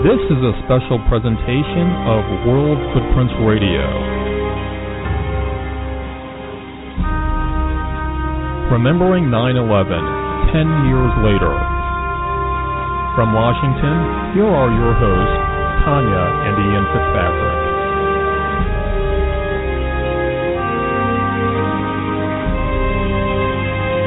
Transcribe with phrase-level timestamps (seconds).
[0.00, 3.84] This is a special presentation of World Footprints Radio.
[8.72, 9.68] Remembering 9 11,
[10.56, 11.52] 10 years later.
[13.12, 15.36] From Washington, here are your hosts,
[15.84, 17.60] Tanya and Ian Fitzpatrick.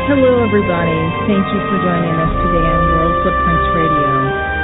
[0.09, 0.99] Hello, everybody.
[1.29, 4.02] Thank you for joining us today on World Footprints Radio.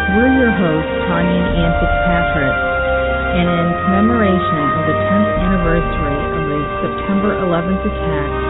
[0.10, 2.58] We're your hosts, Tanya and Ian Fitzpatrick,
[3.38, 8.42] and in commemoration of the 10th anniversary of the September 11th attacks,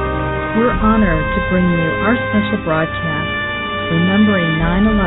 [0.55, 3.31] we're honored to bring you our special broadcast,
[3.91, 5.03] Remembering 9 11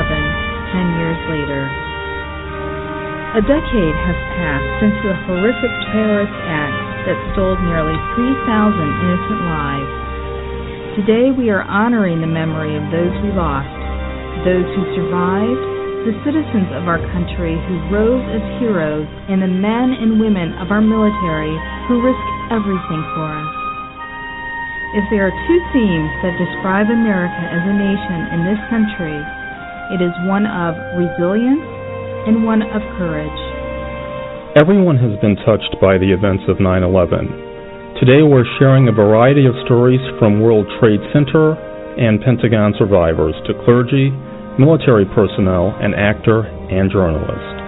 [0.76, 1.62] 10 years later.
[3.32, 9.92] A decade has passed since the horrific terrorist act that stole nearly 3,000 innocent lives.
[11.00, 13.72] Today we are honoring the memory of those we lost,
[14.44, 15.71] those who survived,
[16.02, 20.74] the citizens of our country who rose as heroes, and the men and women of
[20.74, 21.54] our military
[21.86, 23.52] who risk everything for us.
[24.98, 29.14] If there are two themes that describe America as a nation in this country,
[29.94, 31.62] it is one of resilience
[32.26, 33.40] and one of courage.
[34.58, 38.02] Everyone has been touched by the events of 9 11.
[38.02, 41.54] Today we're sharing a variety of stories from World Trade Center
[41.94, 44.10] and Pentagon survivors to clergy
[44.58, 47.62] military personnel, an actor, and journalist.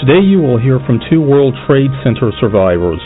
[0.00, 3.00] Today you will hear from two World Trade Center survivors,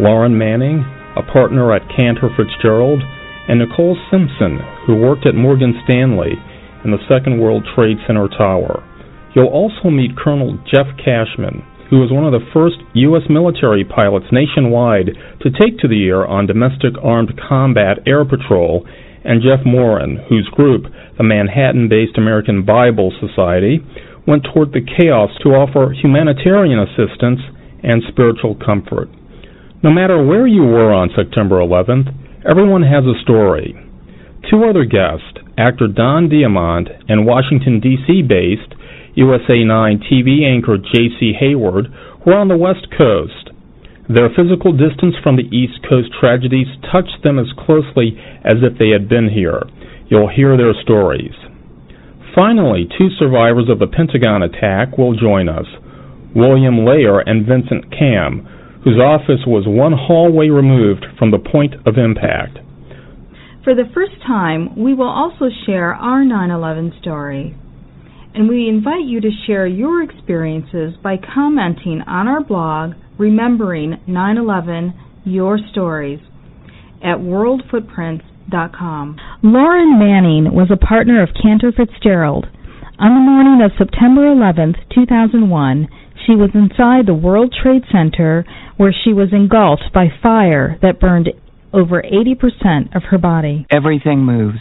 [0.00, 0.84] Lauren Manning,
[1.16, 3.00] a partner at Cantor Fitzgerald,
[3.48, 6.34] and Nicole Simpson, who worked at Morgan Stanley
[6.84, 8.82] in the Second World Trade Center Tower.
[9.34, 13.22] You'll also meet Colonel Jeff Cashman, who was one of the first U.S.
[13.28, 15.12] military pilots nationwide
[15.42, 18.86] to take to the air on domestic armed combat air patrol
[19.24, 20.84] and Jeff Morin, whose group,
[21.16, 23.80] the Manhattan based American Bible Society,
[24.26, 27.40] went toward the chaos to offer humanitarian assistance
[27.82, 29.08] and spiritual comfort.
[29.82, 32.08] No matter where you were on September 11th,
[32.48, 33.76] everyone has a story.
[34.50, 38.22] Two other guests, actor Don Diamont and Washington, D.C.
[38.22, 38.72] based
[39.14, 41.32] USA 9 TV anchor J.C.
[41.38, 41.86] Hayward,
[42.26, 43.53] were on the West Coast
[44.08, 48.90] their physical distance from the East Coast tragedies touched them as closely as if they
[48.90, 49.62] had been here.
[50.08, 51.32] You'll hear their stories.
[52.34, 55.66] Finally, two survivors of the Pentagon attack will join us
[56.34, 58.44] William Layer and Vincent Cam,
[58.82, 62.58] whose office was one hallway removed from the point of impact.
[63.62, 67.56] For the first time, we will also share our 9 11 story.
[68.34, 74.36] And we invite you to share your experiences by commenting on our blog Remembering 9
[74.36, 74.94] 11
[75.24, 76.20] Your Stories
[77.02, 79.16] at worldfootprints.com.
[79.42, 82.46] Lauren Manning was a partner of Cantor Fitzgerald.
[82.98, 85.88] On the morning of September 11, 2001,
[86.26, 88.44] she was inside the World Trade Center
[88.76, 91.30] where she was engulfed by fire that burned
[91.72, 93.66] over 80% of her body.
[93.70, 94.58] Everything moves.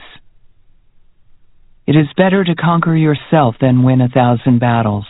[1.86, 5.06] It is better to conquer yourself than win a thousand battles.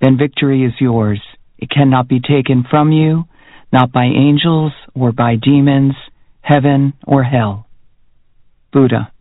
[0.00, 1.20] Then victory is yours.
[1.58, 3.24] It cannot be taken from you,
[3.72, 5.94] not by angels or by demons,
[6.40, 7.66] heaven or hell.
[8.72, 9.12] Buddha.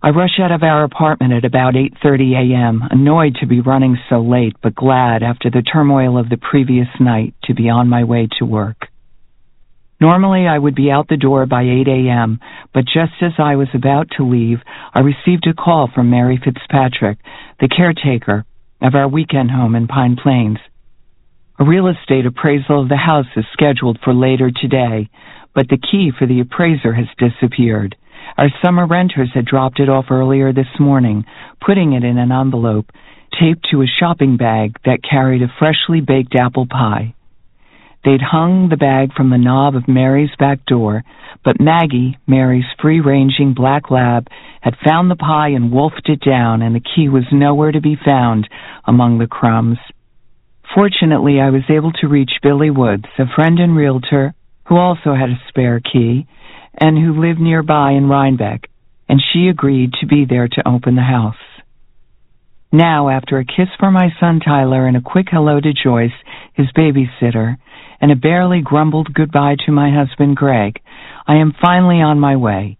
[0.00, 4.20] I rush out of our apartment at about 8:30 a.m., annoyed to be running so
[4.20, 8.28] late, but glad after the turmoil of the previous night to be on my way
[8.38, 8.88] to work.
[10.00, 12.38] Normally I would be out the door by 8 a.m.,
[12.72, 14.58] but just as I was about to leave,
[14.94, 17.18] I received a call from Mary Fitzpatrick,
[17.58, 18.44] the caretaker
[18.80, 20.58] of our weekend home in Pine Plains.
[21.58, 25.10] A real estate appraisal of the house is scheduled for later today,
[25.54, 27.96] but the key for the appraiser has disappeared.
[28.36, 31.24] Our summer renters had dropped it off earlier this morning,
[31.64, 32.86] putting it in an envelope
[33.40, 37.14] taped to a shopping bag that carried a freshly baked apple pie.
[38.08, 41.04] They'd hung the bag from the knob of Mary's back door,
[41.44, 44.28] but Maggie, Mary's free ranging black lab,
[44.62, 47.98] had found the pie and wolfed it down, and the key was nowhere to be
[48.02, 48.48] found
[48.86, 49.76] among the crumbs.
[50.74, 54.32] Fortunately, I was able to reach Billy Woods, a friend and realtor
[54.68, 56.26] who also had a spare key
[56.78, 58.70] and who lived nearby in Rhinebeck,
[59.06, 61.36] and she agreed to be there to open the house.
[62.72, 66.12] Now, after a kiss for my son Tyler and a quick hello to Joyce,
[66.52, 67.56] his babysitter,
[67.98, 70.78] and a barely grumbled goodbye to my husband Greg,
[71.26, 72.76] I am finally on my way.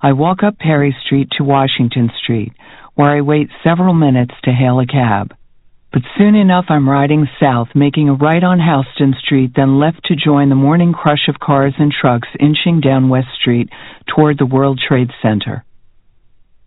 [0.00, 2.54] I walk up Perry Street to Washington Street,
[2.94, 5.34] where I wait several minutes to hail a cab.
[5.92, 10.16] But soon enough I'm riding south, making a right on Houston Street, then left to
[10.16, 13.68] join the morning crush of cars and trucks inching down West Street
[14.06, 15.64] toward the World Trade Center.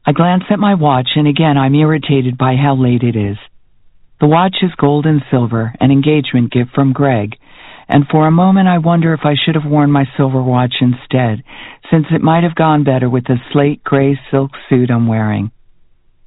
[0.09, 3.37] I glance at my watch and again I'm irritated by how late it is.
[4.19, 7.35] The watch is gold and silver, an engagement gift from Greg,
[7.87, 11.43] and for a moment I wonder if I should have worn my silver watch instead,
[11.91, 15.51] since it might have gone better with the slate gray silk suit I'm wearing.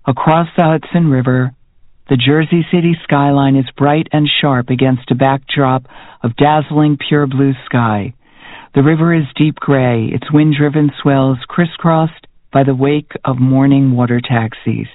[0.07, 1.51] Across the Hudson River,
[2.09, 5.87] the Jersey City skyline is bright and sharp against a backdrop
[6.23, 8.15] of dazzling pure blue sky.
[8.77, 14.21] The river is deep gray, its wind-driven swells crisscrossed by the wake of morning water
[14.21, 14.89] taxis.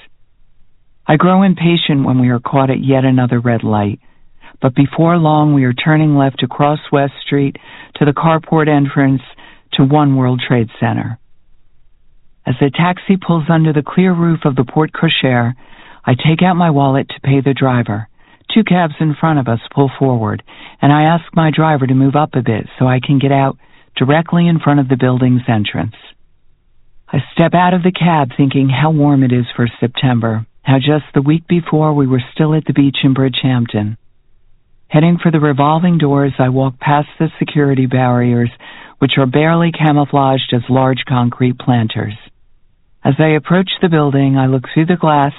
[1.08, 4.00] I grow impatient when we are caught at yet another red light,
[4.62, 7.56] but before long we are turning left across West Street
[7.96, 9.22] to the carport entrance
[9.74, 11.20] to One World Trade Center.
[12.46, 15.54] As the taxi pulls under the clear roof of the porte cochere,
[16.06, 18.08] I take out my wallet to pay the driver.
[18.54, 20.44] Two cabs in front of us pull forward,
[20.82, 23.58] and I ask my driver to move up a bit so I can get out
[23.98, 25.96] directly in front of the building's entrance.
[27.10, 31.06] I step out of the cab thinking how warm it is for September, how just
[31.14, 33.96] the week before we were still at the beach in Bridgehampton.
[34.90, 38.50] Heading for the revolving doors, I walk past the security barriers,
[39.00, 42.16] which are barely camouflaged as large concrete planters.
[43.06, 45.34] As I approach the building, I look through the glass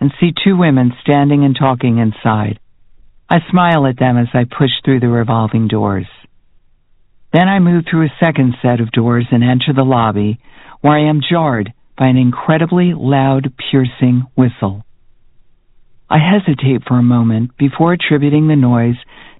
[0.00, 2.58] and see two women standing and talking inside.
[3.30, 6.06] I smile at them as I push through the revolving doors.
[7.32, 10.38] Then I move through a second set of doors and enter the lobby,
[10.84, 14.84] where I am jarred by an incredibly loud, piercing whistle.
[16.10, 18.96] I hesitate for a moment before attributing the noise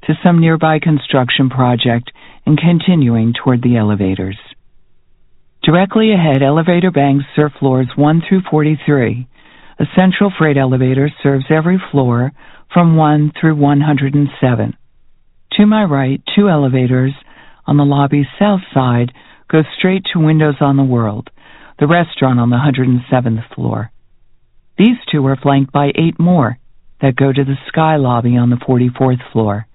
[0.06, 2.11] to some nearby construction project
[2.46, 4.38] and continuing toward the elevators.
[5.62, 9.29] Directly ahead, elevator banks serve floors 1 through 43,
[9.81, 12.32] a central freight elevator serves every floor
[12.73, 14.76] from 1 through 107.
[15.52, 17.12] To my right, two elevators
[17.67, 19.12] on the lobby's south side
[19.50, 21.31] go straight to Windows on the World,
[21.79, 23.91] the restaurant on the 107th floor.
[24.79, 26.59] These two are flanked by eight more
[27.00, 29.67] that go to the Sky Lobby on the 44th floor.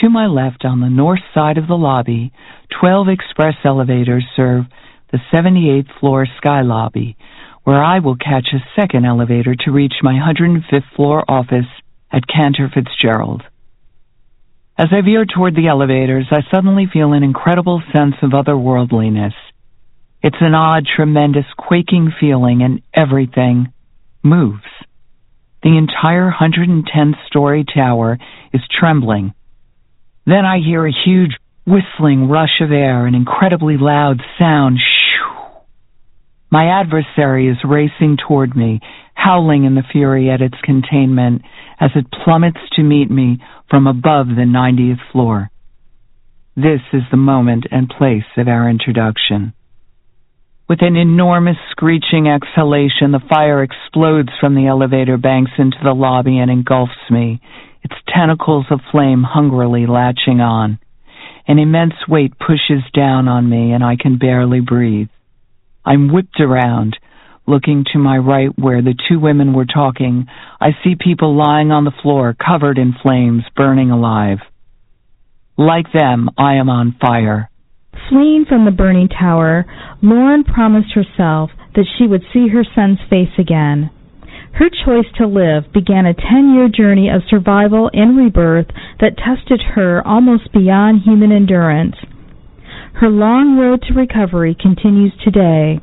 [0.00, 2.32] To my left, on the north side of the lobby,
[2.80, 4.64] 12 express elevators serve
[5.10, 7.16] the 78th floor Sky Lobby,
[7.64, 11.68] where I will catch a second elevator to reach my 105th floor office
[12.10, 13.42] at Cantor Fitzgerald.
[14.78, 19.34] As I veer toward the elevators, I suddenly feel an incredible sense of otherworldliness.
[20.22, 23.72] It's an odd, tremendous, quaking feeling, and everything
[24.22, 24.62] moves.
[25.64, 28.18] The entire 110 story tower
[28.52, 29.34] is trembling.
[30.24, 31.32] Then I hear a huge
[31.66, 34.78] whistling rush of air, an incredibly loud sound.
[34.78, 35.58] Shoo!
[36.50, 38.80] My adversary is racing toward me,
[39.14, 41.42] howling in the fury at its containment
[41.80, 45.50] as it plummets to meet me from above the 90th floor.
[46.54, 49.54] This is the moment and place of our introduction.
[50.72, 56.38] With an enormous screeching exhalation, the fire explodes from the elevator banks into the lobby
[56.38, 57.42] and engulfs me,
[57.82, 60.78] its tentacles of flame hungrily latching on.
[61.46, 65.08] An immense weight pushes down on me, and I can barely breathe.
[65.84, 66.96] I'm whipped around.
[67.46, 70.24] Looking to my right where the two women were talking,
[70.58, 74.38] I see people lying on the floor covered in flames, burning alive.
[75.58, 77.50] Like them, I am on fire.
[78.08, 79.64] Fleeing from the burning tower,
[80.02, 83.90] Lauren promised herself that she would see her son's face again.
[84.52, 88.68] Her choice to live began a 10 year journey of survival and rebirth
[89.00, 91.96] that tested her almost beyond human endurance.
[92.94, 95.80] Her long road to recovery continues today,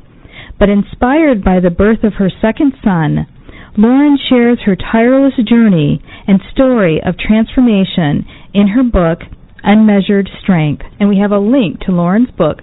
[0.58, 3.26] but inspired by the birth of her second son,
[3.76, 8.24] Lauren shares her tireless journey and story of transformation
[8.54, 9.20] in her book,
[9.62, 10.84] Unmeasured Strength.
[10.98, 12.60] And we have a link to Lauren's book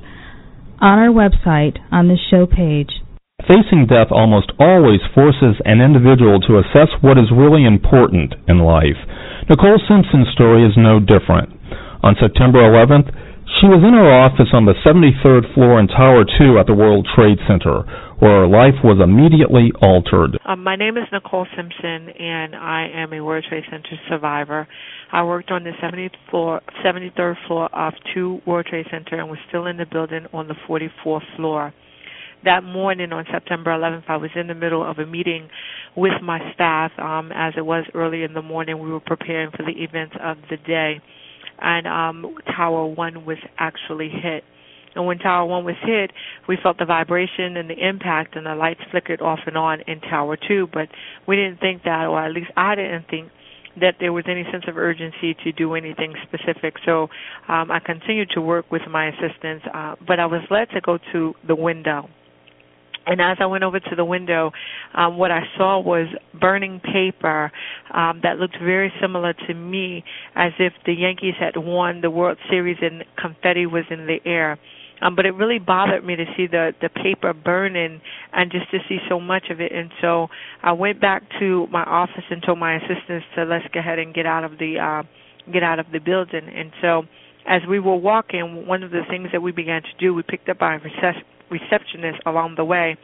[0.80, 3.02] on our website on this show page.
[3.46, 8.98] Facing death almost always forces an individual to assess what is really important in life.
[9.50, 11.54] Nicole Simpson's story is no different.
[12.04, 13.14] On September 11th,
[13.62, 17.08] she was in her office on the 73rd floor in Tower 2 at the World
[17.16, 17.88] Trade Center,
[18.20, 20.38] where her life was immediately altered.
[20.46, 24.68] Um, my name is Nicole Simpson, and I am a World Trade Center survivor.
[25.12, 29.40] I worked on the 70th floor, 73rd floor of 2 World Trade Center and was
[29.48, 31.74] still in the building on the 44th floor.
[32.44, 35.50] That morning on September 11th, I was in the middle of a meeting
[35.96, 36.92] with my staff.
[37.00, 40.38] Um, as it was early in the morning, we were preparing for the events of
[40.50, 41.02] the day
[41.60, 44.44] and um, Tower One was actually hit.
[44.98, 46.12] And when Tower One was hit,
[46.50, 50.02] we felt the vibration and the impact, and the lights flickered off and on in
[50.02, 50.68] Tower Two.
[50.74, 50.90] But
[51.28, 53.30] we didn't think that, or at least I didn't think
[53.80, 56.74] that there was any sense of urgency to do anything specific.
[56.84, 57.04] So
[57.48, 60.98] um, I continued to work with my assistants, uh, but I was led to go
[61.14, 62.10] to the window.
[63.06, 64.52] And as I went over to the window,
[64.94, 66.08] um, what I saw was
[66.42, 67.52] burning paper
[67.94, 70.04] um, that looked very similar to me,
[70.36, 74.60] as if the Yankees had won the World Series and confetti was in the air.
[75.02, 78.02] Um, but it really bothered me to see the the paper burning
[78.34, 79.72] and just to see so much of it.
[79.72, 80.28] And so
[80.64, 84.14] I went back to my office and told my assistants to let's go ahead and
[84.14, 86.50] get out of the uh, get out of the building.
[86.54, 87.04] And so
[87.48, 90.50] as we were walking, one of the things that we began to do, we picked
[90.50, 90.82] up our
[91.50, 92.98] receptionist along the way.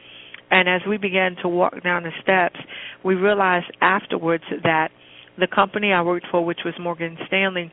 [0.50, 2.60] And as we began to walk down the steps,
[3.02, 4.90] we realized afterwards that
[5.38, 7.72] the company I worked for, which was Morgan Stanley,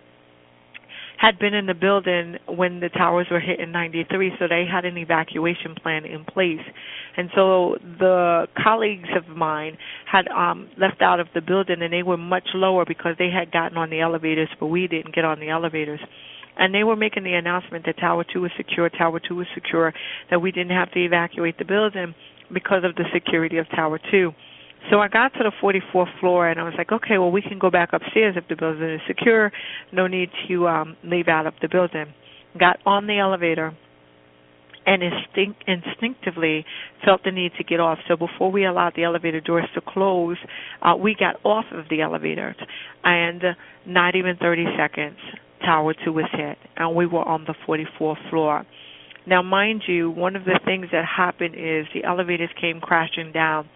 [1.22, 4.86] had been in the building when the towers were hit in 93 so they had
[4.86, 6.66] an evacuation plan in place
[7.16, 9.78] and so the colleagues of mine
[10.12, 13.52] had um left out of the building and they were much lower because they had
[13.52, 16.00] gotten on the elevators but we didn't get on the elevators
[16.58, 19.94] and they were making the announcement that Tower 2 was secure, Tower 2 was secure,
[20.30, 22.14] that we didn't have to evacuate the building
[22.54, 24.32] because of the security of Tower 2.
[24.90, 27.60] So I got to the 44th floor and I was like, okay, well, we can
[27.60, 29.52] go back upstairs if the building is secure.
[29.92, 32.14] No need to um, leave out of the building.
[32.60, 33.74] Got on the elevator
[34.86, 36.66] and instinct, instinctively
[37.06, 38.00] felt the need to get off.
[38.08, 40.38] So before we allowed the elevator doors to close,
[40.82, 42.56] uh, we got off of the elevator,
[43.04, 43.44] and
[43.86, 45.18] not even 30 seconds,
[45.64, 48.66] Tower 2 was hit, and we were on the 44th floor.
[49.28, 53.70] Now, mind you, one of the things that happened is the elevators came crashing down,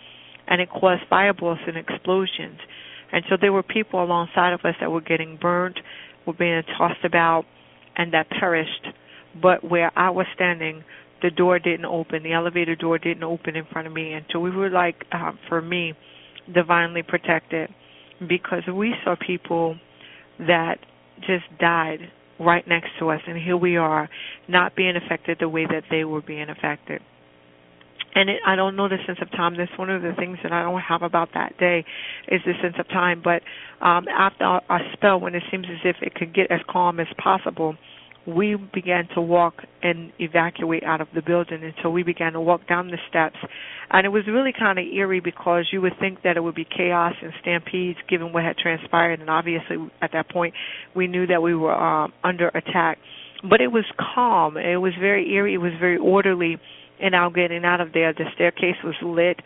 [0.48, 2.60] and it caused fireballs and explosions.
[3.12, 5.80] And so there were people alongside of us that were getting burned,
[6.26, 7.46] were being tossed about,
[7.96, 8.88] and that perished.
[9.42, 10.84] But where I was standing,
[11.22, 12.24] the door didn't open.
[12.24, 15.32] The elevator door didn't open in front of me, and so we were like, uh,
[15.48, 15.94] for me,
[16.54, 17.70] divinely protected,
[18.28, 19.78] because we saw people
[20.40, 20.76] that
[21.22, 22.00] just died
[22.40, 24.10] right next to us, and here we are,
[24.48, 27.02] not being affected the way that they were being affected.
[28.16, 29.56] And it, I don't know the sense of time.
[29.58, 31.86] That's one of the things that I don't have about that day
[32.30, 33.22] is the sense of time.
[33.24, 33.42] But
[33.86, 37.08] um, after a spell, when it seems as if it could get as calm as
[37.22, 37.76] possible,
[38.28, 42.68] we began to walk and evacuate out of the building so we began to walk
[42.68, 43.36] down the steps.
[43.92, 46.66] And it was really kind of eerie because you would think that it would be
[46.66, 49.20] chaos and stampedes given what had transpired.
[49.20, 50.56] And obviously at that point
[50.96, 52.98] we knew that we were um under attack.
[53.48, 54.58] But it was calm.
[54.58, 55.54] It was very eerie.
[55.54, 56.58] It was very orderly
[57.00, 59.38] in our getting out of there the staircase was lit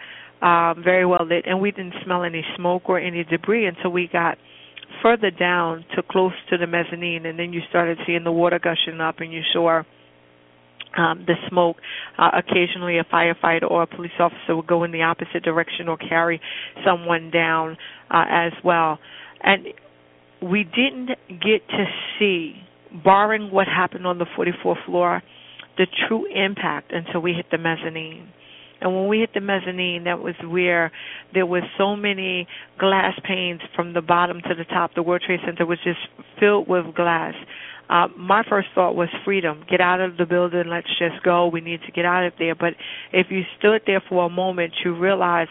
[0.41, 4.07] um very well lit and we didn't smell any smoke or any debris until we
[4.11, 4.37] got
[5.01, 8.99] further down to close to the mezzanine, and then you started seeing the water gushing
[8.99, 9.83] up, and you saw
[10.97, 11.77] um, the smoke.
[12.17, 15.97] Uh, occasionally, a firefighter or a police officer would go in the opposite direction or
[15.97, 16.41] carry
[16.85, 17.77] someone down
[18.09, 18.99] uh, as well.
[19.41, 19.67] And
[20.41, 21.85] we didn't get to
[22.17, 22.55] see,
[23.03, 25.21] barring what happened on the 44th floor,
[25.79, 28.27] the true impact until we hit the mezzanine.
[28.81, 30.91] And when we hit the mezzanine, that was where
[31.33, 34.91] there was so many glass panes from the bottom to the top.
[34.93, 35.99] The World Trade Center was just
[36.39, 37.33] filled with glass.
[37.89, 39.63] Uh, my first thought was freedom.
[39.69, 40.65] Get out of the building.
[40.67, 41.47] Let's just go.
[41.47, 42.55] We need to get out of there.
[42.55, 42.73] But
[43.11, 45.47] if you stood there for a moment, you realize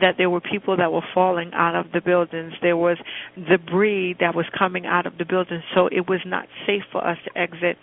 [0.00, 2.52] that there were people that were falling out of the buildings.
[2.62, 2.96] There was
[3.48, 5.62] debris that was coming out of the buildings.
[5.74, 7.76] So it was not safe for us to exit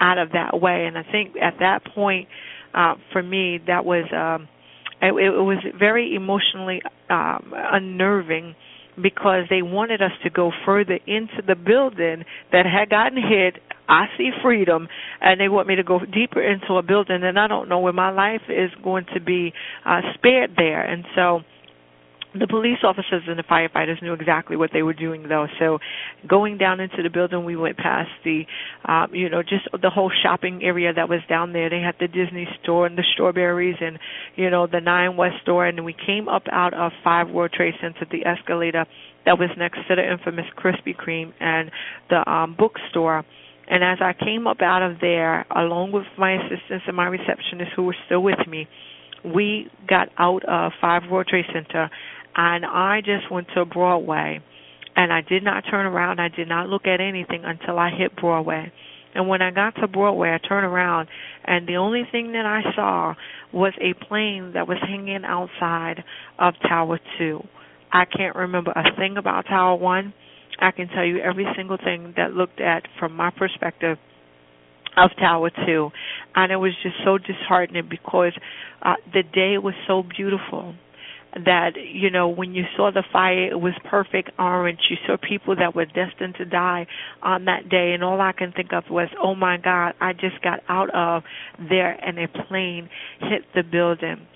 [0.00, 0.86] out of that way.
[0.86, 2.28] And I think at that point,
[2.74, 4.48] uh, for me, that was um,
[5.00, 8.54] it, it was very emotionally um, unnerving
[9.00, 13.62] because they wanted us to go further into the building that had gotten hit.
[13.88, 14.88] I see freedom,
[15.20, 17.92] and they want me to go deeper into a building, and I don't know where
[17.92, 19.52] my life is going to be
[19.86, 20.82] uh, spared there.
[20.82, 21.40] And so
[22.34, 25.46] the police officers and the firefighters knew exactly what they were doing though.
[25.58, 25.78] So
[26.26, 28.44] going down into the building we went past the
[28.84, 31.70] um you know just the whole shopping area that was down there.
[31.70, 33.98] They had the disney store and the strawberries and
[34.36, 35.66] you know the nine west store.
[35.66, 38.84] And we came up out of five world trade center the escalator
[39.24, 41.70] that was next to the infamous krispy kreme and
[42.10, 43.24] the um bookstore.
[43.70, 47.72] And as i came up out of there along with my assistants and my receptionist
[47.74, 48.68] who were still with me
[49.24, 51.90] we got out of Five World Trade Center
[52.38, 54.38] and I just went to Broadway
[54.94, 56.20] and I did not turn around.
[56.20, 58.72] I did not look at anything until I hit Broadway.
[59.14, 61.08] And when I got to Broadway, I turned around
[61.44, 63.14] and the only thing that I saw
[63.52, 66.04] was a plane that was hanging outside
[66.38, 67.42] of Tower 2.
[67.92, 70.14] I can't remember a thing about Tower 1.
[70.60, 73.98] I can tell you every single thing that looked at from my perspective
[74.96, 75.90] of Tower 2.
[76.36, 78.32] And it was just so disheartening because
[78.82, 80.74] uh, the day was so beautiful
[81.44, 85.56] that you know when you saw the fire it was perfect orange you saw people
[85.56, 86.86] that were destined to die
[87.22, 90.40] on that day and all i can think of was oh my god i just
[90.42, 91.22] got out of
[91.68, 92.88] there and a plane
[93.20, 94.26] hit the building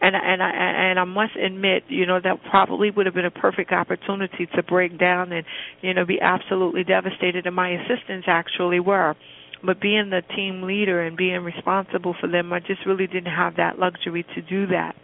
[0.00, 3.30] and and I and I must admit, you know, that probably would have been a
[3.30, 5.44] perfect opportunity to break down and
[5.80, 7.46] you know be absolutely devastated.
[7.46, 9.16] And my assistants actually were,
[9.64, 13.56] but being the team leader and being responsible for them, I just really didn't have
[13.56, 14.94] that luxury to do that.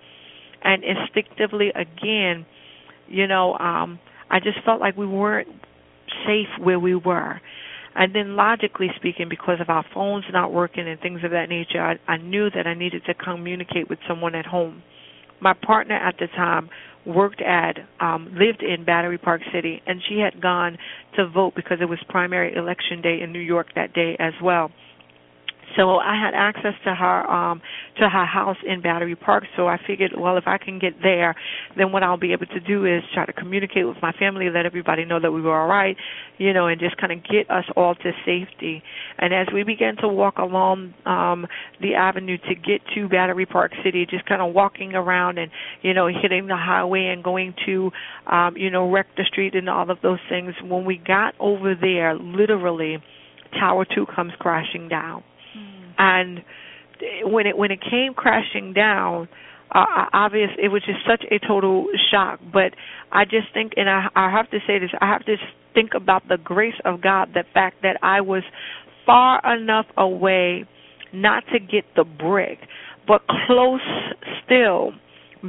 [0.64, 2.46] And instinctively, again,
[3.06, 3.98] you know, um,
[4.30, 5.48] I just felt like we weren't
[6.26, 7.40] safe where we were.
[7.94, 11.80] And then logically speaking, because of our phones not working and things of that nature,
[11.80, 14.82] I, I knew that I needed to communicate with someone at home.
[15.40, 16.70] My partner at the time
[17.06, 20.78] worked at um lived in Battery Park City and she had gone
[21.16, 24.70] to vote because it was primary election day in New York that day as well.
[25.76, 27.60] So I had access to her um
[27.98, 29.44] to her house in Battery Park.
[29.56, 31.34] So I figured, well, if I can get there,
[31.76, 34.66] then what I'll be able to do is try to communicate with my family, let
[34.66, 35.96] everybody know that we were all right,
[36.38, 38.82] you know, and just kind of get us all to safety.
[39.18, 41.46] And as we began to walk along um
[41.80, 45.50] the avenue to get to Battery Park City, just kind of walking around and
[45.82, 47.90] you know hitting the highway and going to
[48.30, 50.54] um you know Rector Street and all of those things.
[50.62, 52.98] When we got over there, literally,
[53.58, 55.22] Tower Two comes crashing down
[55.98, 56.40] and
[57.24, 59.28] when it when it came crashing down
[59.74, 62.40] uh, obvious it was just such a total shock.
[62.52, 62.74] But
[63.12, 65.36] i just think and i i have to say this i have to
[65.74, 68.42] think about the grace of god the fact that i was
[69.04, 70.64] far enough away
[71.12, 72.58] not to get the brick
[73.06, 73.80] but close
[74.44, 74.92] still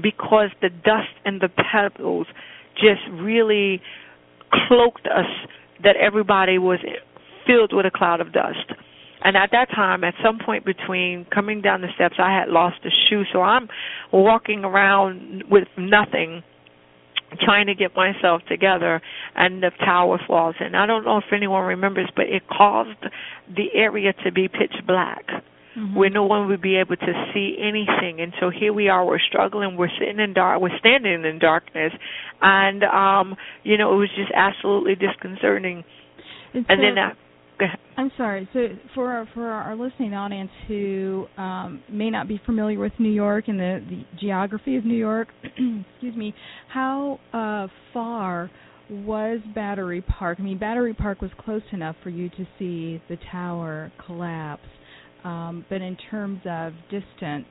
[0.02, 2.28] because the dust and the pebbles
[2.76, 3.82] just really
[4.52, 5.50] cloaked us
[5.84, 6.80] that everybody was
[7.46, 8.74] filled with a cloud of dust
[9.26, 12.78] and at that time, at some point between coming down the steps, I had lost
[12.86, 13.24] a shoe.
[13.34, 13.68] So I'm
[14.14, 16.44] walking around with nothing,
[17.42, 19.02] trying to get myself together,
[19.36, 20.54] and the tower falls.
[20.60, 23.04] And I don't know if anyone remembers, but it caused
[23.50, 25.26] the area to be pitch black.
[25.76, 25.96] Mm-hmm.
[25.98, 29.06] Where no one would be able to see anything, and so here we are.
[29.06, 29.76] We're struggling.
[29.76, 30.62] We're sitting in dark.
[30.62, 31.92] We're standing in darkness,
[32.42, 35.84] and um, you know it was just absolutely disconcerting.
[36.54, 36.96] And, and then,
[37.60, 37.64] uh,
[37.98, 38.48] I'm sorry.
[38.54, 43.12] So for our, for our listening audience who um, may not be familiar with New
[43.12, 46.34] York and the, the geography of New York, excuse me,
[46.74, 48.52] how uh, far
[48.90, 50.38] was Battery Park?
[50.40, 54.68] I mean, Battery Park was close enough for you to see the tower collapse,
[55.24, 57.48] um, but in terms of distance,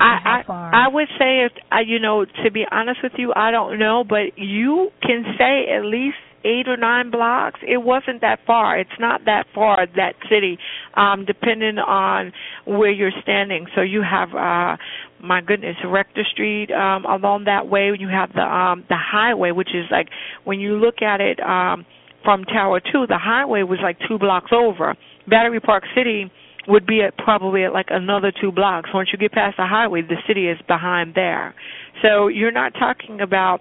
[0.00, 3.50] I, I I would say if I you know to be honest with you I
[3.50, 7.60] don't know but you can say at least eight or nine blocks.
[7.66, 8.78] It wasn't that far.
[8.78, 10.58] It's not that far that city,
[10.94, 12.32] um, depending on
[12.64, 13.66] where you're standing.
[13.74, 14.76] So you have uh
[15.22, 19.74] my goodness, Rector Street, um, along that way you have the um the highway, which
[19.74, 20.08] is like
[20.44, 21.84] when you look at it um
[22.24, 24.94] from Tower Two, the highway was like two blocks over.
[25.28, 26.30] Battery Park City
[26.68, 28.90] would be at probably at like another two blocks.
[28.92, 31.54] Once you get past the highway, the city is behind there.
[32.02, 33.60] So you're not talking about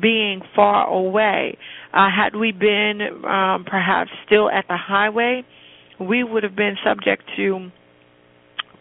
[0.00, 1.56] being far away.
[1.92, 5.44] Uh, had we been um, perhaps still at the highway,
[5.98, 7.70] we would have been subject to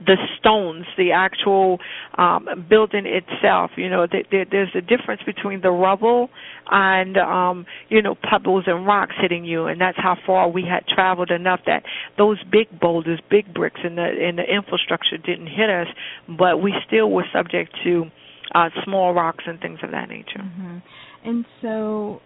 [0.06, 1.80] the stones, the actual
[2.18, 3.72] um, building itself.
[3.78, 6.30] You know, th- th- there's a difference between the rubble
[6.70, 10.86] and um, you know pebbles and rocks hitting you, and that's how far we had
[10.88, 11.84] traveled enough that
[12.18, 15.88] those big boulders, big bricks in the in the infrastructure didn't hit us,
[16.28, 18.06] but we still were subject to
[18.54, 20.40] uh, small rocks and things of that nature.
[20.40, 20.78] Mm-hmm.
[21.24, 22.22] And so,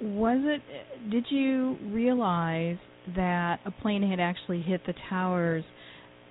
[0.00, 1.10] was it?
[1.10, 2.76] Did you realize
[3.14, 5.64] that a plane had actually hit the towers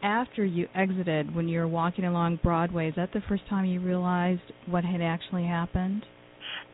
[0.04, 2.90] after you exited when you were walking along Broadway?
[2.90, 6.04] Is that the first time you realized what had actually happened?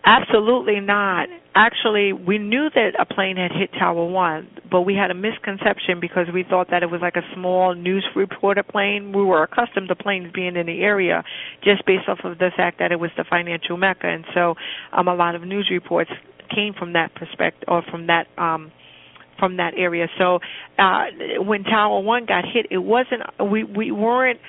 [0.03, 1.29] Absolutely not.
[1.53, 5.99] Actually, we knew that a plane had hit Tower 1, but we had a misconception
[5.99, 9.11] because we thought that it was like a small news reporter plane.
[9.15, 11.23] We were accustomed to planes being in the area
[11.63, 14.07] just based off of the fact that it was the financial mecca.
[14.07, 14.55] And so
[14.91, 16.09] um, a lot of news reports
[16.53, 18.71] came from that perspective or from that um,
[19.39, 20.07] from that area.
[20.19, 20.39] So
[20.77, 21.05] uh,
[21.39, 24.39] when Tower 1 got hit, it wasn't we we weren't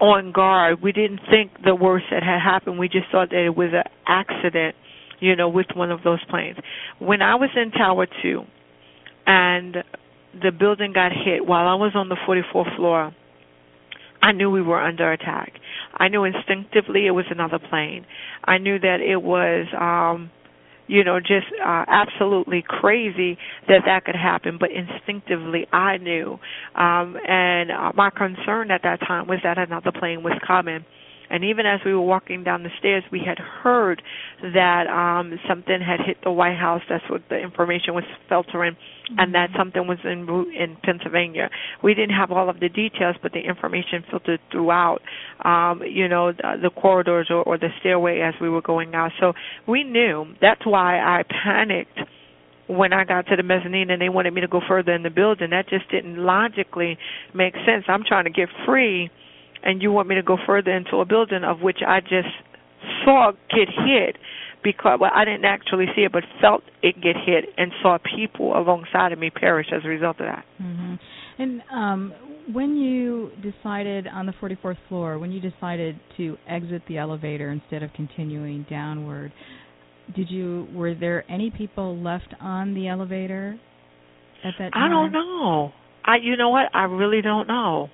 [0.00, 0.82] on guard.
[0.82, 2.78] We didn't think the worst that had happened.
[2.78, 4.74] We just thought that it was an accident,
[5.20, 6.56] you know, with one of those planes.
[6.98, 8.42] When I was in Tower 2
[9.26, 9.76] and
[10.42, 13.14] the building got hit while I was on the 44th floor,
[14.22, 15.52] I knew we were under attack.
[15.94, 18.04] I knew instinctively it was another plane.
[18.44, 20.30] I knew that it was um
[20.88, 23.36] you know, just uh, absolutely crazy
[23.68, 24.58] that that could happen.
[24.58, 26.38] But instinctively, I knew,
[26.74, 30.84] um, and uh, my concern at that time was that another plane was coming.
[31.30, 34.02] And even as we were walking down the stairs, we had heard
[34.42, 36.82] that um something had hit the White House.
[36.88, 39.18] That's what the information was filtering, mm-hmm.
[39.18, 41.50] and that something was in in Pennsylvania.
[41.82, 45.00] We didn't have all of the details, but the information filtered throughout,
[45.44, 49.12] um, you know, the, the corridors or, or the stairway as we were going out.
[49.20, 49.32] So
[49.66, 50.26] we knew.
[50.40, 51.98] That's why I panicked
[52.68, 55.10] when I got to the mezzanine and they wanted me to go further in the
[55.10, 55.50] building.
[55.50, 56.98] That just didn't logically
[57.34, 57.84] make sense.
[57.88, 59.10] I'm trying to get free
[59.66, 62.28] and you want me to go further into a building of which I just
[63.04, 64.16] saw get hit
[64.62, 68.56] because well I didn't actually see it but felt it get hit and saw people
[68.56, 70.44] alongside of me perish as a result of that.
[70.62, 70.94] Mm-hmm.
[71.38, 72.12] And um
[72.52, 77.82] when you decided on the 44th floor, when you decided to exit the elevator instead
[77.82, 79.32] of continuing downward,
[80.14, 83.58] did you were there any people left on the elevator
[84.44, 84.84] at that time?
[84.84, 85.72] I don't know.
[86.04, 86.66] I you know what?
[86.72, 87.90] I really don't know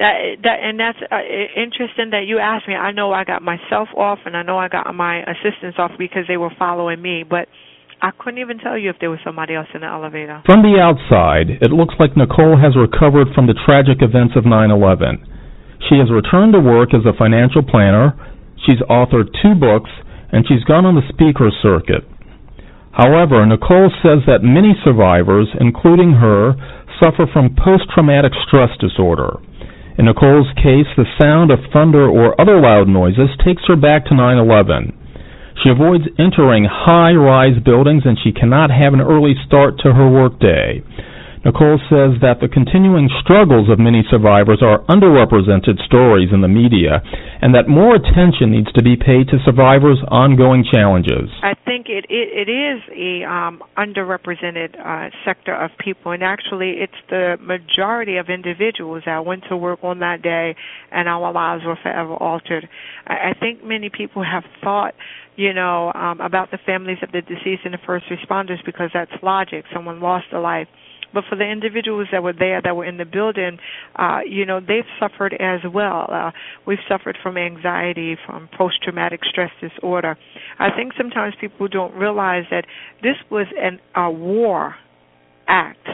[0.00, 1.20] that that and that's uh,
[1.54, 2.74] interesting that you asked me.
[2.74, 6.24] I know I got myself off, and I know I got my assistants off because
[6.26, 7.46] they were following me, but.
[8.02, 10.40] I couldn't even tell you if there was somebody else in the elevator.
[10.48, 15.20] From the outside, it looks like Nicole has recovered from the tragic events of 9/11.
[15.84, 18.16] She has returned to work as a financial planner.
[18.64, 19.92] She's authored two books,
[20.32, 22.08] and she's gone on the speaker circuit.
[22.96, 26.56] However, Nicole says that many survivors, including her,
[27.04, 29.44] suffer from post-traumatic stress disorder.
[30.00, 34.14] In Nicole's case, the sound of thunder or other loud noises takes her back to
[34.14, 34.96] 9 11.
[35.62, 40.08] She avoids entering high rise buildings and she cannot have an early start to her
[40.08, 40.80] workday.
[41.44, 47.00] Nicole says that the continuing struggles of many survivors are underrepresented stories in the media
[47.40, 51.32] and that more attention needs to be paid to survivors' ongoing challenges.
[51.42, 56.76] I think it it, it is a um, underrepresented uh, sector of people, and actually,
[56.76, 60.54] it's the majority of individuals that went to work on that day
[60.92, 62.68] and our lives were forever altered.
[63.06, 64.92] I, I think many people have thought
[65.36, 69.12] you know, um, about the families of the deceased and the first responders because that's
[69.22, 69.64] logic.
[69.72, 70.68] Someone lost a life.
[71.12, 73.58] But for the individuals that were there, that were in the building,
[73.96, 76.06] uh, you know, they've suffered as well.
[76.12, 76.30] Uh,
[76.66, 80.16] we've suffered from anxiety, from post traumatic stress disorder.
[80.58, 82.64] I think sometimes people don't realize that
[83.02, 84.76] this was an, a war
[85.48, 85.88] act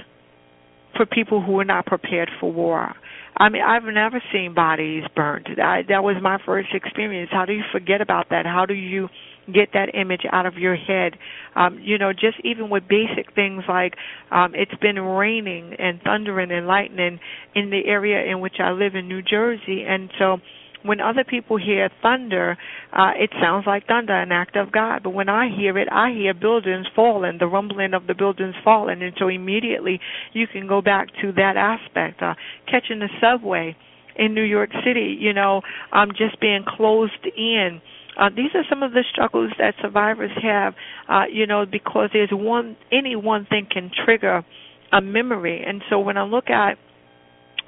[0.96, 2.94] for people who were not prepared for war.
[3.36, 5.48] I mean, I've never seen bodies burned.
[5.62, 7.28] I, that was my first experience.
[7.30, 8.46] How do you forget about that?
[8.46, 9.08] How do you
[9.52, 11.14] get that image out of your head.
[11.54, 13.94] Um, you know, just even with basic things like
[14.30, 17.18] um, it's been raining and thundering and lightning
[17.54, 20.38] in the area in which I live in New Jersey, and so
[20.86, 22.56] when other people hear thunder,
[22.92, 25.02] uh, it sounds like thunder, an act of God.
[25.02, 29.02] But when I hear it, I hear buildings falling, the rumbling of the buildings falling,
[29.02, 30.00] and so immediately
[30.32, 32.22] you can go back to that aspect.
[32.22, 32.34] Uh,
[32.70, 33.76] catching the subway
[34.16, 35.60] in New York City, you know,
[35.92, 37.80] um, just being closed in
[38.18, 40.74] uh, these are some of the struggles that survivors have,
[41.08, 44.44] uh, you know, because there's one any one thing can trigger
[44.92, 45.64] a memory.
[45.66, 46.78] And so when I look at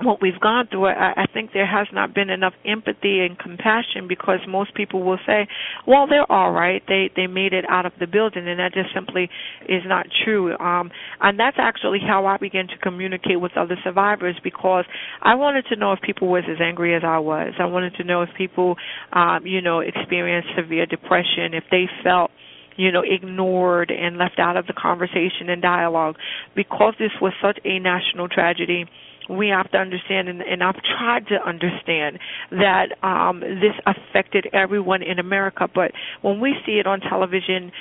[0.02, 4.06] what we've gone through, I, I think there has not been enough empathy and compassion
[4.08, 5.48] because most people will say,
[5.86, 6.82] "Well, they're all right.
[6.86, 9.28] They they made it out of the building," and that just simply
[9.68, 10.56] is not true.
[10.58, 14.84] Um, and that's actually how I began to communicate with other survivors because
[15.22, 17.54] I wanted to know if people was as angry as I was.
[17.58, 18.76] I wanted to know if people,
[19.12, 22.30] um, you know, experienced severe depression, if they felt
[22.76, 26.14] you know, ignored and left out of the conversation and dialogue.
[26.54, 28.86] Because this was such a national tragedy,
[29.28, 32.18] we have to understand, and, and I've tried to understand
[32.50, 35.68] that um, this affected everyone in America.
[35.72, 37.72] But when we see it on television,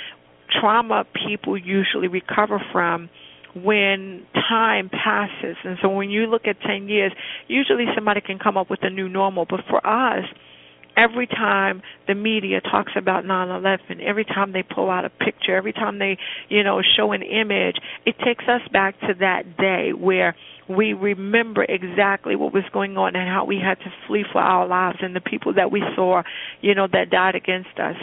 [0.59, 3.09] trauma people usually recover from
[3.55, 5.55] when time passes.
[5.63, 7.11] And so when you look at 10 years,
[7.47, 9.45] usually somebody can come up with a new normal.
[9.49, 10.25] But for us,
[10.97, 15.73] every time the media talks about 9/11, every time they pull out a picture, every
[15.73, 16.17] time they,
[16.49, 20.35] you know, show an image, it takes us back to that day where
[20.69, 24.67] we remember exactly what was going on and how we had to flee for our
[24.67, 26.23] lives and the people that we saw,
[26.61, 27.95] you know, that died against us,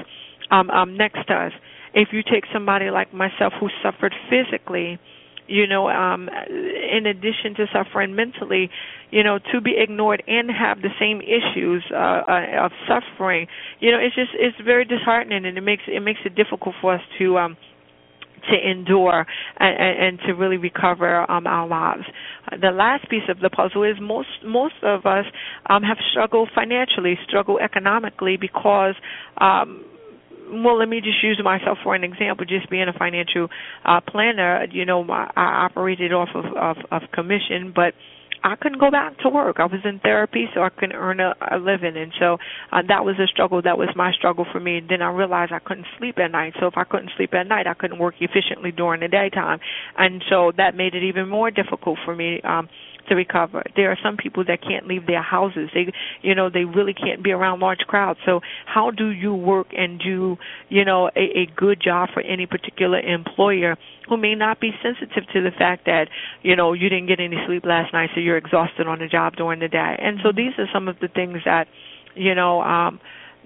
[0.51, 1.53] um, um, next to us.
[1.93, 4.99] If you take somebody like myself who suffered physically,
[5.47, 8.71] you know, um, in addition to suffering mentally,
[9.11, 13.47] you know, to be ignored and have the same issues uh, uh, of suffering,
[13.81, 16.95] you know, it's just it's very disheartening and it makes it makes it difficult for
[16.95, 17.57] us to um
[18.51, 19.27] to endure
[19.59, 22.05] and, and to really recover um, our lives.
[22.51, 25.25] The last piece of the puzzle is most most of us
[25.69, 28.95] um, have struggled financially, struggled economically because.
[29.39, 29.85] Um,
[30.47, 32.45] well, let me just use myself for an example.
[32.45, 33.49] Just being a financial
[33.85, 37.95] uh, planner, you know, I, I operated off of, of, of commission, but
[38.45, 39.57] I couldn't go back to work.
[39.59, 42.37] I was in therapy, so I couldn't earn a, a living, and so
[42.73, 43.63] uh, that was a struggle.
[43.63, 44.77] That was my struggle for me.
[44.77, 46.53] And then I realized I couldn't sleep at night.
[46.61, 49.61] So if I couldn't sleep at night, I couldn't work efficiently during the daytime,
[49.97, 52.43] and so that made it even more difficult for me.
[52.43, 52.69] Um,
[53.09, 53.63] to recover.
[53.77, 55.71] There are some people that can't leave their houses.
[55.75, 58.21] They, you know, they really can't be around large crowds.
[58.25, 60.37] So how do you work and do,
[60.69, 63.77] you know, a, a good job for any particular employer
[64.09, 66.09] who may not be sensitive to the fact that,
[66.43, 69.37] you know, you didn't get any sleep last night, so you're exhausted on the job
[69.37, 69.97] during the day.
[69.99, 71.67] And so these are some of the things that,
[72.15, 73.01] you know, um,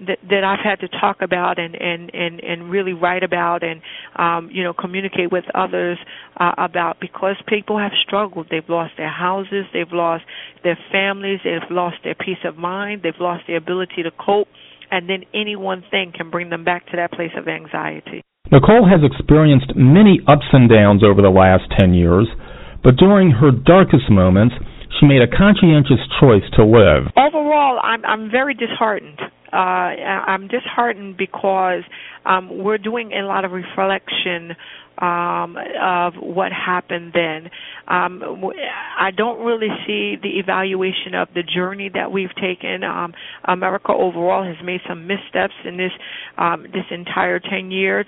[0.07, 3.81] that that I've had to talk about and and and and really write about and
[4.15, 5.97] um you know communicate with others
[6.37, 8.47] uh, about because people have struggled.
[8.49, 9.65] They've lost their houses.
[9.73, 10.23] They've lost
[10.63, 11.39] their families.
[11.43, 13.01] They've lost their peace of mind.
[13.03, 14.47] They've lost their ability to cope.
[14.91, 18.23] And then any one thing can bring them back to that place of anxiety.
[18.51, 22.27] Nicole has experienced many ups and downs over the last 10 years
[22.83, 24.55] but during her darkest moments
[24.99, 27.11] she made a conscientious choice to live.
[27.15, 29.19] Overall i'm i'm very disheartened
[29.51, 31.83] uh, I'm disheartened because
[32.25, 34.55] um, we're doing a lot of reflection
[34.99, 37.49] um, of what happened then.
[37.87, 38.21] Um,
[38.99, 42.83] I don't really see the evaluation of the journey that we've taken.
[42.83, 43.13] Um,
[43.45, 45.91] America overall has made some missteps in this
[46.37, 48.05] um, this entire 10 years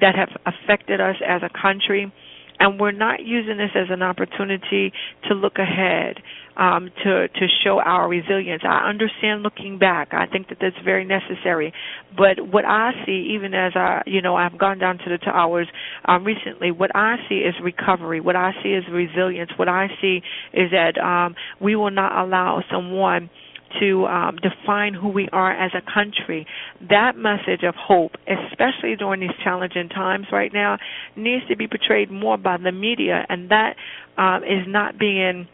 [0.00, 2.12] that have affected us as a country
[2.60, 4.92] and we're not using this as an opportunity
[5.28, 6.18] to look ahead
[6.56, 8.62] um, to to show our resilience.
[8.64, 10.08] I understand looking back.
[10.12, 11.72] I think that that's very necessary.
[12.16, 15.68] But what I see, even as I, you know, I've gone down to the towers
[16.04, 18.20] um, recently, what I see is recovery.
[18.20, 19.50] What I see is resilience.
[19.56, 20.20] What I see
[20.52, 23.30] is that um, we will not allow someone
[23.78, 26.46] to um, define who we are as a country.
[26.88, 30.78] That message of hope, especially during these challenging times right now,
[31.16, 33.76] needs to be portrayed more by the media, and that
[34.16, 35.46] um, is not being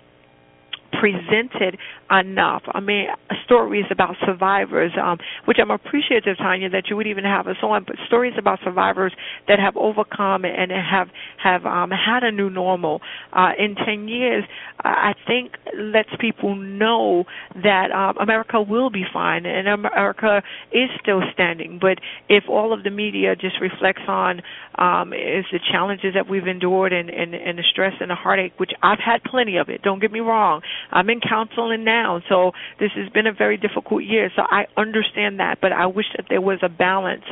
[1.01, 1.79] presented
[2.11, 2.63] enough.
[2.73, 3.07] I mean,
[3.45, 7.85] stories about survivors, um, which I'm appreciative, Tanya, that you would even have us on,
[7.87, 9.13] but stories about survivors
[9.49, 11.09] that have overcome and have
[11.43, 13.01] have um, had a new normal
[13.33, 14.45] uh, in 10 years.
[14.81, 21.21] I think lets people know that um, America will be fine and America is still
[21.33, 21.79] standing.
[21.81, 24.43] But if all of the media just reflects on
[24.79, 28.53] um, is the challenges that we've endured and, and, and the stress and the heartache,
[28.59, 29.83] which I've had plenty of it.
[29.83, 30.61] Don't get me wrong.
[30.91, 34.31] I'm in counseling now, so this has been a very difficult year.
[34.35, 37.25] So I understand that, but I wish that there was a balance.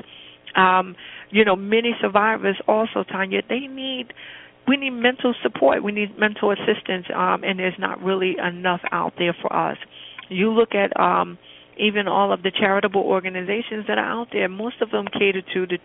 [0.57, 0.97] Um,
[1.31, 4.13] you know, many survivors also, Tanya, they need
[4.67, 5.83] we need mental support.
[5.83, 9.77] We need mental assistance, um, and there's not really enough out there for us.
[10.31, 11.37] You look at um,
[11.79, 15.67] even all of the charitable organizations that are out there, most of them cater to
[15.67, 15.79] the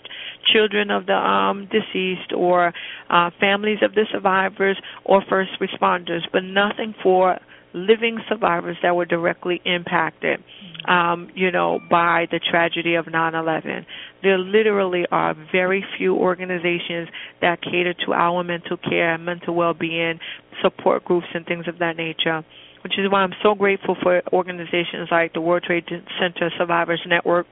[0.54, 2.74] children of the um, deceased or
[3.10, 7.40] uh, families of the survivors or first responders, but nothing for
[7.74, 10.44] living survivors that were directly impacted,
[10.86, 13.86] um, you know, by the tragedy of 9/11.
[14.24, 17.10] There literally are very few organizations
[17.42, 20.20] that cater to our mental care, mental well-being,
[20.62, 22.44] support groups, and things of that nature.
[22.82, 25.86] Which is why I'm so grateful for organizations like the World Trade
[26.18, 27.46] Center Survivors Network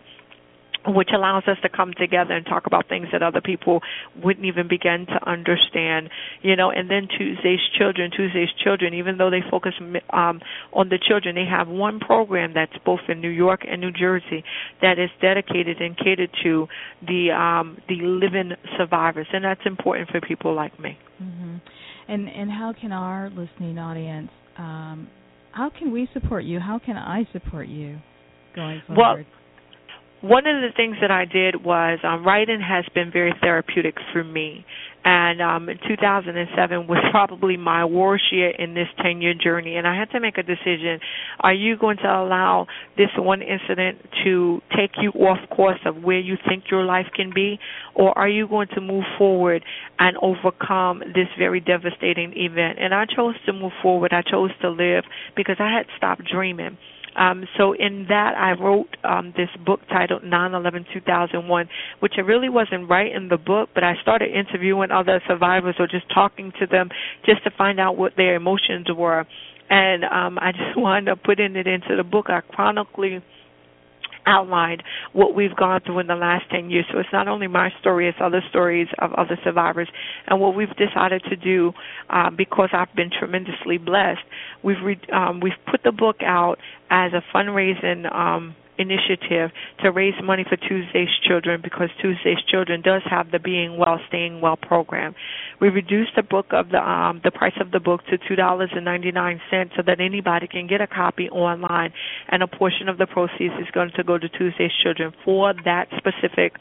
[0.87, 3.81] which allows us to come together and talk about things that other people
[4.23, 6.09] wouldn't even begin to understand
[6.41, 9.73] you know and then tuesday's children tuesday's children even though they focus
[10.11, 10.39] um
[10.73, 14.43] on the children they have one program that's both in new york and new jersey
[14.81, 16.67] that is dedicated and catered to
[17.05, 20.97] the um the living survivors and that's important for people like me.
[21.21, 21.57] Mm-hmm.
[22.07, 25.07] and and how can our listening audience um
[25.51, 26.59] how can we support you?
[26.59, 27.99] How can i support you
[28.55, 29.25] going forward?
[29.25, 29.36] well
[30.21, 34.23] one of the things that I did was um, writing has been very therapeutic for
[34.23, 34.65] me.
[35.05, 39.75] And um, 2007 was probably my worst year in this 10 year journey.
[39.77, 40.99] And I had to make a decision.
[41.39, 42.65] Are you going to allow
[42.97, 47.31] this one incident to take you off course of where you think your life can
[47.33, 47.59] be?
[47.95, 49.63] Or are you going to move forward
[49.99, 52.79] and overcome this very devastating event?
[52.81, 54.13] And I chose to move forward.
[54.13, 55.03] I chose to live
[55.35, 56.77] because I had stopped dreaming.
[57.17, 61.67] Um, so in that, I wrote um, this book titled 9/11/2001,
[61.99, 66.05] which I really wasn't writing the book, but I started interviewing other survivors or just
[66.13, 66.89] talking to them
[67.25, 69.25] just to find out what their emotions were,
[69.69, 72.27] and um, I just wound up putting it into the book.
[72.29, 73.21] I chronically
[74.27, 76.85] outlined what we've gone through in the last 10 years.
[76.91, 79.89] So it's not only my story, it's other stories of other survivors.
[80.27, 81.71] And what we've decided to do,
[82.09, 84.21] um, because I've been tremendously blessed,
[84.63, 86.57] we've re- um, we've put the book out
[86.89, 89.51] as a fundraising um, initiative
[89.83, 94.41] to raise money for Tuesday's Children because Tuesday's Children does have the Being Well, Staying
[94.41, 95.15] Well program.
[95.59, 98.69] We reduced the book of the um, the price of the book to two dollars
[98.73, 101.93] and ninety nine cents so that anybody can get a copy online,
[102.29, 105.87] and a portion of the proceeds is going to go to Tuesday's Children for that
[105.97, 106.53] specific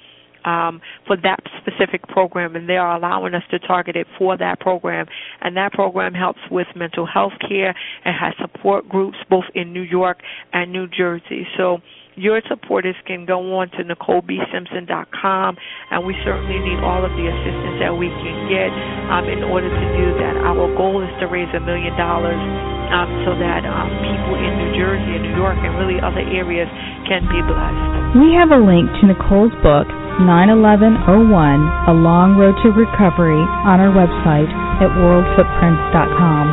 [0.47, 4.61] um, for that specific program, and they are allowing us to target it for that
[4.61, 5.07] program.
[5.41, 7.75] And that program helps with mental health care
[8.05, 10.19] and has support groups both in New York
[10.53, 11.47] and New Jersey.
[11.59, 11.79] So
[12.17, 15.57] your supporters can go on to NicoleBSimpson.com,
[15.93, 18.73] and we certainly need all of the assistance that we can get
[19.13, 20.41] um, in order to do that.
[20.41, 22.41] Our goal is to raise a million dollars
[22.89, 26.69] um, so that um, people in New Jersey and New York and really other areas
[27.05, 28.17] can be blessed.
[28.17, 29.85] We have a link to Nicole's book,
[30.25, 34.49] 91101 A Long Road to Recovery, on our website
[34.81, 36.45] at worldfootprints.com.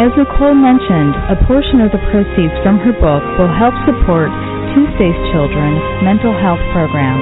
[0.00, 4.32] As Nicole mentioned, a portion of the proceeds from her book will help support
[4.74, 7.18] Tuesday's Children's mental health program.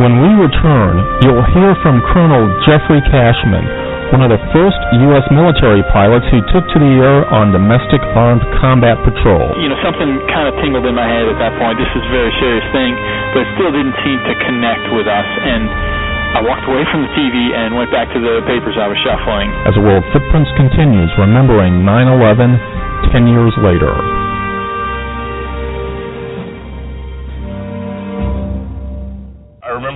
[0.00, 4.78] When we return, you'll hear from Colonel Jeffrey Cashman, one of the first
[5.10, 5.26] U.S.
[5.28, 9.52] military pilots who took to the air on domestic armed combat patrol.
[9.60, 11.76] You know, something kind of tingled in my head at that point.
[11.76, 12.96] This is a very serious thing,
[13.36, 15.28] but it still didn't seem to connect with us.
[15.44, 15.68] And
[16.38, 19.50] I walked away from the TV and went back to the papers I was shuffling.
[19.68, 24.27] As the World Footprints continues, remembering 9 11 10 years later.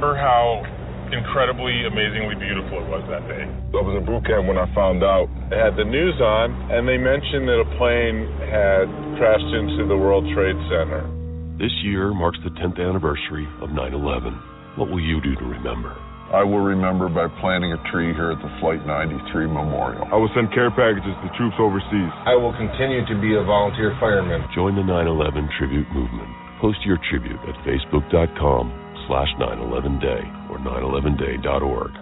[0.03, 0.67] Remember how
[1.15, 3.47] incredibly, amazingly beautiful it was that day.
[3.47, 5.31] I was in boot camp when I found out.
[5.47, 9.95] They had the news on, and they mentioned that a plane had crashed into the
[9.95, 11.07] World Trade Center.
[11.55, 14.75] This year marks the 10th anniversary of 9 11.
[14.75, 15.95] What will you do to remember?
[16.33, 20.09] I will remember by planting a tree here at the Flight 93 Memorial.
[20.11, 22.11] I will send care packages to troops overseas.
[22.25, 24.49] I will continue to be a volunteer fireman.
[24.57, 26.33] Join the 9 11 tribute movement.
[26.59, 28.82] Post your tribute at facebook.com
[29.13, 31.93] slash 911day or 911day.org.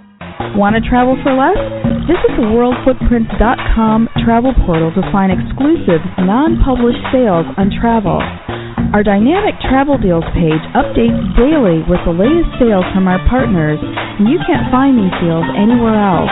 [0.54, 1.58] Want to travel for less?
[2.06, 8.22] Visit the worldfootprints.com travel portal to find exclusive, non-published sales on travel.
[8.94, 14.30] Our dynamic travel deals page updates daily with the latest sales from our partners, and
[14.30, 16.30] you can't find these deals anywhere else.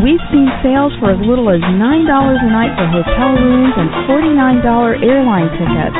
[0.00, 4.64] We've seen sales for as little as $9 a night for hotel rooms and $49
[5.04, 5.98] airline tickets.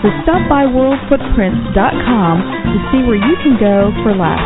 [0.00, 4.40] So stop by worldfootprints.com to see where you can go for less.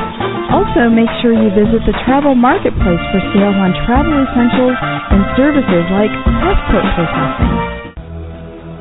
[0.50, 5.84] Also, make sure you visit the travel marketplace for sales on travel essentials and services
[5.94, 7.79] like passport processing.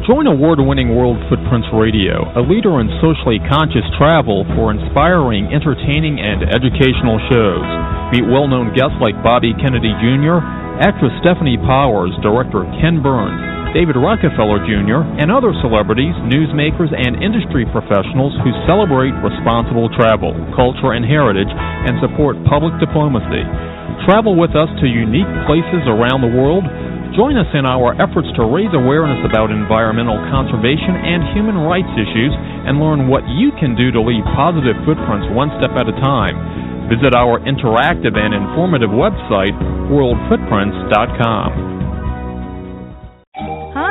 [0.09, 6.17] Join award winning World Footprints Radio, a leader in socially conscious travel for inspiring, entertaining,
[6.17, 7.61] and educational shows.
[8.09, 10.41] Meet well known guests like Bobby Kennedy Jr.,
[10.81, 13.37] actress Stefanie Powers, director Ken Burns,
[13.77, 20.97] David Rockefeller Jr., and other celebrities, newsmakers, and industry professionals who celebrate responsible travel, culture,
[20.97, 23.45] and heritage and support public diplomacy.
[24.09, 26.65] Travel with us to unique places around the world.
[27.17, 32.33] Join us in our efforts to raise awareness about environmental conservation and human rights issues
[32.37, 36.37] and learn what you can do to leave positive footprints one step at a time.
[36.85, 39.57] Visit our interactive and informative website,
[39.89, 41.88] worldfootprints.com.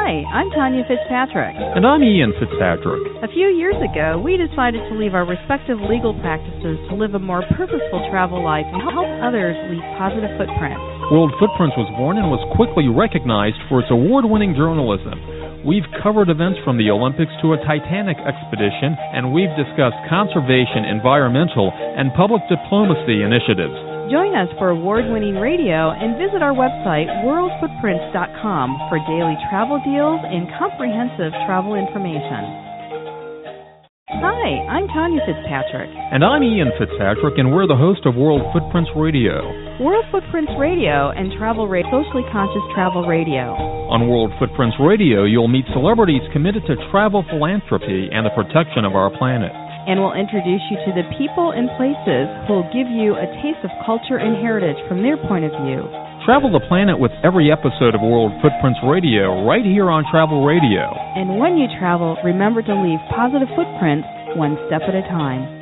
[0.09, 1.53] Hi, I'm Tanya Fitzpatrick.
[1.53, 3.21] And I'm Ian Fitzpatrick.
[3.21, 7.21] A few years ago, we decided to leave our respective legal practices to live a
[7.21, 10.81] more purposeful travel life and help others leave positive footprints.
[11.12, 15.21] World Footprints was born and was quickly recognized for its award winning journalism.
[15.68, 21.68] We've covered events from the Olympics to a Titanic expedition, and we've discussed conservation, environmental,
[21.68, 23.77] and public diplomacy initiatives.
[24.09, 30.25] Join us for award winning radio and visit our website, worldfootprints.com, for daily travel deals
[30.25, 32.40] and comprehensive travel information.
[34.09, 35.92] Hi, I'm Tanya Fitzpatrick.
[35.92, 39.44] And I'm Ian Fitzpatrick, and we're the host of World Footprints Radio.
[39.77, 43.53] World Footprints Radio and Travel Radio, Socially Conscious Travel Radio.
[43.92, 48.97] On World Footprints Radio, you'll meet celebrities committed to travel philanthropy and the protection of
[48.97, 49.53] our planet.
[49.88, 53.64] And we'll introduce you to the people and places who will give you a taste
[53.64, 55.81] of culture and heritage from their point of view.
[56.29, 60.92] Travel the planet with every episode of World Footprints Radio right here on Travel Radio.
[61.16, 64.05] And when you travel, remember to leave positive footprints
[64.37, 65.57] one step at a time.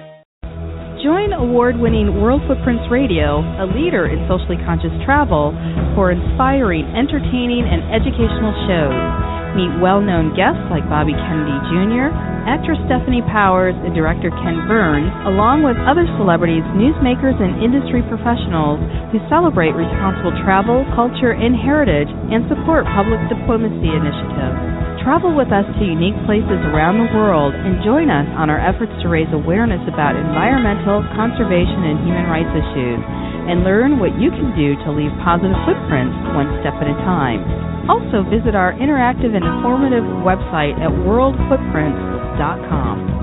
[1.06, 5.54] Join award winning World Footprints Radio, a leader in socially conscious travel,
[5.94, 9.35] for inspiring, entertaining, and educational shows.
[9.56, 12.12] Meet well known guests like Bobby Kennedy Jr.,
[12.44, 18.76] actress Stefanie Powers, and director Ken Burns, along with other celebrities, newsmakers, and industry professionals
[19.08, 24.60] who celebrate responsible travel, culture, and heritage and support public diplomacy initiatives.
[25.00, 28.92] Travel with us to unique places around the world and join us on our efforts
[29.00, 33.00] to raise awareness about environmental, conservation, and human rights issues,
[33.48, 37.75] and learn what you can do to leave positive footprints one step at a time.
[37.86, 43.16] Also, visit our interactive and informative website at worldfootprints.com.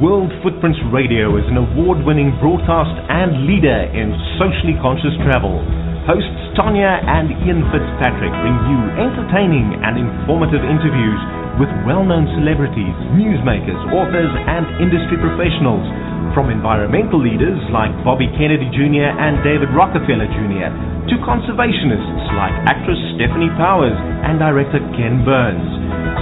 [0.00, 4.08] World Footprints Radio is an award winning broadcast and leader in
[4.40, 5.60] socially conscious travel.
[6.08, 11.20] Hosts Tanya and Ian Fitzpatrick bring you entertaining and informative interviews
[11.60, 15.84] with well known celebrities, newsmakers, authors, and industry professionals.
[16.36, 19.10] From environmental leaders like Bobby Kennedy Jr.
[19.10, 20.70] and David Rockefeller Jr.,
[21.10, 25.68] to conservationists like actress Stefanie Powers and director Ken Burns.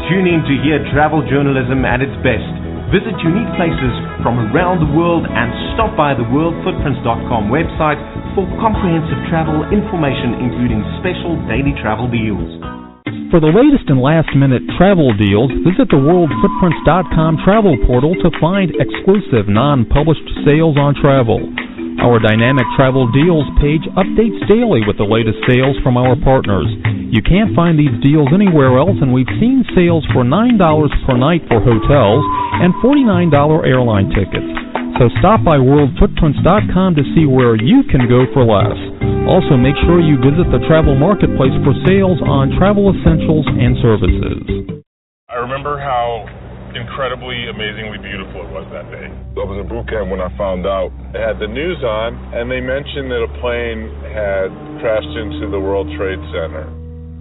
[0.08, 3.92] Tune in to hear travel journalism at its best Visit unique places
[4.24, 8.00] from around the world and stop by the worldfootprints.com website
[8.32, 12.77] for comprehensive travel information including special daily travel deals.
[13.28, 18.72] For the latest and last minute travel deals, visit the worldfootprints.com travel portal to find
[18.72, 21.36] exclusive non published sales on travel.
[22.00, 26.72] Our dynamic travel deals page updates daily with the latest sales from our partners.
[27.12, 30.56] You can't find these deals anywhere else, and we've seen sales for $9
[31.04, 32.24] per night for hotels
[32.64, 33.28] and $49
[33.68, 34.48] airline tickets.
[34.96, 39.17] So stop by worldfootprints.com to see where you can go for less.
[39.28, 44.80] Also, make sure you visit the travel marketplace for sales on travel essentials and services.
[45.28, 46.24] I remember how
[46.72, 49.04] incredibly, amazingly beautiful it was that day.
[49.04, 50.96] I was in boot camp when I found out.
[51.12, 54.48] It had the news on, and they mentioned that a plane had
[54.80, 56.64] crashed into the World Trade Center.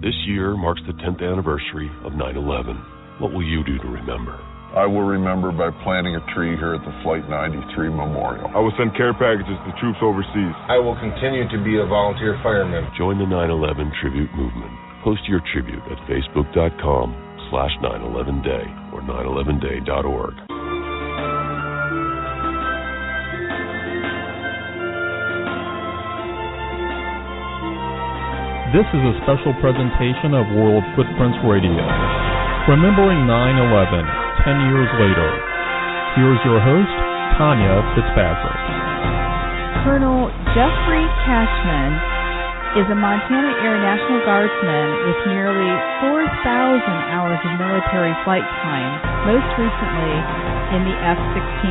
[0.00, 3.20] This year marks the 10th anniversary of 9 11.
[3.20, 4.47] What will you do to remember?
[4.76, 8.52] I will remember by planting a tree here at the Flight 93 Memorial.
[8.52, 10.54] I will send care packages to troops overseas.
[10.68, 12.84] I will continue to be a volunteer fireman.
[12.96, 14.72] Join the 9 11 tribute movement.
[15.02, 17.16] Post your tribute at facebook.com
[17.48, 20.36] slash 911day or 911day.org.
[28.68, 31.80] This is a special presentation of World Footprints Radio,
[32.68, 35.28] remembering 9-11, 10 years later.
[36.14, 36.96] Here's your host,
[37.38, 38.60] Tanya Fitzpatrick.
[39.86, 42.18] Colonel Jeffrey Cashman
[42.76, 45.72] is a Montana Air National Guardsman with nearly
[46.04, 48.92] 4,000 hours of military flight time,
[49.24, 50.14] most recently
[50.76, 51.64] in the F-16.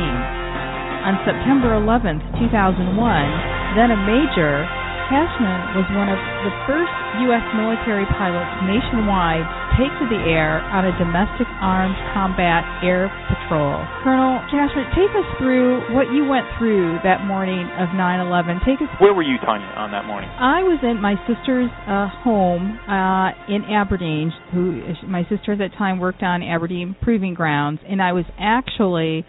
[1.06, 4.66] On September 11, 2001, then a major,
[5.08, 6.92] Cashman was one of the first
[7.24, 7.40] U.S.
[7.56, 13.80] military pilots nationwide to take to the air on a domestic armed combat air patrol.
[14.04, 18.60] Colonel Cashman, take us through what you went through that morning of 9/11.
[18.68, 18.92] Take us.
[19.00, 20.28] Where were you, Tanya, on that morning?
[20.28, 24.28] I was in my sister's uh, home uh, in Aberdeen.
[24.52, 29.24] Who my sister at that time worked on Aberdeen Proving Grounds, and I was actually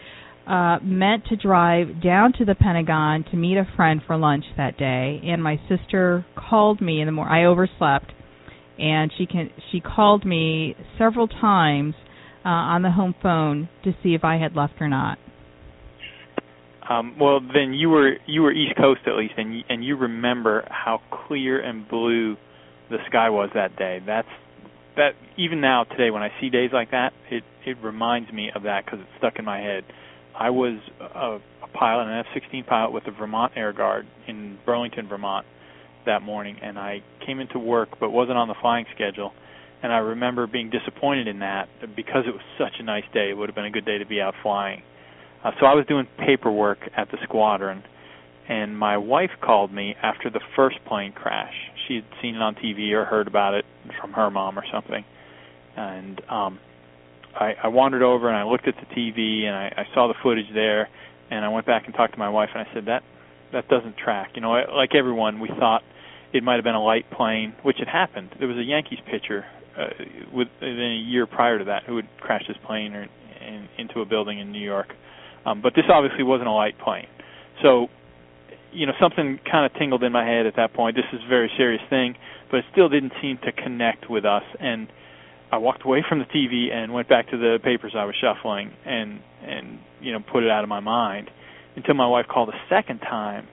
[0.49, 4.77] uh, meant to drive down to the Pentagon to meet a friend for lunch that
[4.77, 7.31] day, and my sister called me in the morning.
[7.31, 8.11] I overslept,
[8.79, 11.93] and she can she called me several times
[12.43, 15.19] uh, on the home phone to see if I had left or not.
[16.89, 19.97] Um, well, then you were you were East Coast at least, and you, and you
[19.97, 22.37] remember how clear and blue
[22.89, 23.99] the sky was that day.
[24.03, 24.27] That's
[24.95, 28.63] that even now today when I see days like that, it it reminds me of
[28.63, 29.83] that because it's stuck in my head.
[30.39, 35.09] I was a, a pilot, an F-16 pilot with the Vermont Air Guard in Burlington,
[35.09, 35.45] Vermont,
[36.05, 39.33] that morning, and I came into work but wasn't on the flying schedule.
[39.83, 43.29] And I remember being disappointed in that because it was such a nice day.
[43.29, 44.81] It would have been a good day to be out flying.
[45.43, 47.83] Uh, so I was doing paperwork at the squadron,
[48.47, 51.53] and my wife called me after the first plane crash.
[51.87, 53.65] She had seen it on TV or heard about it
[54.01, 55.03] from her mom or something,
[55.75, 56.59] and um,
[57.35, 60.15] I, I wandered over and I looked at the TV and I, I saw the
[60.21, 60.89] footage there,
[61.29, 63.03] and I went back and talked to my wife and I said that
[63.51, 64.31] that doesn't track.
[64.35, 65.83] You know, like everyone, we thought
[66.33, 68.35] it might have been a light plane, which had happened.
[68.37, 69.45] There was a Yankees pitcher
[69.77, 69.87] uh,
[70.33, 73.07] within a year prior to that who had crashed his plane or
[73.41, 74.93] in, into a building in New York.
[75.45, 77.07] Um, but this obviously wasn't a light plane.
[77.61, 77.87] So,
[78.71, 80.95] you know, something kind of tingled in my head at that point.
[80.95, 82.15] This is a very serious thing,
[82.51, 84.43] but it still didn't seem to connect with us.
[84.59, 84.87] And
[85.51, 88.71] I walked away from the TV and went back to the papers I was shuffling
[88.85, 91.29] and and you know put it out of my mind
[91.75, 93.47] until my wife called a second time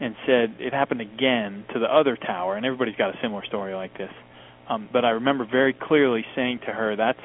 [0.00, 3.74] and said it happened again to the other tower and everybody's got a similar story
[3.74, 4.10] like this.
[4.68, 7.20] Um, but I remember very clearly saying to her that's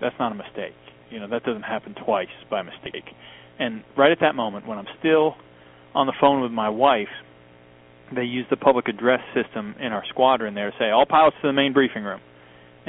[0.00, 0.74] that's not a mistake.
[1.10, 3.04] You know that doesn't happen twice by mistake.
[3.60, 5.36] And right at that moment when I'm still
[5.94, 7.08] on the phone with my wife,
[8.14, 11.46] they use the public address system in our squadron there to say all pilots to
[11.46, 12.20] the main briefing room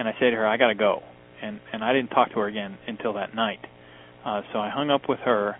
[0.02, 1.04] and I say to her, I got to go.
[1.43, 3.60] and and I didn't talk to her again until that night.
[4.26, 5.56] Uh, so I hung up with her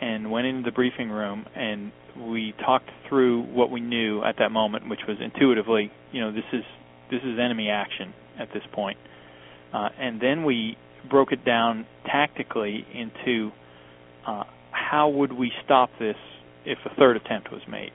[0.00, 4.50] and went into the briefing room and we talked through what we knew at that
[4.50, 6.64] moment, which was intuitively, you know, this is
[7.08, 8.98] this is enemy action at this point.
[9.72, 10.76] Uh, and then we
[11.08, 13.52] broke it down tactically into
[14.26, 14.42] uh,
[14.72, 16.16] how would we stop this
[16.64, 17.92] if a third attempt was made.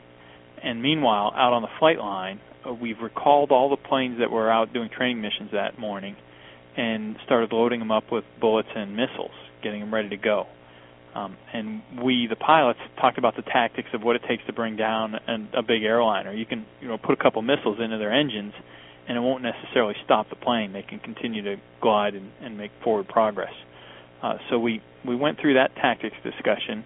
[0.64, 2.40] And meanwhile, out on the flight line,
[2.82, 6.16] we've recalled all the planes that were out doing training missions that morning
[6.76, 9.32] and started loading them up with bullets and missiles,
[9.64, 10.48] getting them ready to go.
[11.16, 14.76] Um, and we, the pilots, talked about the tactics of what it takes to bring
[14.76, 16.32] down an, a big airliner.
[16.32, 18.54] You can, you know, put a couple missiles into their engines,
[19.08, 20.72] and it won't necessarily stop the plane.
[20.72, 23.54] They can continue to glide and, and make forward progress.
[24.22, 26.86] Uh, so we we went through that tactics discussion,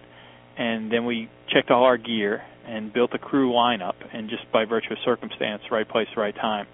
[0.56, 3.94] and then we checked all our gear and built a crew lineup.
[4.12, 6.66] And just by virtue of circumstance, right place, right time,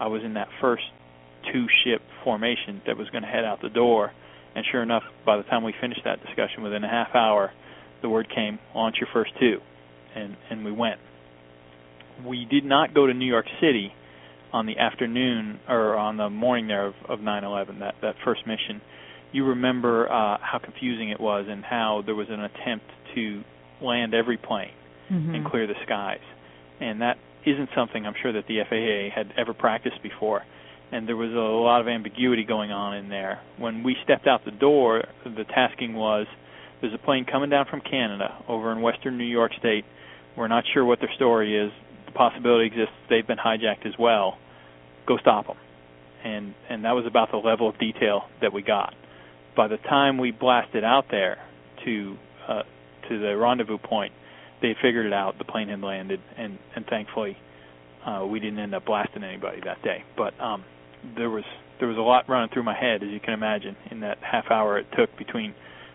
[0.00, 0.84] I was in that first
[1.52, 4.12] two ship formation that was going to head out the door
[4.58, 7.52] and sure enough, by the time we finished that discussion, within a half hour,
[8.02, 9.60] the word came, launch your first two.
[10.16, 10.98] And, and we went.
[12.26, 13.92] We did not go to New York City
[14.52, 18.80] on the afternoon or on the morning there of, of 9/11, that that first mission.
[19.30, 23.44] You remember uh, how confusing it was and how there was an attempt to
[23.80, 24.72] land every plane
[25.10, 25.34] mm-hmm.
[25.34, 26.20] and clear the skies,
[26.80, 30.42] and that isn't something I'm sure that the FAA had ever practiced before
[30.90, 33.40] and there was a lot of ambiguity going on in there.
[33.58, 36.26] When we stepped out the door, the tasking was
[36.80, 39.84] there's a plane coming down from Canada over in western New York State.
[40.36, 41.72] We're not sure what their story is.
[42.06, 44.38] The possibility exists they've been hijacked as well.
[45.06, 45.56] Go stop them.
[46.24, 48.94] And and that was about the level of detail that we got.
[49.56, 51.38] By the time we blasted out there
[51.84, 52.16] to
[52.48, 52.62] uh,
[53.08, 54.12] to the rendezvous point,
[54.60, 55.38] they figured it out.
[55.38, 57.36] The plane had landed, and and thankfully
[58.06, 60.04] uh, we didn't end up blasting anybody that day.
[60.16, 60.64] But um,
[61.16, 61.44] there was
[61.78, 64.50] there was a lot running through my head, as you can imagine, in that half
[64.50, 65.54] hour it took between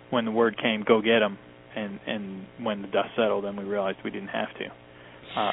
[0.10, 1.38] when the word came, "Go get them,"
[1.76, 5.40] and and when the dust settled, and we realized we didn't have to.
[5.40, 5.52] Uh,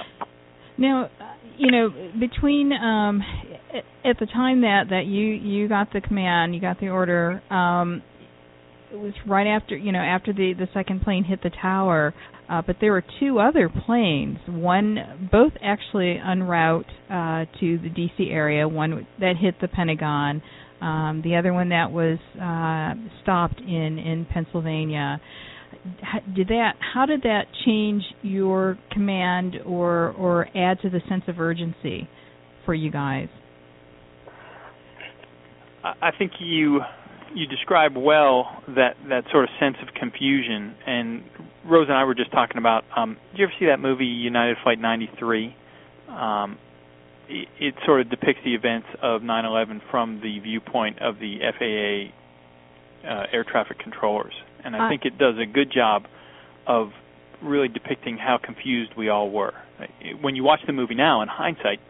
[0.76, 1.10] now,
[1.56, 3.22] you know, between um,
[4.04, 7.42] at the time that that you you got the command, you got the order.
[7.50, 8.02] Um,
[8.92, 12.14] it was right after you know after the the second plane hit the tower.
[12.50, 17.88] Uh, but there were two other planes, one both actually en route uh, to the
[17.94, 18.28] D.C.
[18.28, 20.42] area, one that hit the Pentagon,
[20.80, 25.20] um, the other one that was uh, stopped in in Pennsylvania.
[26.34, 26.72] Did that?
[26.92, 32.08] How did that change your command or or add to the sense of urgency
[32.66, 33.28] for you guys?
[35.84, 36.80] I think you
[37.34, 40.74] you describe well that that sort of sense of confusion.
[40.86, 41.22] And
[41.64, 42.84] Rose and I were just talking about.
[42.96, 45.54] Um, did you ever see that movie United Flight 93?
[46.08, 46.58] Um,
[47.28, 53.08] it, it sort of depicts the events of 9/11 from the viewpoint of the FAA
[53.08, 54.34] uh, air traffic controllers,
[54.64, 56.04] and I uh, think it does a good job
[56.66, 56.90] of
[57.42, 59.54] really depicting how confused we all were.
[60.20, 61.80] When you watch the movie now, in hindsight,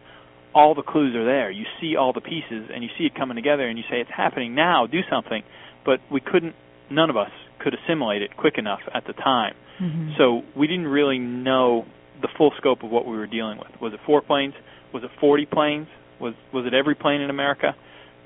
[0.53, 1.51] all the clues are there.
[1.51, 4.11] You see all the pieces and you see it coming together and you say it's
[4.15, 5.43] happening now, do something.
[5.85, 6.55] But we couldn't
[6.89, 7.31] none of us
[7.61, 9.53] could assimilate it quick enough at the time.
[9.81, 10.11] Mm-hmm.
[10.17, 11.85] So we didn't really know
[12.21, 13.69] the full scope of what we were dealing with.
[13.81, 14.53] Was it four planes?
[14.93, 15.87] Was it 40 planes?
[16.19, 17.75] Was was it every plane in America?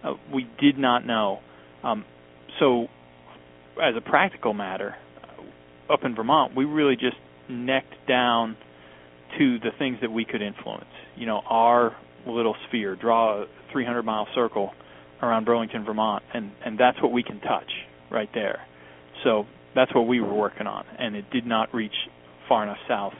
[0.03, 1.39] Uh, we did not know.
[1.83, 2.03] Um,
[2.59, 2.87] so
[3.81, 7.17] as a practical matter, uh, up in Vermont, we really just
[7.49, 8.57] necked down
[9.37, 10.85] to the things that we could influence.
[11.15, 11.95] You know, our
[12.27, 14.71] little sphere, draw a 300 mile circle
[15.21, 17.71] around Burlington, Vermont, and and that's what we can touch
[18.11, 18.61] right there.
[19.25, 21.95] So that's what we were working on, and it did not reach
[22.47, 23.13] far enough south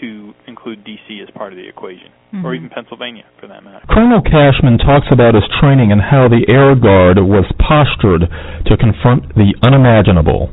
[0.00, 2.44] to include DC as part of the equation, mm-hmm.
[2.44, 3.86] or even Pennsylvania for that matter.
[3.88, 8.26] Colonel Cashman talks about his training and how the Air Guard was postured
[8.66, 10.50] to confront the unimaginable.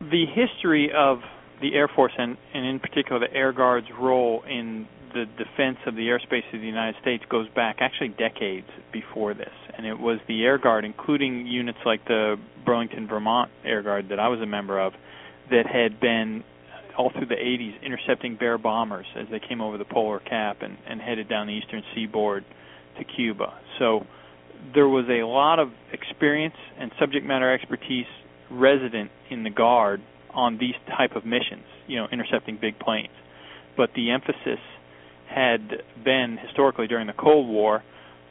[0.00, 1.20] The history of
[1.60, 5.94] the Air Force and, and in particular the Air Guard's role in the defense of
[5.94, 10.18] the airspace of the United States goes back actually decades before this, and it was
[10.28, 14.46] the Air Guard, including units like the Burlington, Vermont Air Guard that I was a
[14.46, 14.92] member of,
[15.50, 16.44] that had been
[16.96, 20.76] all through the 80s intercepting Bear bombers as they came over the polar cap and,
[20.86, 22.44] and headed down the eastern seaboard
[22.98, 23.54] to Cuba.
[23.78, 24.04] So
[24.74, 28.06] there was a lot of experience and subject matter expertise
[28.50, 30.02] resident in the Guard
[30.38, 33.12] on these type of missions, you know, intercepting big planes.
[33.76, 34.60] But the emphasis
[35.28, 37.82] had been historically during the Cold War,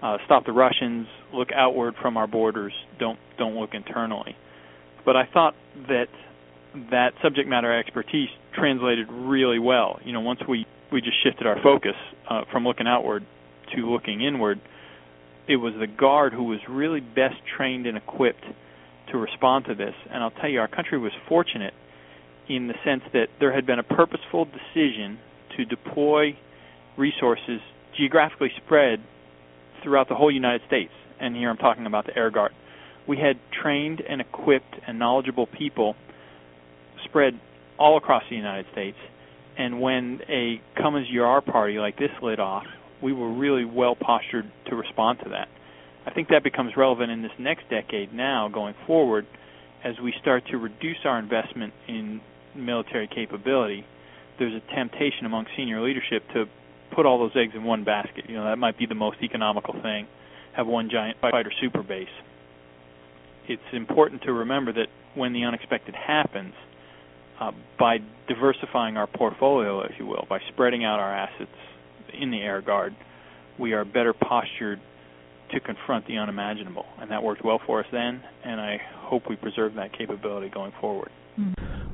[0.02, 4.38] uh, stop the Russians, look outward from our borders, don't don't look internally.
[5.06, 5.54] But I thought
[5.90, 6.08] that
[6.92, 10.00] that subject matter expertise translated really well.
[10.06, 11.96] You know, once we we just shifted our focus
[12.30, 13.26] uh, from looking outward
[13.76, 14.62] to looking inward,
[15.50, 18.46] it was the guard who was really best trained and equipped
[19.12, 19.94] to respond to this.
[20.10, 21.74] And I'll tell you, our country was fortunate
[22.50, 25.20] in the sense that there had been a purposeful decision
[25.58, 26.38] to deploy
[26.98, 27.60] resources
[27.98, 29.00] geographically spread
[29.84, 30.92] throughout the whole United States.
[31.20, 32.52] And here I'm talking about the Air Guard.
[33.08, 35.96] We had trained and equipped and knowledgeable people
[37.06, 37.40] spread
[37.80, 38.98] all across the United States.
[39.58, 40.62] And when a
[41.10, 42.66] you are party like this lit off,
[43.02, 45.48] we were really well postured to respond to that.
[46.06, 49.26] I think that becomes relevant in this next decade now going forward
[49.84, 52.22] as we start to reduce our investment in
[52.58, 53.86] military capability.
[54.40, 56.46] There's a temptation among senior leadership to
[56.96, 58.26] put all those eggs in one basket.
[58.28, 60.08] You know, that might be the most economical thing.
[60.56, 62.08] Have one giant fighter super base.
[63.48, 66.54] It's important to remember that when the unexpected happens,
[67.40, 71.52] uh, by diversifying our portfolio, if you will, by spreading out our assets
[72.20, 72.96] in the Air Guard,
[73.60, 74.80] we are better postured
[75.52, 76.86] to confront the unimaginable.
[77.00, 80.74] And that worked well for us then, and I hope we preserve that capability going
[80.82, 81.12] forward.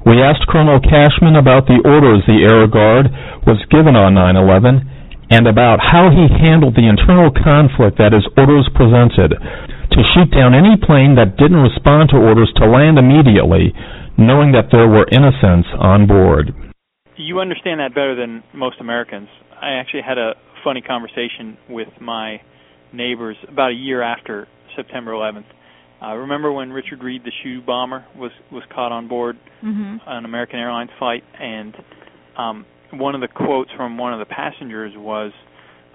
[0.05, 3.07] We asked Colonel Cashman about the orders the Air Guard
[3.47, 4.83] was given on 9 11
[5.31, 10.51] and about how he handled the internal conflict that his orders presented to shoot down
[10.51, 13.71] any plane that didn't respond to orders to land immediately,
[14.19, 16.51] knowing that there were innocents on board.
[17.15, 19.29] You understand that better than most Americans.
[19.55, 20.33] I actually had a
[20.63, 22.41] funny conversation with my
[22.91, 25.47] neighbors about a year after September 11th.
[26.03, 29.97] Uh, remember when Richard Reid, the shoe bomber, was was caught on board mm-hmm.
[30.05, 31.75] an American Airlines flight, and
[32.37, 35.31] um, one of the quotes from one of the passengers was,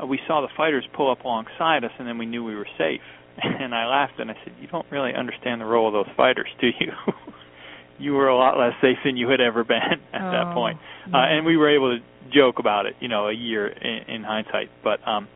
[0.02, 2.68] uh, "We saw the fighters pull up alongside us, and then we knew we were
[2.78, 3.02] safe."
[3.40, 6.48] And I laughed and I said, "You don't really understand the role of those fighters,
[6.60, 6.92] do you?"
[7.98, 9.76] you were a lot less safe than you had ever been
[10.12, 10.78] at oh, that point.
[11.08, 11.18] Yeah.
[11.18, 14.24] Uh, and we were able to joke about it, you know, a year in, in
[14.24, 14.70] hindsight.
[14.82, 15.28] But um,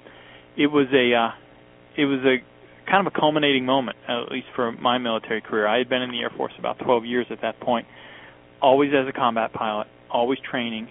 [0.56, 1.30] it was a uh,
[1.96, 2.38] it was a
[2.92, 5.66] kind of a culminating moment, at least for my military career.
[5.66, 7.86] I had been in the Air Force about 12 years at that point,
[8.60, 10.88] always as a combat pilot, always training,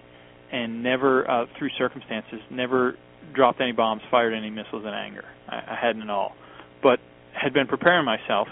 [0.51, 2.95] and never, uh, through circumstances, never
[3.35, 5.23] dropped any bombs, fired any missiles in anger.
[5.47, 6.33] I, I hadn't at all,
[6.81, 6.99] but
[7.39, 8.47] had been preparing myself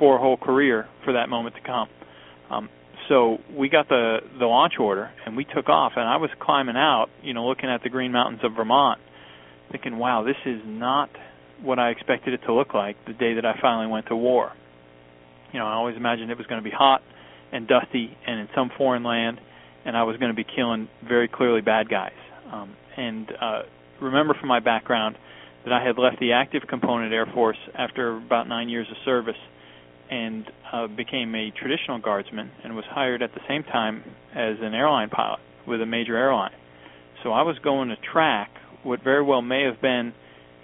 [0.00, 1.88] for a whole career for that moment to come.
[2.50, 2.68] Um,
[3.08, 6.76] so we got the the launch order and we took off and I was climbing
[6.76, 9.00] out, you know, looking at the green mountains of Vermont,
[9.70, 11.08] thinking, "Wow, this is not
[11.62, 14.52] what I expected it to look like the day that I finally went to war."
[15.52, 17.02] You know, I always imagined it was going to be hot
[17.52, 19.40] and dusty and in some foreign land,
[19.84, 22.12] and I was going to be killing very clearly bad guys.
[22.52, 23.62] Um, and uh,
[24.00, 25.16] remember from my background
[25.64, 29.36] that I had left the active component Air Force after about nine years of service
[30.10, 34.02] and uh, became a traditional guardsman and was hired at the same time
[34.34, 36.52] as an airline pilot with a major airline.
[37.22, 38.50] So I was going to track
[38.82, 40.14] what very well may have been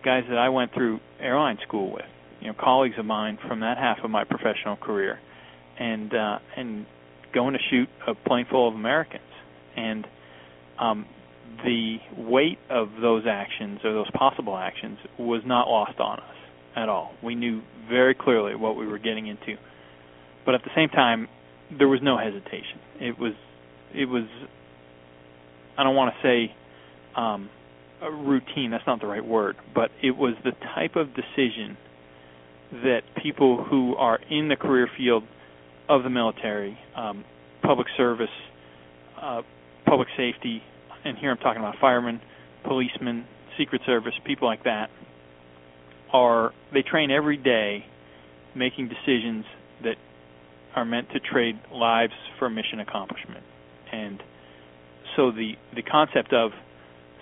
[0.04, 2.04] guys that I went through airline school with,
[2.40, 5.18] you know, colleagues of mine from that half of my professional career,
[5.78, 6.86] and uh, and
[7.32, 9.22] going to shoot a plane full of Americans,
[9.76, 10.06] and
[10.78, 11.06] um,
[11.64, 16.36] the weight of those actions or those possible actions was not lost on us
[16.76, 17.12] at all.
[17.22, 19.56] We knew very clearly what we were getting into.
[20.44, 21.28] But at the same time,
[21.76, 22.78] there was no hesitation.
[23.00, 23.32] It was
[23.94, 24.24] it was
[25.78, 26.54] I don't want to say
[27.16, 27.48] um
[28.10, 31.76] routine, that's not the right word, but it was the type of decision
[32.72, 35.22] that people who are in the career field
[35.88, 37.24] of the military, um,
[37.62, 38.28] public service,
[39.20, 39.42] uh,
[39.86, 40.62] public safety,
[41.04, 42.20] and here I'm talking about firemen,
[42.64, 43.26] policemen,
[43.58, 44.90] Secret Service, people like that,
[46.12, 47.84] are they train every day
[48.54, 49.44] making decisions
[49.82, 49.96] that
[50.74, 53.44] are meant to trade lives for mission accomplishment.
[53.92, 54.22] And
[55.16, 56.50] so the the concept of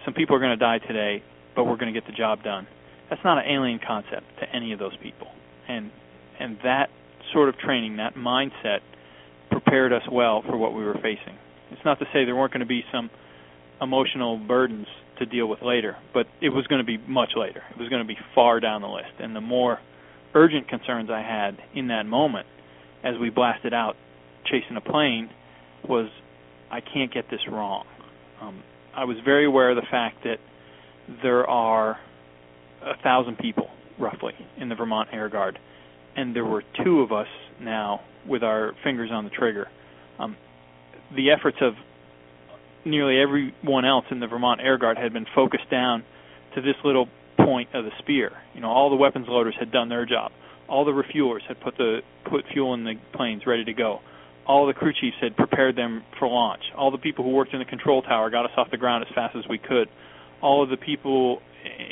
[0.04, 1.22] some people are going to die today,
[1.54, 2.66] but we're going to get the job done.
[3.10, 5.28] That's not an alien concept to any of those people.
[5.68, 5.90] And
[6.38, 6.88] and that
[7.32, 8.80] sort of training, that mindset
[9.50, 11.36] prepared us well for what we were facing.
[11.70, 13.10] It's not to say there weren't going to be some
[13.80, 14.86] emotional burdens
[15.18, 17.62] to deal with later, but it was going to be much later.
[17.70, 19.12] It was going to be far down the list.
[19.18, 19.78] And the more
[20.34, 22.46] urgent concerns I had in that moment
[23.04, 23.96] as we blasted out
[24.44, 25.30] chasing a plane
[25.86, 26.08] was
[26.70, 27.84] I can't get this wrong.
[28.40, 28.62] Um,
[28.94, 30.38] I was very aware of the fact that
[31.22, 31.98] there are
[32.82, 33.68] a thousand people
[33.98, 35.58] roughly in the Vermont Air Guard,
[36.16, 37.28] and there were two of us
[37.60, 39.68] now with our fingers on the trigger.
[40.18, 40.36] Um,
[41.16, 41.74] the efforts of
[42.84, 46.04] nearly everyone else in the Vermont Air Guard had been focused down
[46.54, 48.32] to this little point of the spear.
[48.54, 50.32] You know, all the weapons loaders had done their job.
[50.68, 54.00] All the refuelers had put the put fuel in the planes ready to go.
[54.46, 56.62] All the crew chiefs had prepared them for launch.
[56.76, 59.14] All the people who worked in the control tower got us off the ground as
[59.14, 59.88] fast as we could.
[60.40, 61.40] All of the people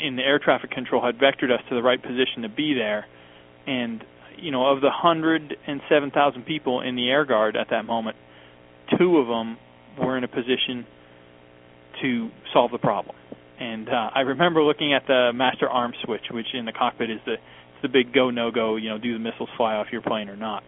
[0.05, 3.07] in the air traffic control had vectored us to the right position to be there.
[3.67, 4.05] And
[4.37, 8.17] you know, of the 107,000 people in the air guard at that moment,
[8.99, 9.59] two of them
[9.99, 10.87] were in a position
[12.03, 13.15] to solve the problem.
[13.59, 17.21] And uh, I remember looking at the master arm switch, which in the cockpit is
[17.27, 17.37] the
[17.83, 20.37] the big go no go, you know, do the missiles fly off your plane or
[20.37, 20.63] not.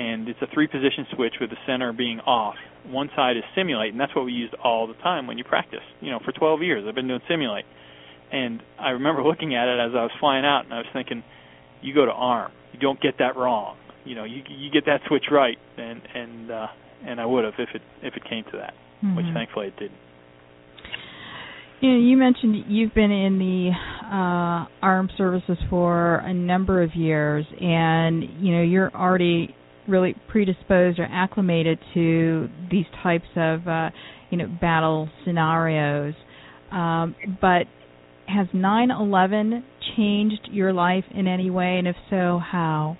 [0.00, 2.54] And it's a three position switch with the center being off.
[2.86, 5.84] One side is simulate, and that's what we used all the time when you practice.
[6.00, 7.66] You know, for 12 years I've been doing simulate.
[8.32, 11.22] And I remember looking at it as I was flying out, and I was thinking,
[11.82, 13.76] you go to arm, you don't get that wrong.
[14.06, 16.66] You know, you you get that switch right, and and uh,
[17.04, 18.72] and I would have if it if it came to that,
[19.04, 19.16] mm-hmm.
[19.16, 19.98] which thankfully it didn't.
[21.82, 23.70] You know, you mentioned you've been in the
[24.06, 29.54] uh, armed services for a number of years, and you know you're already
[29.90, 33.90] really predisposed or acclimated to these types of uh,
[34.30, 36.14] you know battle scenarios.
[36.70, 37.64] Um, but
[38.26, 39.62] has 9/11
[39.96, 42.96] changed your life in any way, and if so, how?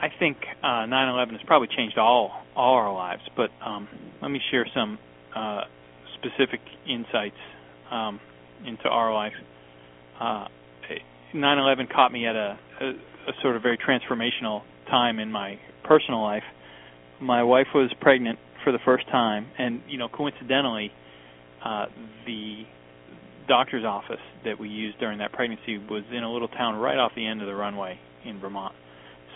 [0.00, 3.88] I think uh, 9/11 has probably changed all all our lives, but um,
[4.20, 4.98] let me share some
[5.36, 5.62] uh,
[6.18, 7.36] specific insights
[7.90, 8.20] um,
[8.66, 9.32] into our life.
[10.18, 10.46] Uh,
[11.34, 12.92] 9/11 caught me at a, a,
[13.28, 16.42] a sort of very transformational time in my personal life.
[17.20, 20.92] My wife was pregnant for the first time, and you know, coincidentally,
[21.64, 21.86] uh,
[22.26, 22.62] the
[23.48, 27.12] doctor's office that we used during that pregnancy was in a little town right off
[27.14, 28.74] the end of the runway in Vermont.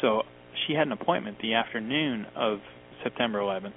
[0.01, 0.23] So
[0.67, 2.59] she had an appointment the afternoon of
[3.03, 3.73] September 11th,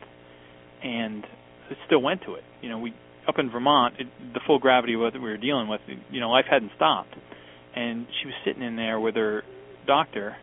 [0.83, 1.23] and
[1.69, 2.43] it still went to it.
[2.61, 2.93] You know, we
[3.27, 6.31] up in Vermont, it, the full gravity of what we were dealing with, you know,
[6.31, 7.13] life hadn't stopped,
[7.75, 9.43] and she was sitting in there with her
[9.89, 10.37] doctor,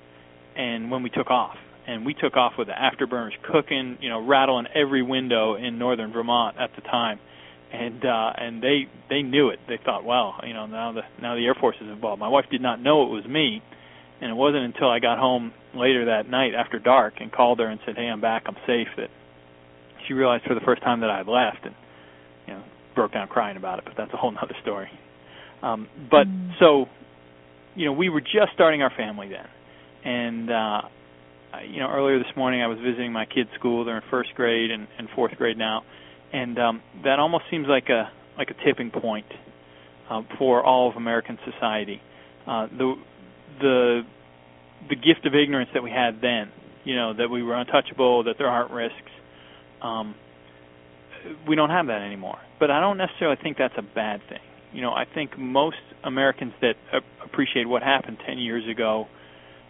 [0.57, 4.27] and when we took off, and we took off with the afterburners cooking, you know,
[4.27, 7.21] rattling every window in northern Vermont at the time.
[7.73, 9.59] And uh and they they knew it.
[9.69, 12.21] They thought well you know now the now the air force is involved.
[12.21, 13.61] My wife did not know it was me.
[14.21, 17.67] And it wasn't until i got home later that night after dark and called her
[17.67, 18.45] and said hey i'm back.
[18.47, 18.89] I'm safe.
[18.97, 19.11] That
[20.07, 21.75] she realized for the first time that i had left and
[22.47, 22.63] you know
[22.95, 24.89] broke down crying about it but that's a whole other story.
[25.63, 26.53] Um but mm.
[26.61, 26.87] so
[27.77, 29.47] you know we were just starting our family then
[30.05, 30.81] and uh
[31.69, 34.71] you know earlier this morning i was visiting my kids school they're in first grade
[34.71, 35.83] and, and fourth grade now
[36.33, 39.27] and um, that almost seems like a like a tipping point
[40.11, 42.01] uh, for all of American society.
[42.47, 42.95] Uh, the
[43.61, 44.03] the
[44.89, 46.51] the gift of ignorance that we had then,
[46.85, 49.11] you know, that we were untouchable, that there aren't risks.
[49.83, 50.15] Um,
[51.49, 52.39] we don't have that anymore.
[52.61, 54.39] But I don't necessarily think that's a bad thing.
[54.73, 56.75] You know, I think most Americans that
[57.25, 59.07] appreciate what happened 10 years ago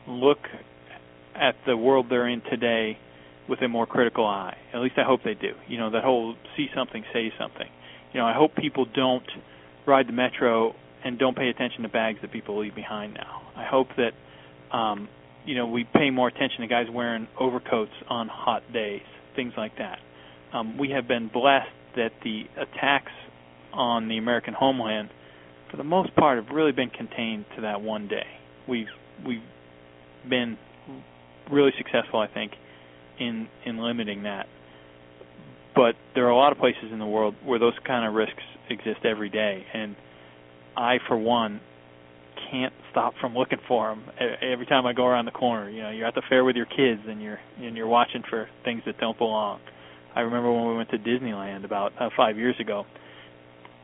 [0.07, 0.39] look
[1.35, 2.99] at the world they're in today
[3.49, 4.57] with a more critical eye.
[4.73, 5.53] At least I hope they do.
[5.69, 7.69] You know, that whole see something, say something.
[8.13, 9.27] You know, I hope people don't
[9.87, 10.75] ride the metro
[11.05, 13.43] and don't pay attention to bags that people leave behind now.
[13.57, 14.13] I hope that
[14.77, 15.09] um,
[15.47, 19.03] you know, we pay more attention to guys wearing overcoats on hot days,
[19.37, 19.99] things like that.
[20.53, 23.13] Um, we have been blessed that the attacks
[23.73, 25.09] on the American homeland,
[25.71, 28.27] for the most part, have really been contained to that one day.
[28.69, 28.87] We've
[29.27, 29.43] we've
[30.29, 30.59] been
[31.51, 32.53] really successful, I think,
[33.19, 34.47] in in limiting that.
[35.75, 38.43] But there are a lot of places in the world where those kind of risks
[38.71, 39.95] exist every day, and
[40.77, 41.61] I, for one,
[42.51, 44.05] can't stop from looking for them
[44.43, 45.69] every time I go around the corner.
[45.69, 48.49] You know, you're at the fair with your kids, and you're and you're watching for
[48.65, 49.61] things that don't belong.
[50.15, 52.87] I remember when we went to Disneyland about uh, five years ago.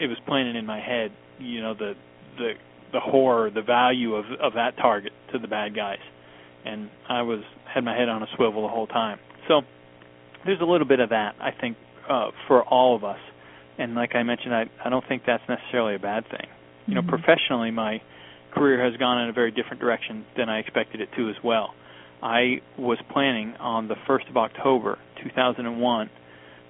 [0.01, 1.95] It was planted in my head, you know, the
[2.39, 2.53] the
[2.93, 5.99] the horror, the value of of that target to the bad guys,
[6.65, 7.41] and I was
[7.73, 9.19] had my head on a swivel the whole time.
[9.49, 9.63] So
[10.45, 11.77] there's a little bit of that I think
[12.09, 13.21] uh, for all of us,
[13.79, 16.47] and like I mentioned, I I don't think that's necessarily a bad thing.
[16.87, 17.07] You mm-hmm.
[17.07, 18.01] know, professionally, my
[18.53, 21.75] career has gone in a very different direction than I expected it to as well.
[22.23, 26.11] I was planning on the 1st of October 2001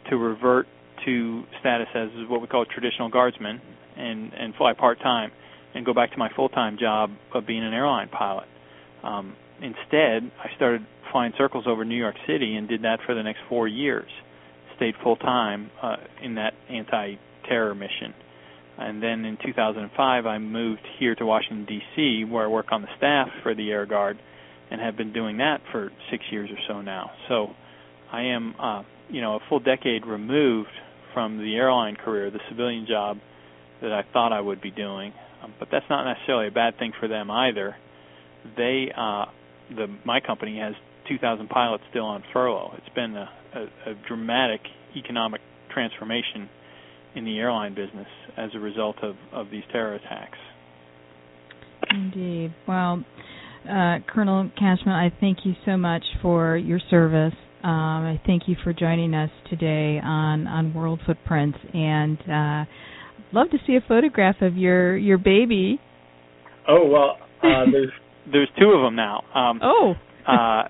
[0.08, 0.66] to revert
[1.04, 3.60] to status as what we call traditional guardsman
[4.02, 5.30] and and fly part time
[5.74, 8.48] and go back to my full time job of being an airline pilot.
[9.02, 13.22] Um, instead, I started flying circles over New York City and did that for the
[13.22, 14.10] next four years.
[14.76, 18.14] Stayed full time uh, in that anti-terror mission,
[18.78, 22.24] and then in 2005 I moved here to Washington D.C.
[22.24, 24.18] where I work on the staff for the Air Guard,
[24.70, 27.10] and have been doing that for six years or so now.
[27.28, 27.48] So
[28.10, 30.70] I am, uh, you know, a full decade removed
[31.12, 33.18] from the airline career, the civilian job
[33.82, 35.12] that I thought I would be doing.
[35.42, 37.76] Um, but that's not necessarily a bad thing for them either.
[38.56, 39.26] They uh,
[39.70, 40.74] the my company has
[41.08, 42.74] 2,000 pilots still on furlough.
[42.78, 44.60] It's been a, a, a dramatic
[44.96, 45.40] economic
[45.72, 46.48] transformation
[47.14, 48.06] in the airline business
[48.36, 50.38] as a result of of these terror attacks.
[51.90, 52.54] Indeed.
[52.66, 53.04] Well,
[53.68, 57.34] uh, Colonel Cashman, I thank you so much for your service.
[57.62, 62.64] Um, I thank you for joining us today on on World Footprints, and uh,
[63.32, 65.80] love to see a photograph of your your baby.
[66.68, 67.90] Oh well, uh, there's
[68.30, 69.24] there's two of them now.
[69.34, 69.94] Um, oh.
[70.28, 70.68] uh,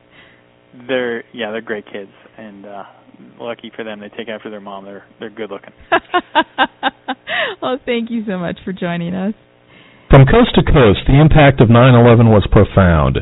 [0.88, 2.84] they're yeah, they're great kids, and uh,
[3.38, 4.84] lucky for them, they take after their mom.
[4.84, 5.72] They're they're good looking.
[7.62, 9.34] well, thank you so much for joining us.
[10.10, 13.18] From coast to coast, the impact of 9/11 was profound.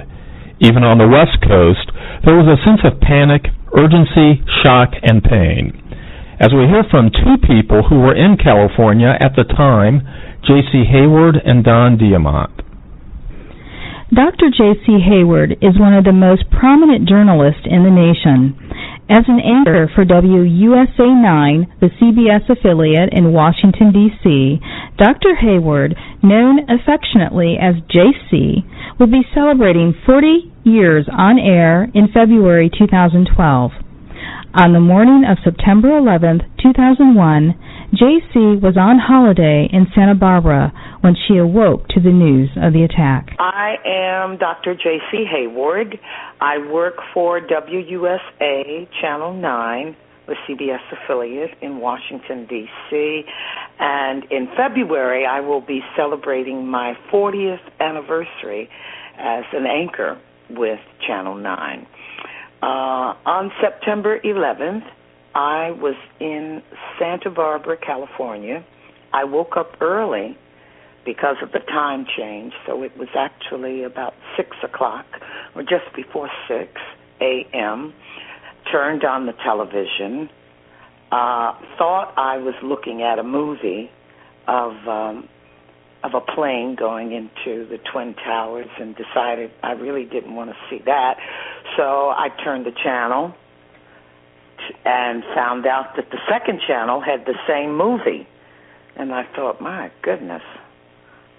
[0.61, 1.89] Even on the West Coast,
[2.27, 5.80] there was a sense of panic, urgency, shock, and pain.
[6.41, 10.01] As we hear from two people who were in California at the time,
[10.41, 10.89] J.C.
[10.89, 12.65] Hayward and Don Diamont.
[14.09, 14.49] Dr.
[14.49, 15.05] J.C.
[15.05, 18.57] Hayward is one of the most prominent journalists in the nation.
[19.13, 24.59] As an anchor for WUSA 9, the CBS affiliate in Washington, D.C.,
[24.97, 25.37] Dr.
[25.37, 28.65] Hayward, known affectionately as JC,
[28.99, 33.73] will be celebrating 40 years on air in February 2012.
[34.53, 37.55] On the morning of September 11, 2001,
[37.95, 40.73] JC was on holiday in Santa Barbara
[41.03, 43.31] when she awoke to the news of the attack.
[43.39, 44.75] I am Dr.
[44.75, 46.01] JC Hayward.
[46.41, 49.97] I work for WUSA Channel 9,
[50.27, 53.23] the CBS affiliate in Washington, D.C.
[53.79, 58.69] And in February, I will be celebrating my 40th anniversary
[59.17, 60.21] as an anchor
[60.51, 61.87] with Channel 9.
[62.63, 64.85] Uh, on September 11th,
[65.35, 66.63] I was in
[66.99, 68.65] Santa Barbara, California.
[69.13, 70.37] I woke up early
[71.05, 75.07] because of the time change, so it was actually about 6 o'clock,
[75.55, 76.69] or just before 6
[77.21, 77.95] a.m.
[78.71, 80.29] Turned on the television,
[81.11, 83.91] uh, thought I was looking at a movie
[84.47, 85.29] of um,
[86.03, 90.57] of a plane going into the twin towers, and decided I really didn't want to
[90.69, 91.19] see that.
[91.77, 93.35] So I turned the channel
[94.85, 98.27] and found out that the second channel had the same movie.
[98.97, 100.43] And I thought, my goodness,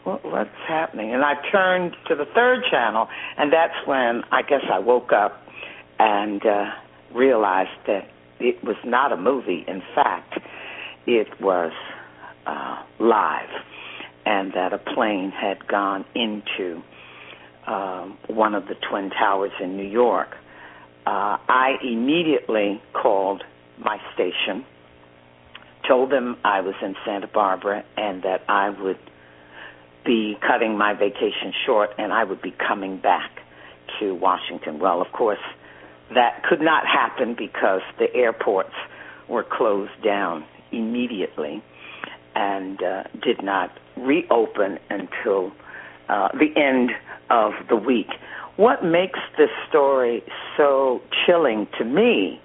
[0.03, 1.14] what, what's happening?
[1.14, 3.07] And I turned to the third channel,
[3.38, 5.41] and that's when I guess I woke up
[5.99, 6.72] and uh,
[7.14, 8.07] realized that
[8.39, 9.64] it was not a movie.
[9.68, 10.39] In fact,
[11.05, 11.72] it was
[12.45, 13.49] uh, live,
[14.26, 16.82] and that a plane had gone into
[17.67, 20.36] um, one of the twin towers in New York
[21.05, 23.43] uh, I immediately called
[23.80, 24.65] my station,
[25.88, 28.99] told them I was in Santa Barbara and that I would
[30.05, 33.32] be cutting my vacation short and I would be coming back
[33.99, 34.80] to Washington.
[34.80, 35.39] Well, of course,
[36.13, 38.74] that could not happen because the airports
[39.28, 41.63] were closed down immediately
[42.36, 45.51] and uh, did not reopen until
[46.09, 46.91] uh, the end
[47.29, 48.09] of the week.
[48.57, 50.23] What makes this story
[50.57, 52.39] so chilling to me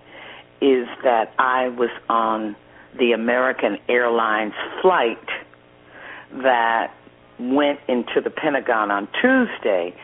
[0.61, 2.57] is that I was on
[2.99, 5.29] the American Airlines flight
[6.33, 6.93] that
[7.39, 9.95] went into the Pentagon on Tuesday.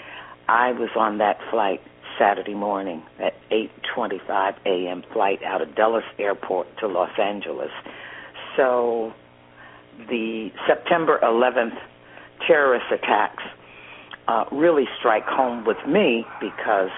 [0.49, 1.81] I was on that flight
[2.19, 5.03] Saturday morning at 8:25 a.m.
[5.13, 7.71] flight out of Dulles Airport to Los Angeles.
[8.57, 9.15] So
[10.09, 11.77] the September 11th
[12.47, 13.43] terrorist attacks
[14.29, 16.91] uh, really strike home with me because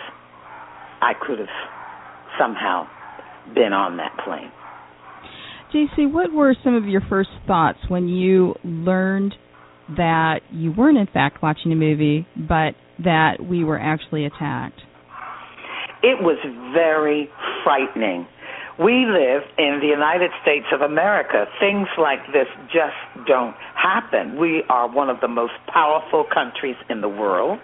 [1.01, 1.49] I could have
[2.39, 2.87] somehow
[3.55, 4.51] been on that plane.
[5.73, 9.35] JC, what were some of your first thoughts when you learned
[9.97, 14.81] that you weren't in fact watching a movie, but that we were actually attacked?
[16.03, 16.39] It was
[16.73, 17.29] very
[17.65, 18.27] frightening.
[18.79, 21.47] We live in the United States of America.
[21.61, 24.37] Things like this just don't happen.
[24.37, 27.61] We are one of the most powerful countries in the world.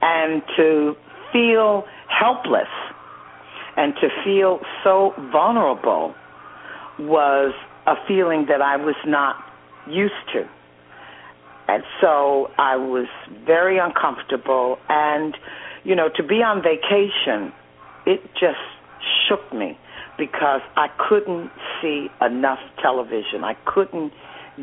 [0.00, 0.96] And to
[1.32, 2.68] feel helpless
[3.76, 6.14] and to feel so vulnerable
[7.00, 7.52] was
[7.88, 9.36] a feeling that I was not
[9.88, 10.48] used to.
[11.66, 13.08] And so I was
[13.44, 14.78] very uncomfortable.
[14.88, 15.36] And,
[15.82, 17.52] you know, to be on vacation,
[18.06, 18.62] it just
[19.28, 19.76] shook me
[20.18, 21.50] because I couldn't
[21.80, 23.44] see enough television.
[23.44, 24.12] I couldn't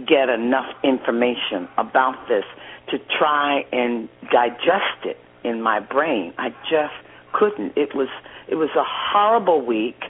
[0.06, 2.44] get enough information about this
[2.92, 6.34] to try and digest it in my brain.
[6.38, 6.94] I just
[7.34, 7.78] couldn't.
[7.78, 8.10] It was
[8.48, 10.04] it was a horrible week.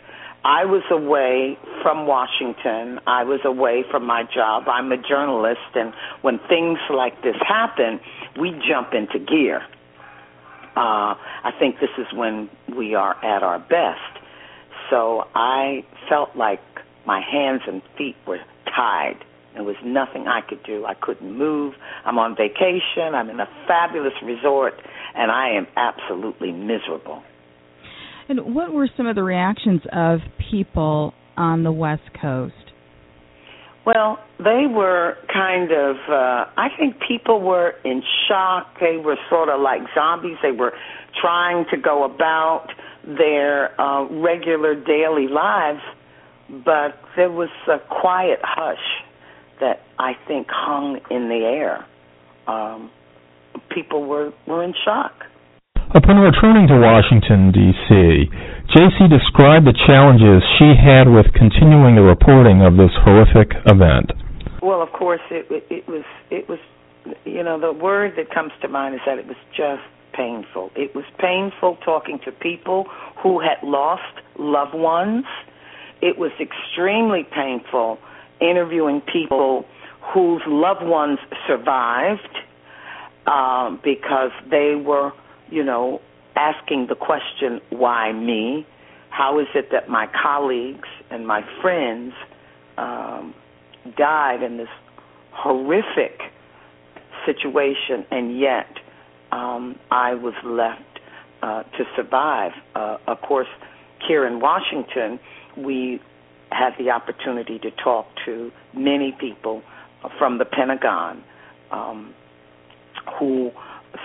[0.44, 3.00] I was away from Washington.
[3.08, 4.68] I was away from my job.
[4.68, 8.00] I'm a journalist and when things like this happen,
[8.40, 9.62] we jump into gear.
[10.76, 14.15] Uh, I think this is when we are at our best.
[14.90, 16.60] So I felt like
[17.06, 18.40] my hands and feet were
[18.76, 19.18] tied.
[19.54, 20.86] There was nothing I could do.
[20.86, 21.74] I couldn't move.
[22.06, 23.16] I'm on vacation.
[23.16, 24.74] I'm in a fabulous resort,
[25.16, 27.24] and I am absolutely miserable.
[28.28, 30.20] And what were some of the reactions of
[30.52, 32.54] people on the West Coast?
[33.86, 38.80] Well, they were kind of, uh, I think people were in shock.
[38.82, 40.38] They were sort of like zombies.
[40.42, 40.74] They were
[41.22, 42.68] trying to go about
[43.06, 45.82] their uh, regular daily lives,
[46.50, 48.78] but there was a quiet hush
[49.60, 51.86] that I think hung in the air.
[52.48, 52.92] Um,
[53.74, 55.14] people were, were in shock.
[55.94, 58.28] Upon returning to Washington, D.C.,
[58.74, 64.12] JC described the challenges she had with continuing the reporting of this horrific event.
[64.62, 66.60] Well, of course, it, it, it was it was
[67.24, 69.86] you know the word that comes to mind is that it was just
[70.16, 70.72] painful.
[70.76, 72.86] It was painful talking to people
[73.22, 74.04] who had lost
[74.38, 75.26] loved ones.
[76.02, 78.00] It was extremely painful
[78.40, 79.66] interviewing people
[80.14, 82.38] whose loved ones survived
[83.28, 85.12] um, because they were
[85.50, 86.02] you know,
[86.36, 88.66] asking the question, why me?
[89.10, 92.14] How is it that my colleagues and my friends
[92.78, 93.34] um,
[93.98, 94.70] died in this
[95.32, 96.20] horrific
[97.26, 98.68] situation, and yet
[99.36, 100.82] um, I was left
[101.42, 102.54] uh, to survive?
[102.74, 103.48] Uh, of course,
[104.08, 105.20] here in Washington,
[105.58, 106.02] we
[106.52, 109.62] had the opportunity to talk to many people
[110.18, 111.24] from the Pentagon
[111.72, 112.14] um,
[113.20, 113.52] who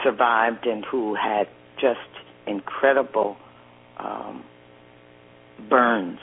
[0.03, 1.47] survived and who had
[1.81, 2.01] just
[2.47, 3.37] incredible
[3.99, 4.43] um,
[5.68, 6.18] burns,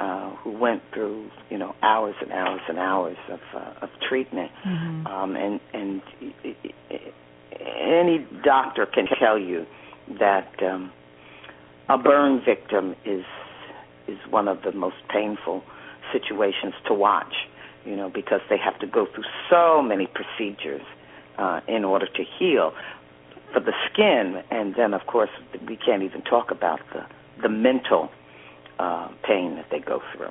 [0.00, 4.50] uh, who went through you know hours and hours and hours of uh, of treatment,
[4.66, 5.06] mm-hmm.
[5.06, 6.02] um, and and
[7.58, 9.66] any doctor can tell you
[10.18, 10.92] that um,
[11.88, 13.24] a burn victim is
[14.08, 15.62] is one of the most painful
[16.12, 17.34] situations to watch,
[17.84, 20.82] you know, because they have to go through so many procedures
[21.38, 22.72] uh, in order to heal
[23.52, 25.30] for the skin, and then of course
[25.68, 27.04] we can't even talk about the
[27.42, 28.10] the mental
[28.78, 30.30] uh, pain that they go through.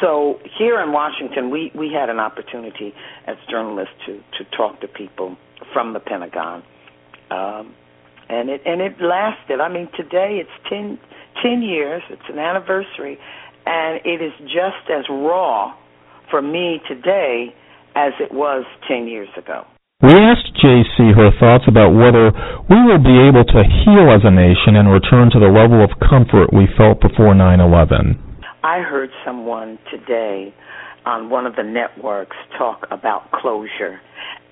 [0.00, 2.92] So here in Washington, we we had an opportunity
[3.26, 5.36] as journalists to to talk to people
[5.72, 6.62] from the Pentagon,
[7.30, 7.74] um,
[8.28, 9.60] and it and it lasted.
[9.60, 10.98] I mean, today it's 10,
[11.42, 12.02] 10 years.
[12.10, 13.18] It's an anniversary,
[13.66, 15.74] and it is just as raw
[16.30, 17.54] for me today
[17.96, 19.64] as it was ten years ago.
[20.00, 22.30] We asked JC her thoughts about whether
[22.70, 25.90] we will be able to heal as a nation and return to the level of
[25.98, 28.27] comfort we felt before 9 11.
[28.62, 30.54] I heard someone today
[31.06, 34.00] on one of the networks talk about closure,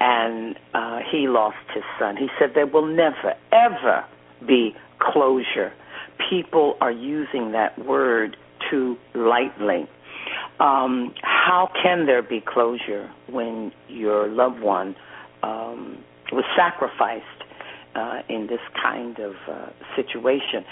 [0.01, 2.17] and uh, he lost his son.
[2.17, 4.05] He said there will never, ever
[4.47, 5.73] be closure.
[6.31, 8.37] People are using that word
[8.71, 9.89] too lightly.
[10.59, 14.97] Um, how can there be closure when your loved one
[15.43, 15.99] um,
[16.33, 17.25] was sacrificed
[17.97, 20.65] uh, in this kind of uh, situation.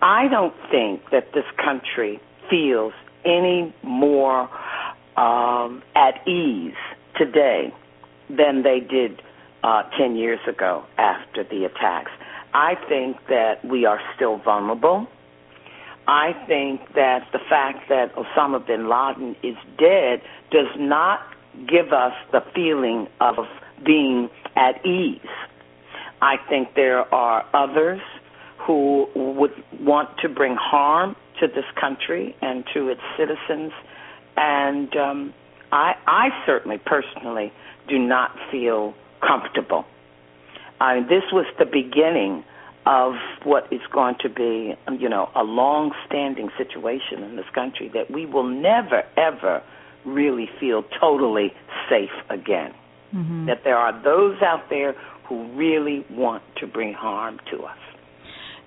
[0.00, 2.20] I don't think that this country
[2.50, 2.92] feels
[3.24, 4.48] any more
[5.16, 6.74] um, at ease
[7.16, 7.72] today
[8.28, 9.22] than they did
[9.62, 12.10] uh, 10 years ago after the attacks.
[12.52, 15.06] I think that we are still vulnerable.
[16.06, 20.20] I think that the fact that Osama bin Laden is dead
[20.50, 21.20] does not
[21.66, 23.36] give us the feeling of
[23.84, 25.20] being at ease.
[26.20, 28.00] I think there are others
[28.66, 33.72] who would want to bring harm to this country and to its citizens,
[34.36, 35.34] and um,
[35.72, 37.52] I, I certainly personally
[37.88, 39.84] do not feel comfortable.
[40.80, 42.44] Uh, this was the beginning
[42.86, 43.14] of
[43.44, 48.26] what is going to be, you know, a long-standing situation in this country that we
[48.26, 49.62] will never, ever
[50.04, 51.54] really feel totally
[51.88, 52.74] safe again
[53.14, 53.46] mm-hmm.
[53.46, 54.94] that there are those out there
[55.26, 57.78] who really want to bring harm to us.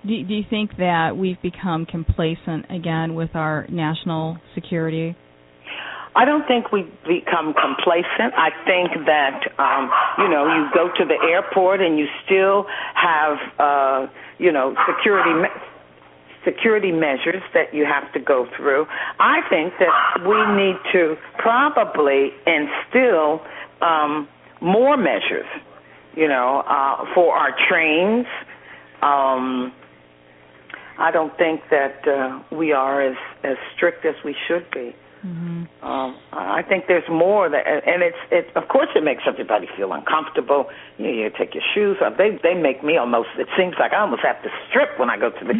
[0.06, 5.16] Do, do you think that we've become complacent again with our national security?
[6.14, 8.34] I don't think we've become complacent.
[8.34, 13.38] I think that um, you know you go to the airport and you still have
[13.58, 14.06] uh,
[14.38, 15.62] you know security me-
[16.44, 18.86] security measures that you have to go through.
[19.20, 23.40] I think that we need to probably instill
[23.80, 24.28] um,
[24.60, 25.46] more measures,
[26.16, 28.26] you know, uh, for our trains.
[29.02, 29.72] Um,
[30.98, 34.94] I don't think that uh, we are as as strict as we should be.
[35.24, 35.84] Mm-hmm.
[35.84, 38.54] Um, I think there's more that, and it's it.
[38.54, 40.66] Of course, it makes everybody feel uncomfortable.
[40.96, 42.14] You, know, you take your shoes off.
[42.18, 43.30] They they make me almost.
[43.38, 45.54] It seems like I almost have to strip when I go to the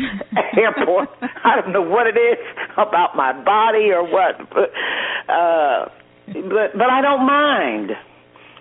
[0.61, 1.09] airport.
[1.23, 2.39] I don't know what it is
[2.77, 4.71] about my body or what, but
[5.27, 5.89] uh,
[6.27, 7.91] but but I don't mind.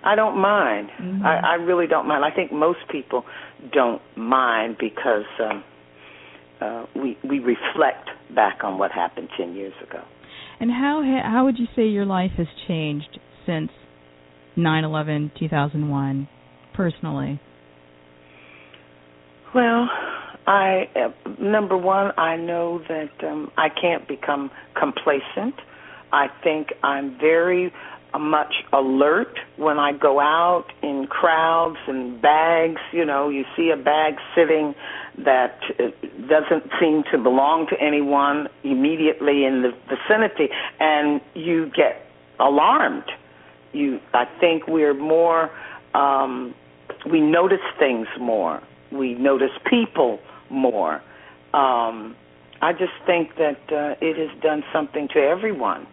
[0.04, 0.90] I don't mind.
[1.00, 1.26] Mm-hmm.
[1.26, 2.24] I, I really don't mind.
[2.24, 3.24] I think most people
[3.72, 5.77] don't mind because um, uh,
[6.94, 10.02] we we reflect back on what happened ten years ago.
[10.60, 13.70] And how ha- how would you say your life has changed since
[14.56, 16.28] 9/11 2001
[16.74, 17.40] personally?
[19.54, 19.88] Well,
[20.46, 25.54] I uh, number one, I know that um, I can't become complacent.
[26.12, 27.72] I think I'm very
[28.12, 32.80] uh, much alert when I go out in crowds and bags.
[32.92, 34.74] You know, you see a bag sitting
[35.24, 35.88] that uh,
[36.28, 40.48] doesn't seem to belong to anyone immediately in the vicinity,
[40.80, 42.06] and you get
[42.38, 43.10] alarmed.
[43.72, 45.50] You, I think we're more.
[45.94, 46.54] Um,
[47.10, 48.62] we notice things more.
[48.90, 51.02] We notice people more.
[51.52, 52.16] Um,
[52.60, 55.86] I just think that uh, it has done something to everyone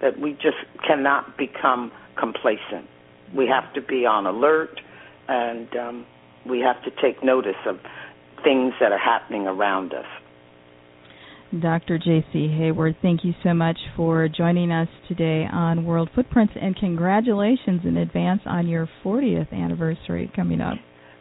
[0.00, 2.88] that we just cannot become complacent.
[3.34, 4.80] We have to be on alert,
[5.28, 6.06] and um,
[6.44, 7.78] we have to take notice of
[8.42, 10.06] things that are happening around us.
[11.60, 11.98] Dr.
[11.98, 12.46] J.C.
[12.58, 17.96] Hayward, thank you so much for joining us today on World Footprints, and congratulations in
[17.96, 20.74] advance on your 40th anniversary coming up.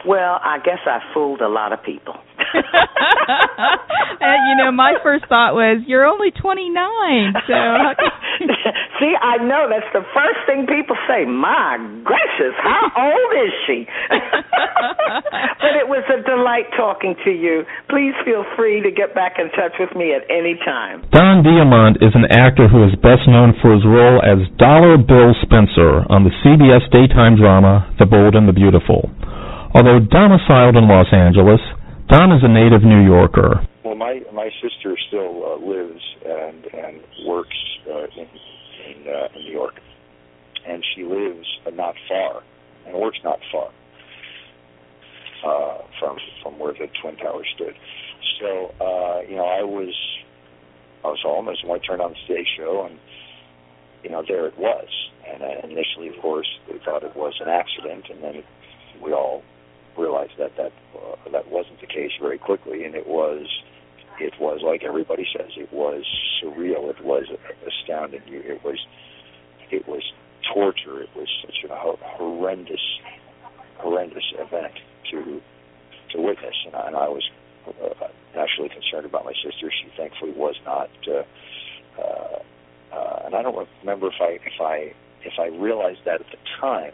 [0.07, 2.13] Well, I guess I fooled a lot of people.
[4.21, 7.53] and, you know, my first thought was, you're only 29, so.
[8.99, 11.25] See, I know that's the first thing people say.
[11.27, 13.87] My gracious, how old is she?
[15.59, 17.63] but it was a delight talking to you.
[17.91, 21.03] Please feel free to get back in touch with me at any time.
[21.11, 25.35] Don Diamont is an actor who is best known for his role as Dollar Bill
[25.43, 29.11] Spencer on the CBS daytime drama The Bold and the Beautiful.
[29.75, 31.61] Although domiciled in Los Angeles,
[32.09, 33.67] Don is a native New Yorker.
[33.85, 37.55] Well, my my sister still uh, lives and and works
[37.87, 38.27] uh, in
[38.89, 39.75] in, uh, in New York,
[40.67, 42.41] and she lives uh, not far
[42.87, 43.69] and works not far
[45.45, 47.75] uh, from from where the Twin Towers stood.
[48.41, 49.93] So uh, you know, I was
[51.05, 52.97] I was home when I turned on the stage show, and
[54.03, 54.87] you know, there it was.
[55.31, 58.43] And uh, initially, of course, we thought it was an accident, and then
[58.99, 59.43] we all
[59.99, 63.45] realized that that uh, that wasn't the case very quickly, and it was
[64.19, 66.03] it was like everybody says, it was
[66.41, 67.25] surreal, it was
[67.67, 68.21] astounding.
[68.27, 68.77] It was
[69.71, 70.03] it was
[70.53, 71.01] torture.
[71.01, 72.99] It was such a horrendous
[73.77, 74.73] horrendous event
[75.11, 75.41] to
[76.11, 77.29] to witness, and I, and I was
[77.67, 79.71] uh, naturally concerned about my sister.
[79.71, 80.89] She thankfully was not.
[81.07, 81.23] Uh,
[82.01, 82.39] uh,
[82.91, 84.93] uh, and I don't remember if I if I
[85.23, 86.91] if I realized that at the time,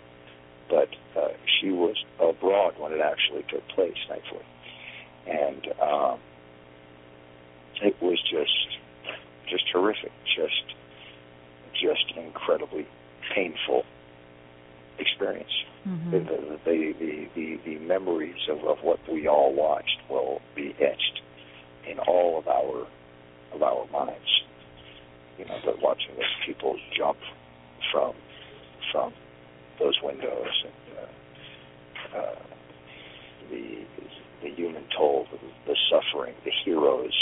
[0.69, 4.45] but uh, she was abroad when it actually took place, thankfully,
[5.27, 6.19] and um,
[7.81, 8.77] it was just
[9.49, 10.75] just horrific, just
[11.73, 12.87] just incredibly
[13.33, 13.83] painful
[14.97, 15.51] experience.
[15.87, 16.11] Mm-hmm.
[16.11, 21.21] The, the, the, the, the, memories of, of what we all watched will be etched
[21.87, 22.87] in all of our
[23.53, 24.41] of our minds.
[25.37, 27.17] You know, but watching those people jump
[27.91, 28.13] from
[28.91, 29.13] from
[29.79, 32.35] those windows and uh, uh,
[33.49, 33.85] the
[34.41, 37.13] the human toll, the, the suffering, the heroes,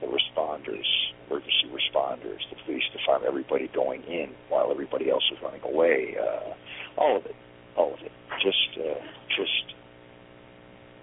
[0.00, 0.86] the responders,
[1.28, 6.16] emergency responders, the police, the fire, everybody going in while everybody else was running away.
[6.20, 6.54] Uh,
[7.00, 7.36] all of it,
[7.76, 8.12] all of it,
[8.42, 9.00] just uh,
[9.36, 9.74] just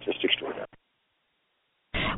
[0.06, 0.69] just extraordinary.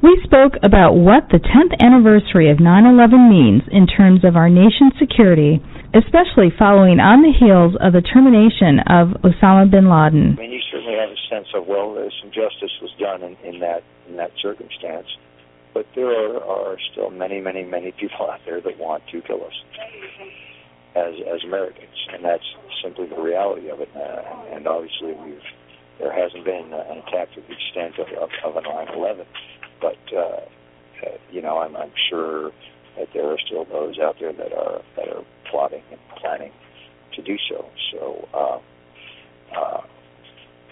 [0.02, 4.50] We spoke about what the 10th anniversary of 9 11 means in terms of our
[4.50, 5.62] nation's security,
[5.94, 10.34] especially following on the heels of the termination of Osama bin Laden.
[10.34, 13.62] I mean, you certainly have a sense of, well, some justice was done in, in,
[13.62, 15.06] that, in that circumstance,
[15.72, 19.46] but there are, are still many, many, many people out there that want to kill
[19.46, 19.58] us
[20.98, 22.50] as, as Americans, and that's
[22.82, 23.90] simply the reality of it.
[23.94, 25.46] Uh, and obviously, we've
[26.02, 29.30] there hasn't been an attack to the extent of, of, of a 9/11
[29.82, 30.42] but uh,
[31.04, 32.52] uh, you know, I'm, I'm sure
[32.98, 36.52] that there are still those out there that are that are plotting and planning
[37.16, 37.66] to do so.
[37.92, 38.60] So uh,
[39.58, 39.82] uh,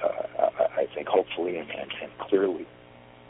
[0.03, 2.67] uh, I think hopefully and, and, and clearly,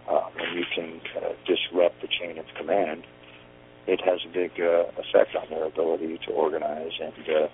[0.10, 3.04] uh, when you can uh, disrupt the chain of command,
[3.88, 7.48] it has a big uh, effect on their ability to organize and uh,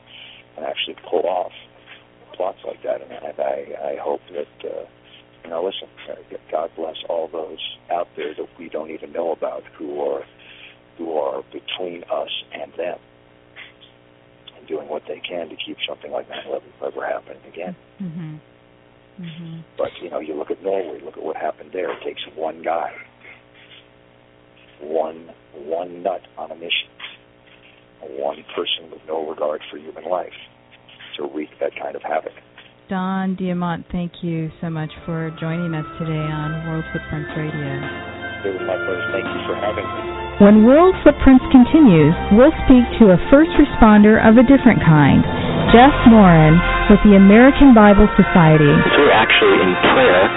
[0.57, 1.51] and actually pull off
[2.33, 3.01] plots like that.
[3.01, 4.69] And I, I hope that.
[4.69, 4.85] Uh,
[5.47, 5.87] know, listen,
[6.51, 7.59] God bless all those
[7.91, 10.23] out there that we don't even know about who are
[10.97, 12.97] who are between us and them
[14.57, 17.75] and doing what they can to keep something like 9/11 ever happening again.
[18.01, 18.35] Mm-hmm.
[19.21, 19.59] Mm-hmm.
[19.77, 21.91] But you know, you look at Norway, look at what happened there.
[21.91, 22.93] It takes one guy,
[24.81, 26.89] one one nut on a mission,
[28.01, 30.33] one person with no regard for human life
[31.17, 32.33] to wreak that kind of havoc.
[32.85, 37.81] Don Diamont, thank you so much for joining us today on World Footprints Radio.
[38.45, 39.09] It was my pleasure.
[39.09, 40.01] Thank you for having me.
[40.37, 45.25] When World Footprints continues, we'll speak to a first responder of a different kind,
[45.73, 46.61] Jeff Morin
[46.93, 48.69] with the American Bible Society.
[48.69, 50.29] We're actually in prayer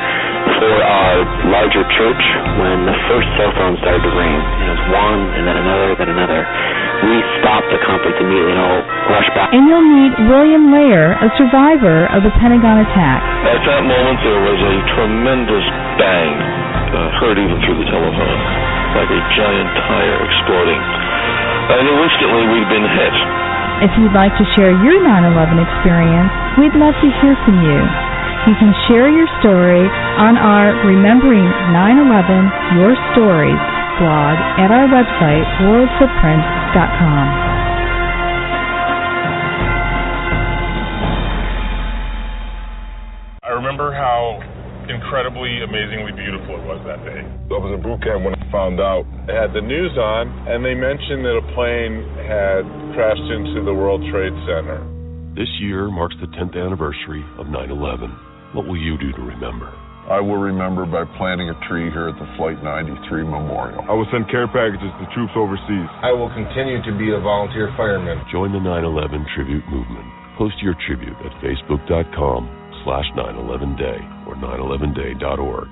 [0.57, 1.17] for our
[1.53, 2.25] larger church
[2.57, 4.33] when the first cell phone started to ring.
[4.33, 6.41] It was one and then another, then another.
[7.05, 8.81] We stopped the conference immediately and all
[9.13, 9.53] rushed back.
[9.53, 13.21] And you'll meet William Layer, a survivor of the Pentagon attack.
[13.45, 15.67] At that moment, there was a tremendous
[16.01, 16.33] bang,
[16.97, 18.41] uh, heard even through the telephone,
[18.97, 20.81] like a giant tire exploding.
[21.69, 23.17] And instantly, we'd been hit.
[23.79, 28.08] If you'd like to share your 9-11 experience, we'd love to hear from you.
[28.49, 29.85] You can share your story
[30.17, 33.61] on our Remembering 9-11 Your Stories
[34.01, 37.27] blog at our website, worldfootprints.com.
[43.45, 44.41] I remember how
[44.89, 47.21] incredibly, amazingly beautiful it was that day.
[47.21, 49.05] I was in boot camp when I found out.
[49.29, 52.65] They had the news on, and they mentioned that a plane had
[52.97, 54.81] crashed into the World Trade Center.
[55.37, 58.28] This year marks the 10th anniversary of 9 11.
[58.57, 59.69] What will you do to remember?
[60.09, 63.85] I will remember by planting a tree here at the Flight 93 Memorial.
[63.85, 65.89] I will send care packages to troops overseas.
[66.01, 68.25] I will continue to be a volunteer fireman.
[68.33, 70.09] Join the 9 11 tribute movement.
[70.41, 72.49] Post your tribute at facebook.com
[72.89, 75.69] slash 911day or 911day.org.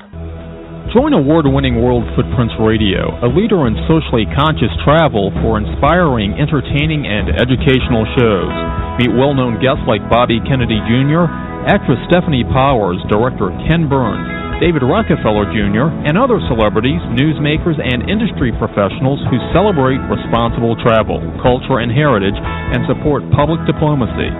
[0.93, 7.33] Join award-winning World Footprints Radio, a leader in socially conscious travel for inspiring, entertaining, and
[7.41, 8.53] educational shows.
[9.01, 11.27] Meet well-known guests like Bobby Kennedy Jr.,
[11.67, 18.55] actress Stefanie Powers, director Ken Burns, David Rockefeller Jr., and other celebrities, newsmakers, and industry
[18.55, 24.31] professionals who celebrate responsible travel, culture, and heritage and support public diplomacy.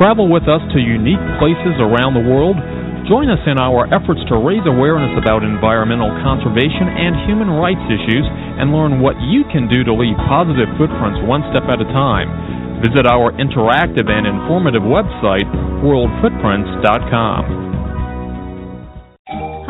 [0.00, 2.56] Travel with us to unique places around the world.
[3.04, 8.24] Join us in our efforts to raise awareness about environmental conservation and human rights issues
[8.58, 12.61] and learn what you can do to leave positive footprints one step at a time.
[12.82, 15.46] Visit our interactive and informative website,
[15.86, 17.70] worldfootprints.com.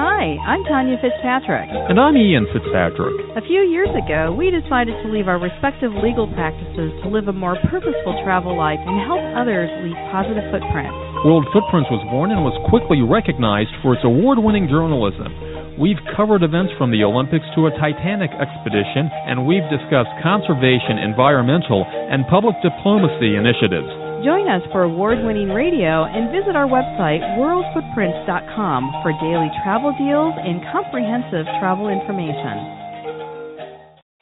[0.01, 1.69] Hi, I'm Tanya Fitzpatrick.
[1.93, 3.13] And I'm Ian Fitzpatrick.
[3.37, 7.37] A few years ago, we decided to leave our respective legal practices to live a
[7.37, 10.97] more purposeful travel life and help others leave positive footprints.
[11.29, 15.52] World Footprints was born and was quickly recognized for its award winning journalism.
[15.81, 21.89] We've covered events from the Olympics to a Titanic expedition, and we've discussed conservation, environmental,
[21.89, 23.89] and public diplomacy initiatives.
[24.21, 30.37] Join us for award winning radio and visit our website, worldfootprints.com, for daily travel deals
[30.37, 32.82] and comprehensive travel information.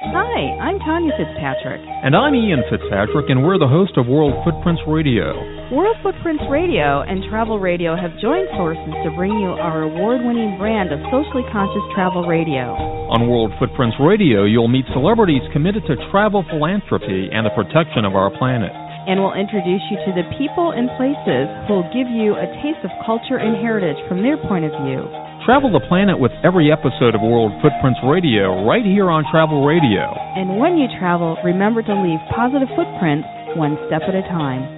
[0.00, 1.84] Hi, I'm Tanya Fitzpatrick.
[1.84, 5.36] And I'm Ian Fitzpatrick, and we're the host of World Footprints Radio.
[5.68, 10.56] World Footprints Radio and Travel Radio have joined forces to bring you our award winning
[10.56, 12.72] brand of socially conscious travel radio.
[13.12, 18.16] On World Footprints Radio, you'll meet celebrities committed to travel philanthropy and the protection of
[18.16, 18.72] our planet.
[19.04, 22.80] And we'll introduce you to the people and places who will give you a taste
[22.88, 25.04] of culture and heritage from their point of view.
[25.48, 30.12] Travel the planet with every episode of World Footprints Radio right here on Travel Radio.
[30.36, 33.24] And when you travel, remember to leave positive footprints
[33.56, 34.68] one step at a time.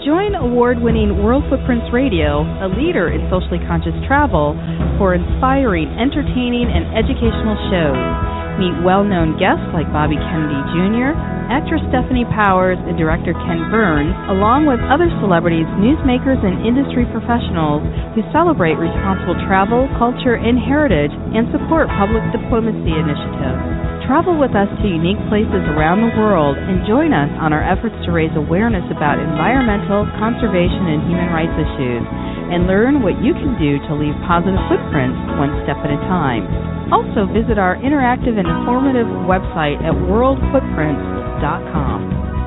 [0.00, 4.56] Join award winning World Footprints Radio, a leader in socially conscious travel,
[4.96, 8.39] for inspiring, entertaining, and educational shows.
[8.60, 11.16] Meet well known guests like Bobby Kennedy Jr.,
[11.48, 17.80] actress Stefanie Powers, and director Ken Burns, along with other celebrities, newsmakers, and industry professionals
[18.12, 23.64] who celebrate responsible travel, culture, and heritage and support public diplomacy initiatives.
[24.04, 27.96] Travel with us to unique places around the world and join us on our efforts
[28.04, 32.04] to raise awareness about environmental, conservation, and human rights issues,
[32.50, 36.42] and learn what you can do to leave positive footprints one step at a time.
[36.90, 42.39] Also, visit our interactive and informative website at worldfootprints.com.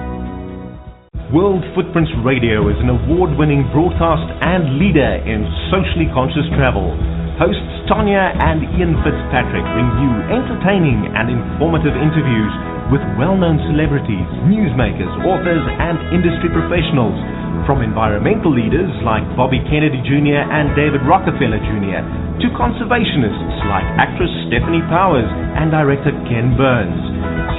[1.34, 5.42] World Footprints Radio is an award winning broadcast and leader in
[5.74, 6.94] socially conscious travel.
[7.42, 12.54] Hosts Tanya and Ian Fitzpatrick bring you entertaining and informative interviews
[12.94, 17.18] with well known celebrities, newsmakers, authors, and industry professionals.
[17.66, 20.38] From environmental leaders like Bobby Kennedy Jr.
[20.38, 22.06] and David Rockefeller Jr.
[22.46, 25.26] to conservationists like actress Stefanie Powers
[25.58, 27.02] and director Ken Burns.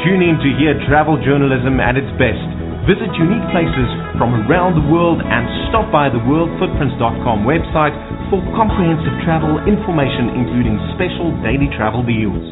[0.07, 2.64] Tune in to hear travel journalism at its best.
[2.85, 3.89] Visit unique places
[4.20, 7.97] from around the world and stop by the worldfootprints.com website
[8.28, 12.44] for comprehensive travel information including special daily travel deals.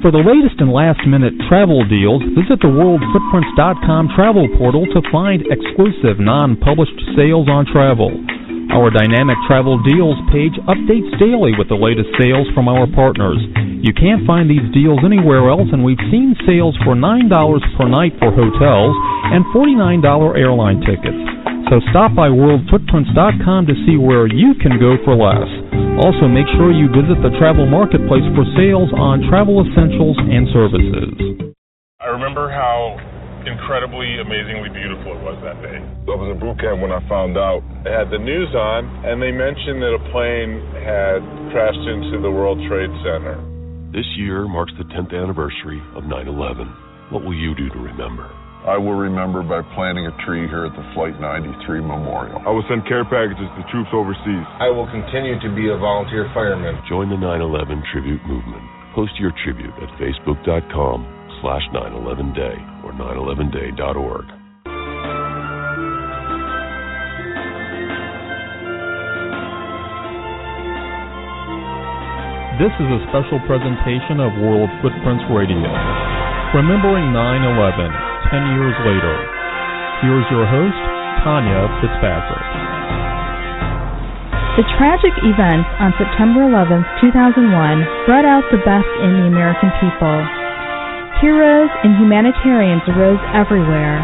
[0.00, 5.44] For the latest and last minute travel deals, visit the WorldFootprints.com travel portal to find
[5.52, 8.08] exclusive non published sales on travel.
[8.70, 13.42] Our dynamic travel deals page updates daily with the latest sales from our partners.
[13.82, 17.26] You can't find these deals anywhere else, and we've seen sales for $9
[17.74, 18.94] per night for hotels
[19.34, 20.06] and $49
[20.38, 21.18] airline tickets.
[21.66, 25.50] So stop by WorldFootprints.com to see where you can go for less.
[26.06, 31.10] Also, make sure you visit the travel marketplace for sales on travel essentials and services.
[31.98, 32.98] I remember how
[33.46, 35.78] incredibly, amazingly beautiful it was that day.
[35.78, 37.62] I was in boot camp when I found out.
[37.86, 41.20] They had the news on, and they mentioned that a plane had
[41.54, 43.38] crashed into the World Trade Center.
[43.94, 47.14] This year marks the 10th anniversary of 9 11.
[47.14, 48.26] What will you do to remember?
[48.66, 52.44] I will remember by planting a tree here at the Flight 93 Memorial.
[52.44, 54.46] I will send care packages to troops overseas.
[54.60, 56.76] I will continue to be a volunteer fireman.
[56.86, 58.62] Join the 9 11 tribute movement.
[58.94, 64.26] Post your tribute at facebook.com slash 911day or 911day.org.
[72.60, 75.64] This is a special presentation of World Footprints Radio,
[76.52, 77.88] remembering 9 11,
[78.28, 79.16] 10 years later.
[80.04, 80.80] Here's your host,
[81.24, 82.44] Tanya Fitzpatrick.
[84.60, 87.48] The tragic events on September 11, 2001,
[88.04, 90.39] brought out the best in the American people.
[91.20, 94.00] Heroes and humanitarians arose everywhere.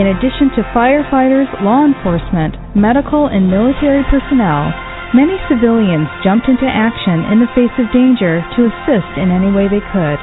[0.00, 4.72] In addition to firefighters, law enforcement, medical, and military personnel,
[5.12, 9.68] many civilians jumped into action in the face of danger to assist in any way
[9.68, 10.16] they could.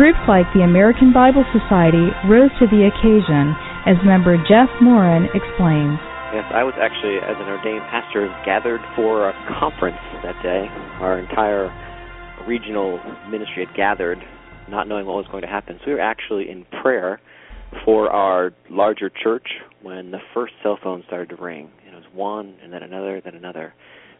[0.00, 3.52] Groups like the American Bible Society rose to the occasion,
[3.84, 6.00] as member Jeff Morin explains.
[6.32, 10.68] Yes, I was actually, as an ordained pastor, gathered for a conference that day.
[11.04, 11.68] Our entire
[12.48, 12.96] regional
[13.28, 14.20] ministry had gathered,
[14.68, 15.78] not knowing what was going to happen.
[15.80, 17.20] So we were actually in prayer
[17.84, 19.48] for our larger church
[19.82, 21.70] when the first cell phone started to ring.
[21.86, 23.74] And it was one, and then another, then another.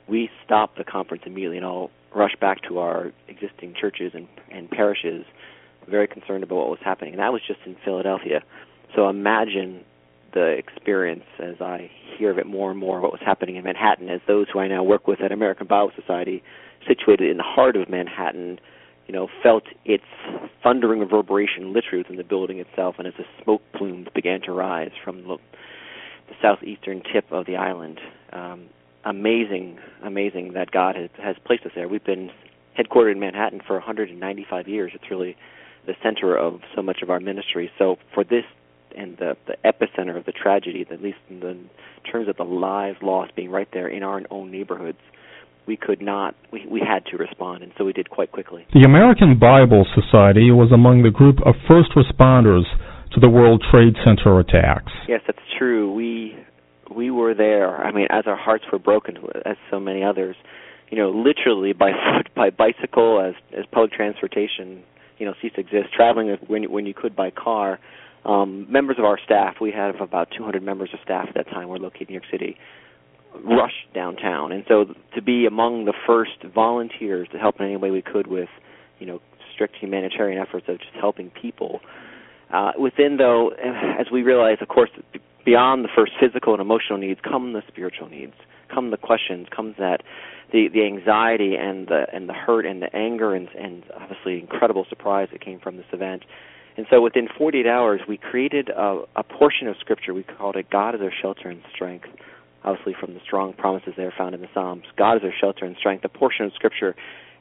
[0.08, 4.70] We stopped the conference immediately and all rushed back to our existing churches and, and
[4.70, 5.24] parishes,
[5.88, 7.12] very concerned about what was happening.
[7.12, 8.42] And that was just in Philadelphia.
[8.94, 9.84] So imagine
[10.32, 14.08] the experience as I hear of it more and more what was happening in Manhattan
[14.08, 16.42] as those who I now work with at American Bible Society
[16.86, 18.60] situated in the heart of Manhattan
[19.06, 20.04] you know felt its
[20.62, 24.90] thundering reverberation literally within the building itself and as the smoke plumes began to rise
[25.04, 25.36] from the,
[26.28, 28.00] the southeastern tip of the island.
[28.32, 28.66] Um,
[29.04, 31.88] amazing amazing that God has, has placed us there.
[31.88, 32.30] We've been
[32.78, 34.92] headquartered in Manhattan for 195 years.
[34.94, 35.36] It's really
[35.86, 37.70] the center of so much of our ministry.
[37.78, 38.44] So for this
[38.96, 41.70] and the, the epicenter of the tragedy, at least in, the, in
[42.10, 44.98] terms of the lives lost being right there in our own neighborhoods,
[45.66, 48.66] we could not, we, we had to respond, and so we did quite quickly.
[48.72, 52.64] The American Bible Society was among the group of first responders
[53.12, 54.92] to the World Trade Center attacks.
[55.08, 55.92] Yes, that's true.
[55.92, 56.36] We
[56.94, 57.84] we were there.
[57.84, 60.36] I mean, as our hearts were broken, as so many others,
[60.90, 64.82] you know, literally by foot, by bicycle, as as public transportation,
[65.18, 65.92] you know, ceased to exist.
[65.94, 67.80] Traveling when when you could by car,
[68.24, 71.68] um, members of our staff, we have about 200 members of staff at that time.
[71.68, 72.56] We're located in New York City.
[73.44, 77.90] Rushed downtown, and so to be among the first volunteers to help in any way
[77.90, 78.48] we could with,
[78.98, 79.20] you know,
[79.54, 81.80] strict humanitarian efforts of just helping people.
[82.52, 83.50] Uh, within though,
[84.00, 84.90] as we realize, of course,
[85.44, 88.34] beyond the first physical and emotional needs come the spiritual needs,
[88.72, 90.02] come the questions, comes that
[90.52, 94.86] the the anxiety and the and the hurt and the anger and and obviously incredible
[94.88, 96.22] surprise that came from this event
[96.76, 100.12] and so within 48 hours, we created a, a portion of Scripture.
[100.12, 102.08] We called it God is our shelter and strength,
[102.66, 104.84] obviously from the strong promises there found in the Psalms.
[104.98, 106.94] God is our shelter and strength, a portion of Scripture.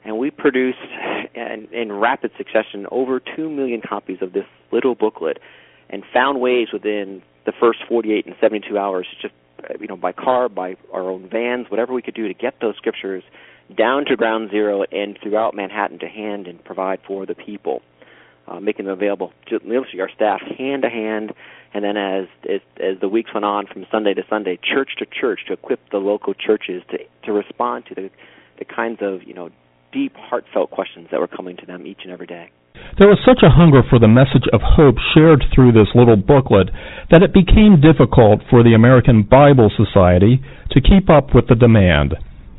[0.04, 0.78] And we produced,
[1.34, 5.38] in, in rapid succession, over 2 million copies of this little booklet
[5.90, 9.34] and found ways within the first 48 and 72 hours, just
[9.80, 12.76] you know, by car, by our own vans, whatever we could do to get those
[12.76, 13.24] scriptures
[13.76, 17.82] down to ground zero and throughout Manhattan to hand and provide for the people
[18.48, 21.32] uh, making them available literally our staff hand to hand,
[21.76, 25.04] and then as, as as the weeks went on from Sunday to Sunday, church to
[25.04, 28.10] church, to equip the local churches to to respond to the
[28.58, 29.50] the kinds of you know
[29.92, 32.50] deep, heartfelt questions that were coming to them each and every day.
[32.98, 36.68] There was such a hunger for the message of hope shared through this little booklet
[37.10, 40.40] that it became difficult for the American Bible Society
[40.70, 42.16] to keep up with the demand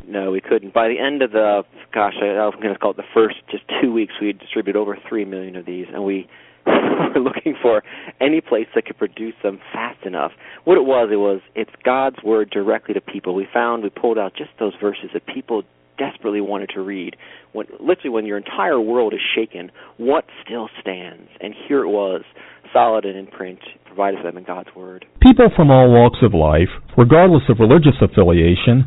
[0.08, 0.74] no, we couldn't.
[0.74, 1.64] By the end of the,
[1.94, 4.80] gosh, I, I was going to call it the first just two weeks, we distributed
[4.80, 6.28] over three million of these, and we
[7.16, 7.84] were looking for
[8.22, 10.32] any place that could produce them fast enough.
[10.66, 13.36] What it was, it was it's God's word directly to people.
[13.36, 15.64] We found we pulled out just those verses that people
[15.98, 17.16] desperately wanted to read.
[17.54, 21.30] When literally when your entire world is shaken, what still stands?
[21.42, 22.22] And here it was,
[22.74, 25.06] solid and in print, provided for them in God's Word.
[25.22, 28.86] People from all walks of life, regardless of religious affiliation,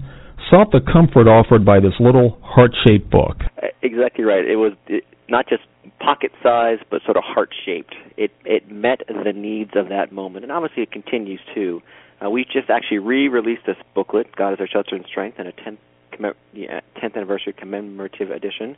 [0.48, 3.36] sought the comfort offered by this little heart-shaped book.
[3.62, 4.44] Uh, exactly right.
[4.44, 5.62] It was it, not just
[5.98, 7.94] pocket size, but sort of heart-shaped.
[8.16, 11.82] It it met the needs of that moment, and obviously it continues to.
[12.22, 15.52] Uh, we just actually re-released this booklet, God is Our Shelter and Strength, in a
[15.52, 15.78] 10th,
[16.12, 18.76] commem- yeah, 10th anniversary commemorative edition.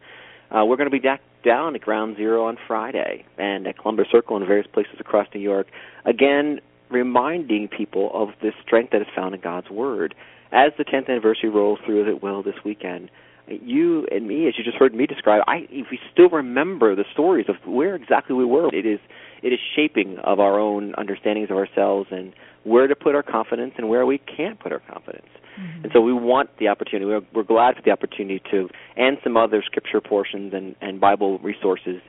[0.52, 4.06] Uh, we're going to be back down at Ground Zero on Friday and at Columbus
[4.12, 5.66] Circle and various places across New York.
[6.04, 6.60] Again,
[6.90, 10.14] reminding people of the strength that is found in God's Word.
[10.52, 13.10] As the 10th anniversary rolls through, as it will this weekend,
[13.48, 17.04] you and me, as you just heard me describe, I if we still remember the
[17.12, 19.00] stories of where exactly we were, it is
[19.42, 22.32] it is shaping of our own understandings of ourselves and
[22.64, 25.26] where to put our confidence and where we can't put our confidence.
[25.58, 25.84] Mm-hmm.
[25.84, 27.04] And so we want the opportunity.
[27.06, 31.38] We're, we're glad for the opportunity to, and some other scripture portions and, and Bible
[31.40, 32.00] resources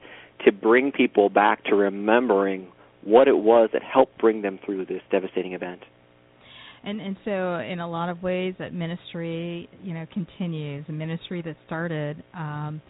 [0.46, 2.68] to bring people back to remembering
[3.04, 5.82] what it was that helped bring them through this devastating event.
[6.84, 10.86] And and so in a lot of ways that ministry, you know, continues.
[10.90, 12.82] A ministry that started um,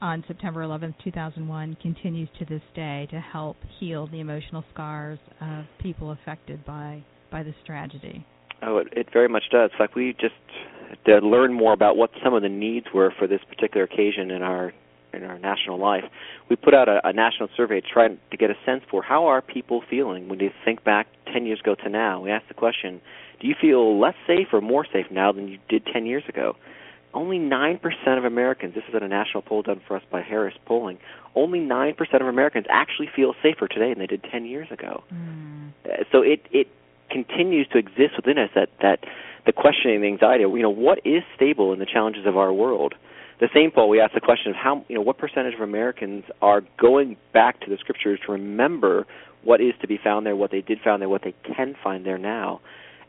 [0.00, 5.64] on September 11th, 2001, continues to this day to help heal the emotional scars of
[5.80, 8.26] people affected by by this tragedy.
[8.62, 9.70] Oh, it, it very much does.
[9.78, 10.34] Like we just
[11.06, 14.42] to learn more about what some of the needs were for this particular occasion in
[14.42, 14.72] our
[15.14, 16.04] in our national life,
[16.48, 19.40] we put out a, a national survey trying to get a sense for how are
[19.42, 22.20] people feeling when you think back 10 years ago to now.
[22.20, 23.00] We asked the question,
[23.40, 26.56] do you feel less safe or more safe now than you did 10 years ago?
[27.14, 30.98] only 9% of Americans, this is a national poll done for us by Harris Polling,
[31.34, 35.04] only 9% of Americans actually feel safer today than they did 10 years ago.
[35.12, 35.72] Mm.
[36.10, 36.68] So it it
[37.10, 39.04] continues to exist within us that that
[39.44, 42.94] the questioning, the anxiety, you know, what is stable in the challenges of our world?
[43.42, 46.22] The same poll we asked the question of how, you know, what percentage of Americans
[46.40, 49.04] are going back to the scriptures to remember
[49.42, 52.06] what is to be found there, what they did find there, what they can find
[52.06, 52.60] there now.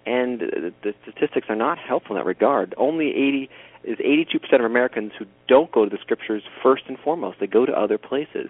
[0.07, 2.73] And the statistics are not helpful in that regard.
[2.79, 3.49] Only 80
[3.83, 7.39] is 82% of Americans who don't go to the scriptures first and foremost.
[7.39, 8.49] They go to other places.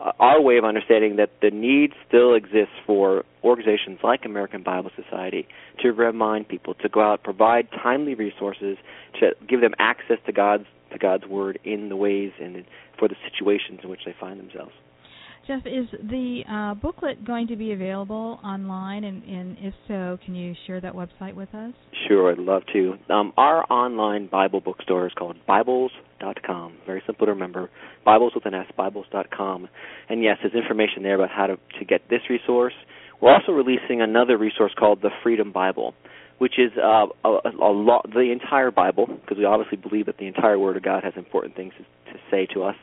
[0.00, 4.90] Uh, our way of understanding that the need still exists for organizations like American Bible
[4.96, 5.46] Society
[5.80, 8.78] to remind people to go out, provide timely resources,
[9.20, 12.64] to give them access to God's to God's word in the ways and
[12.98, 14.72] for the situations in which they find themselves.
[15.46, 19.02] Jeff, is the uh, booklet going to be available online?
[19.02, 21.72] And, and, if so, can you share that website with us?
[22.06, 22.94] Sure, I'd love to.
[23.12, 26.74] Um, our online Bible bookstore is called Bibles.com.
[26.86, 27.70] Very simple to remember.
[28.04, 29.68] Bibles with an S, Bibles.com.
[30.08, 32.74] And yes, there's information there about how to, to get this resource.
[33.20, 35.94] We're also releasing another resource called the Freedom Bible,
[36.42, 40.18] which is uh, a, a, a lo- the entire Bible, because we obviously believe that
[40.18, 42.74] the entire Word of God has important things to, to say to us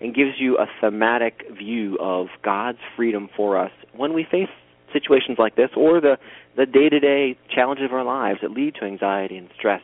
[0.00, 4.48] and gives you a thematic view of God's freedom for us when we face
[4.92, 6.16] situations like this or the
[6.56, 9.82] the day-to-day challenges of our lives that lead to anxiety and stress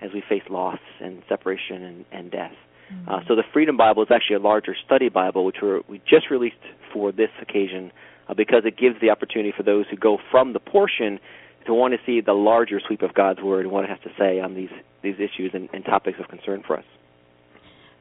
[0.00, 2.52] as we face loss and separation and, and death.
[2.90, 3.10] Mm-hmm.
[3.10, 6.30] Uh, so the Freedom Bible is actually a larger study Bible, which we're, we just
[6.30, 6.56] released
[6.90, 7.92] for this occasion
[8.28, 11.20] uh, because it gives the opportunity for those who go from the portion
[11.66, 14.10] to want to see the larger sweep of God's Word and what it has to
[14.18, 14.70] say on these
[15.02, 16.84] these issues and, and topics of concern for us.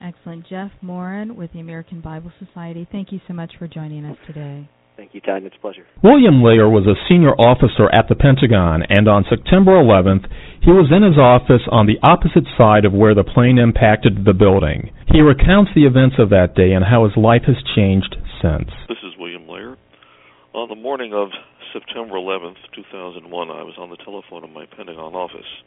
[0.01, 0.47] Excellent.
[0.47, 4.69] Jeff Morin with the American Bible Society, thank you so much for joining us today.
[4.97, 5.43] Thank you, Todd.
[5.43, 5.85] It's a pleasure.
[6.03, 10.23] William Layer was a senior officer at the Pentagon, and on September 11th,
[10.63, 14.33] he was in his office on the opposite side of where the plane impacted the
[14.33, 14.91] building.
[15.11, 18.71] He recounts the events of that day and how his life has changed since.
[18.87, 19.75] This is William Layer.
[20.53, 21.27] On the morning of
[21.75, 25.59] September 11th, 2001, I was on the telephone in my Pentagon office.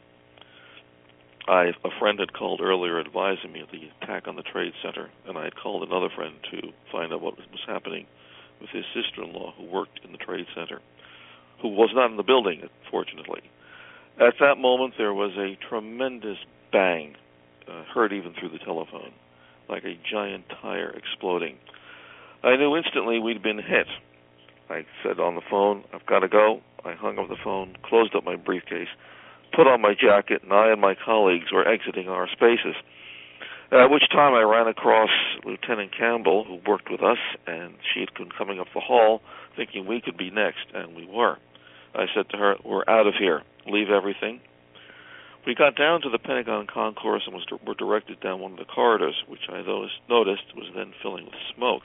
[1.47, 5.11] I a friend had called earlier advising me of the attack on the trade center,
[5.27, 8.07] and I had called another friend to find out what was happening
[8.59, 10.81] with his sister-in-law who worked in the trade center,
[11.61, 13.41] who was not in the building, fortunately.
[14.19, 16.39] At that moment, there was a tremendous
[16.71, 17.17] bang,
[17.67, 19.13] uh, heard even through the telephone,
[19.69, 21.57] like a giant tire exploding.
[22.41, 23.85] I knew instantly we'd been hit.
[24.69, 26.61] I said on the phone, I've got to go.
[26.85, 28.87] I hung up the phone, closed up my briefcase,
[29.53, 32.75] put on my jacket, and I and my colleagues were exiting our spaces.
[33.71, 35.09] At which time I ran across
[35.43, 39.21] Lieutenant Campbell, who worked with us, and she had been coming up the hall,
[39.55, 41.37] thinking we could be next, and we were.
[41.93, 43.43] I said to her, "We're out of here.
[43.67, 44.41] Leave everything."
[45.45, 48.65] We got down to the Pentagon concourse and was, were directed down one of the
[48.65, 51.83] corridors, which I noticed was then filling with smoke.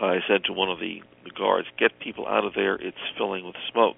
[0.00, 2.74] I said to one of the, the guards, "Get people out of there.
[2.74, 3.96] It's filling with smoke."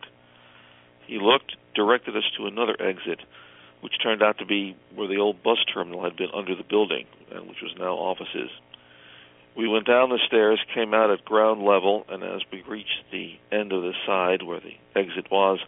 [1.06, 3.20] He looked, directed us to another exit,
[3.80, 7.06] which turned out to be where the old bus terminal had been under the building,
[7.30, 8.50] and which was now offices.
[9.54, 13.38] We went down the stairs, came out at ground level, and as we reached the
[13.50, 15.58] end of the side where the exit was,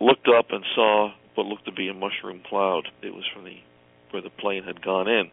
[0.00, 2.88] looked up and saw what looked to be a mushroom cloud.
[3.02, 3.58] It was from the
[4.10, 5.30] where the plane had gone in.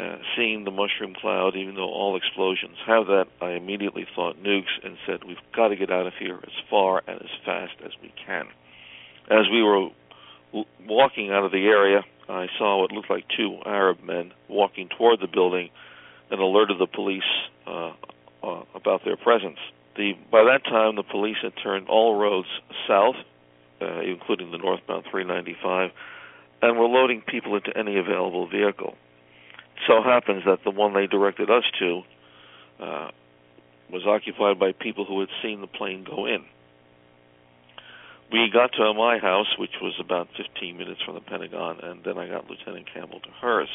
[0.00, 4.72] Uh, seeing the mushroom cloud, even though all explosions have that, I immediately thought nukes
[4.82, 7.92] and said, "We've got to get out of here as far and as fast as
[8.00, 8.46] we can."
[9.28, 9.88] As we were
[10.86, 15.20] walking out of the area, I saw what looked like two Arab men walking toward
[15.20, 15.68] the building
[16.30, 17.22] and alerted the police
[17.66, 17.92] uh,
[18.42, 19.58] uh, about their presence.
[19.96, 22.48] The, by that time, the police had turned all roads
[22.88, 23.16] south,
[23.82, 25.90] uh, including the northbound 395,
[26.62, 28.96] and were loading people into any available vehicle.
[29.86, 32.02] So happens that the one they directed us to
[32.80, 33.10] uh,
[33.90, 36.44] was occupied by people who had seen the plane go in.
[38.32, 42.16] We got to my house, which was about 15 minutes from the Pentagon, and then
[42.16, 43.68] I got Lieutenant Campbell to hers.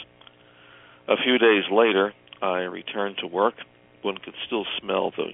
[1.09, 3.55] A few days later, I returned to work.
[4.01, 5.31] One could still smell the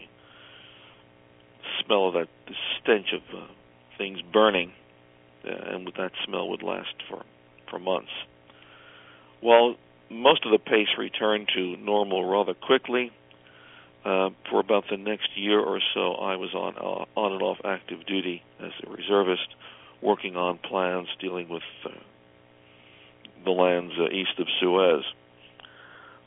[1.85, 3.45] smell of that the stench of uh,
[3.97, 4.71] things burning,
[5.45, 7.23] uh, and that smell would last for
[7.69, 8.11] for months.
[9.41, 9.75] Well,
[10.11, 13.11] most of the pace returned to normal rather quickly.
[14.03, 17.57] Uh, for about the next year or so, I was on uh, on and off
[17.63, 19.47] active duty as a reservist,
[20.01, 21.89] working on plans dealing with uh,
[23.45, 25.03] the lands uh, east of Suez.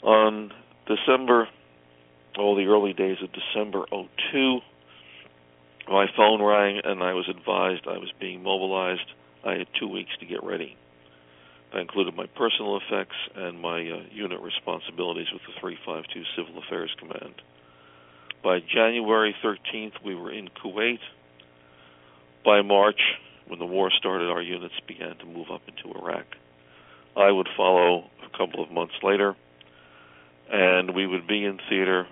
[0.05, 0.52] On
[0.86, 1.48] December,
[2.39, 4.61] all the early days of December '02,
[5.89, 9.11] my phone rang and I was advised I was being mobilized.
[9.44, 10.77] I had two weeks to get ready.
[11.74, 16.94] That included my personal effects and my uh, unit responsibilities with the 352 Civil Affairs
[17.01, 17.34] Command.
[18.44, 21.01] By January 13th, we were in Kuwait.
[22.44, 23.01] By March,
[23.48, 26.26] when the war started, our units began to move up into Iraq.
[27.16, 29.34] I would follow a couple of months later,
[30.52, 32.06] and we would be in theater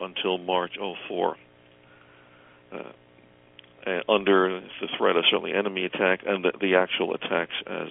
[0.00, 0.76] until March
[1.08, 1.36] 04.
[2.72, 2.78] Uh,
[4.08, 7.88] under the threat of certainly enemy attack and the, the actual attacks as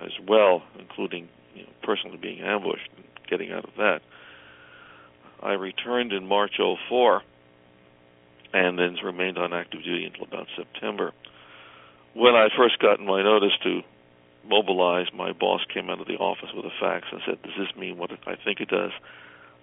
[0.00, 4.00] as well, including you know, personally being ambushed and getting out of that.
[5.42, 6.54] I returned in March
[6.88, 7.22] 04
[8.52, 11.12] and then remained on active duty until about September.
[12.14, 13.82] When I first got my notice to
[14.48, 17.76] mobilize, my boss came out of the office with a fax and said, "Does this
[17.76, 18.92] mean what I think it does?"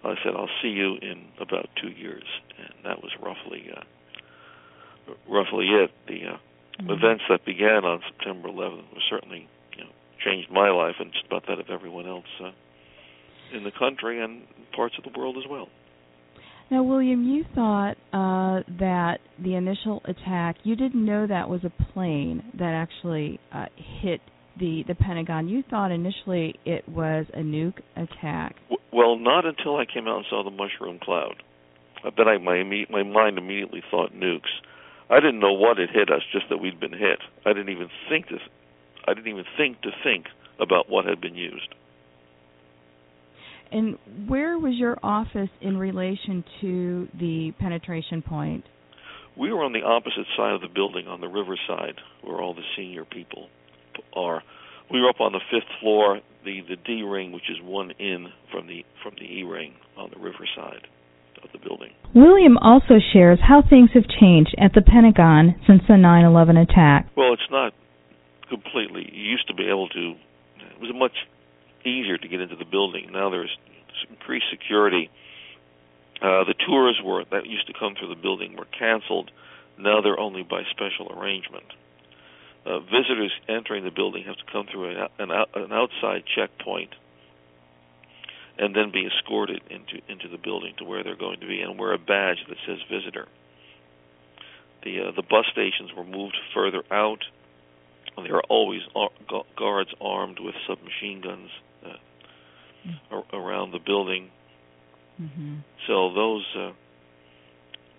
[0.04, 2.26] I said, "I'll see you in about two years,"
[2.58, 3.82] and that was roughly uh,
[5.28, 5.92] roughly it.
[6.08, 6.38] The uh,
[6.80, 6.92] mm-hmm.
[6.92, 9.48] events that began on September 11th were certainly
[10.26, 12.52] changed my life and just about that of everyone else uh,
[13.56, 14.44] in the country and
[14.76, 15.68] parts of the world as well.
[16.72, 21.84] Now, William, you thought uh, that the initial attack, you didn't know that was a
[21.94, 23.66] plane that actually uh,
[24.02, 24.22] hit
[24.60, 25.48] the the Pentagon.
[25.50, 28.56] You thought initially it was a nuke attack.
[28.92, 31.44] Well, not until I came out and saw the mushroom cloud.
[32.18, 34.52] Then I my my mind immediately thought nukes.
[35.10, 37.20] I didn't know what had hit us, just that we'd been hit.
[37.46, 38.38] I didn't even think to
[39.08, 40.26] I didn't even think to think
[40.60, 41.76] about what had been used.
[43.72, 43.98] And
[44.28, 48.66] where was your office in relation to the penetration point?
[49.36, 52.62] We were on the opposite side of the building, on the riverside where all the
[52.78, 53.48] senior people
[54.16, 54.44] are.
[54.92, 58.28] We were up on the fifth floor, the the D ring, which is one in
[58.52, 60.86] from the from the E ring on the riverside
[61.44, 61.90] of the building.
[62.14, 67.10] William also shares how things have changed at the Pentagon since the 9/11 attack.
[67.18, 67.74] Well, it's not
[68.50, 69.10] completely.
[69.12, 70.16] You used to be able to.
[70.58, 71.16] It was much
[71.86, 73.12] easier to get into the building.
[73.12, 73.56] Now there's
[74.10, 75.10] increased security.
[76.22, 79.32] Uh, the tours were that used to come through the building were canceled.
[79.78, 81.66] Now they're only by special arrangement.
[82.66, 86.96] Uh, visitors entering the building have to come through an, an, an outside checkpoint
[88.58, 91.78] and then be escorted into into the building to where they're going to be and
[91.80, 93.28] wear a badge that says visitor.
[94.84, 97.24] The uh, the bus stations were moved further out.
[98.18, 99.10] There are always ar-
[99.58, 101.50] guards armed with submachine guns
[101.86, 101.90] uh,
[102.88, 103.24] mm.
[103.34, 104.30] around the building.
[105.22, 105.56] Mm-hmm.
[105.88, 106.72] So those uh,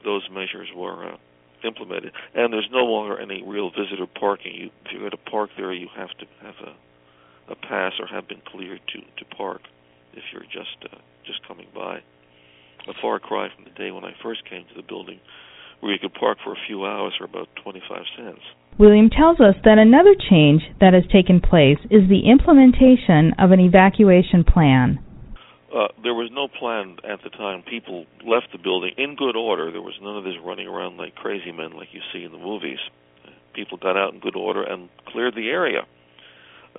[0.05, 1.17] those measures were uh,
[1.65, 4.55] implemented, and there's no longer any real visitor parking.
[4.55, 8.07] You, if you're going to park there, you have to have a, a pass or
[8.07, 9.63] have been cleared to to park.
[10.13, 12.03] If you're just uh, just coming by,
[12.89, 15.21] a far cry from the day when I first came to the building,
[15.81, 18.41] where you could park for a few hours for about 25 cents.
[18.77, 23.61] William tells us that another change that has taken place is the implementation of an
[23.61, 24.99] evacuation plan.
[25.71, 27.63] Uh, there was no plan at the time.
[27.63, 29.71] People left the building in good order.
[29.71, 32.39] There was none of this running around like crazy men like you see in the
[32.39, 32.79] movies.
[33.55, 35.83] People got out in good order and cleared the area.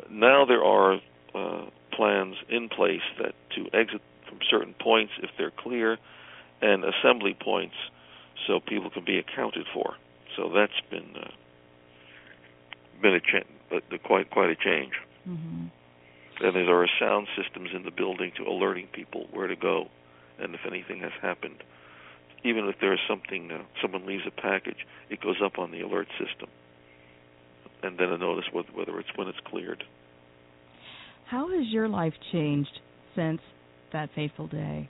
[0.10, 1.00] now there are
[1.34, 5.98] uh, plans in place that to exit from certain points if they're clear,
[6.62, 7.76] and assembly points
[8.48, 9.96] so people can be accounted for.
[10.36, 11.32] So that's been uh,
[13.02, 14.94] been a cha- quite quite a change.
[15.28, 15.66] Mm-hmm.
[16.42, 19.88] And there are sound systems in the building to alerting people where to go,
[20.40, 21.64] and if anything has happened.
[22.44, 25.82] Even if there is something, uh, someone leaves a package, it goes up on the
[25.82, 26.50] alert system,
[27.82, 29.84] and then a notice whether, whether it's when it's cleared.
[31.26, 32.80] How has your life changed
[33.16, 33.42] since
[33.94, 34.90] that fateful day?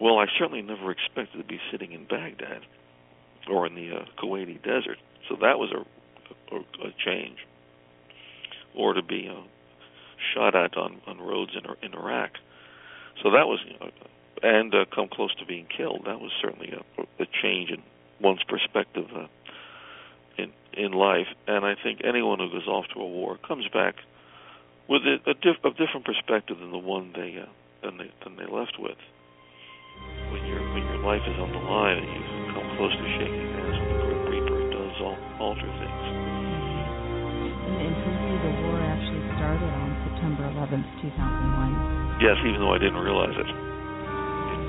[0.00, 2.62] Well, I certainly never expected to be sitting in Baghdad
[3.50, 4.98] or in the uh, Kuwaiti desert,
[5.28, 5.84] so that was a,
[6.52, 7.38] a, a change.
[8.76, 9.42] Or to be uh,
[10.34, 12.30] shot at on on roads in in Iraq,
[13.22, 13.58] so that was,
[14.42, 16.02] and uh, come close to being killed.
[16.06, 17.82] That was certainly a, a change in
[18.20, 19.26] one's perspective uh,
[20.38, 21.26] in in life.
[21.46, 23.96] And I think anyone who goes off to a war comes back
[24.88, 27.50] with a, a, diff, a different perspective than the one they uh,
[27.82, 28.98] than they than they left with.
[30.32, 33.50] When your when your life is on the line and you come close to shaking
[33.52, 36.29] hands with the Grim Reaper, it does al- alter things.
[37.70, 42.18] And, and for the war actually started on September 11th, 2001.
[42.20, 43.46] Yes, even though I didn't realize it.
[43.46, 43.56] It,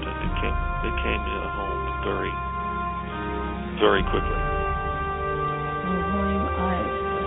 [0.06, 2.32] uh, it came it came uh, home very
[3.82, 4.40] very quickly.
[5.84, 6.78] Well, William, I,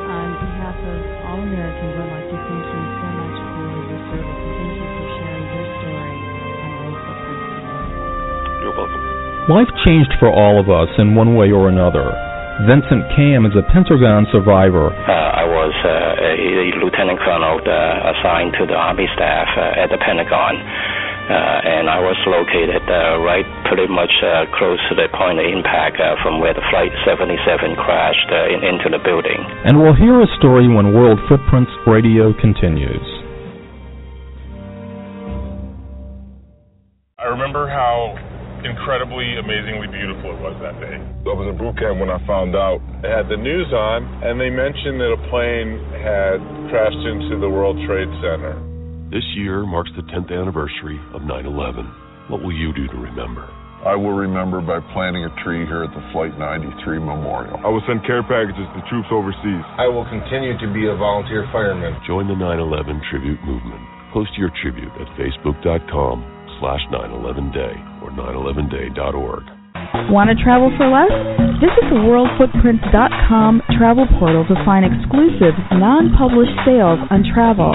[0.06, 4.38] on behalf of all Americans, I'd like to thank you so much for your service
[4.38, 6.14] and thank you for sharing your story
[6.62, 8.62] on World Footprints today.
[8.62, 9.02] You're welcome.
[9.50, 12.33] Life changed for all of us in one way or another.
[12.62, 14.94] Vincent Cam is a Pentagon survivor.
[14.94, 15.90] Uh, I was uh,
[16.22, 21.90] a, lieutenant colonel uh, assigned to the Army staff uh, at the Pentagon, uh, and
[21.90, 26.14] I was located uh, right pretty much uh, close to the point of impact uh,
[26.22, 29.42] from where the Flight 77 crashed uh, in, into the building.
[29.66, 33.13] And we'll hear a story when World Footprints Radio continues.
[38.64, 40.96] Incredibly, amazingly beautiful it was that day.
[40.96, 42.80] I was in boot camp when I found out.
[43.04, 46.40] They had the news on, and they mentioned that a plane had
[46.72, 48.56] crashed into the World Trade Center.
[49.12, 52.32] This year marks the 10th anniversary of 9 11.
[52.32, 53.44] What will you do to remember?
[53.84, 57.60] I will remember by planting a tree here at the Flight 93 Memorial.
[57.60, 59.64] I will send care packages to troops overseas.
[59.76, 62.00] I will continue to be a volunteer fireman.
[62.08, 63.84] Join the 9 11 tribute movement.
[64.16, 66.24] Post your tribute at facebook.com
[66.58, 69.44] slash 911day or 911day.org.
[70.12, 71.08] Want to travel for less?
[71.64, 77.72] Visit the worldfootprints.com travel portal to find exclusive, non-published sales on travel.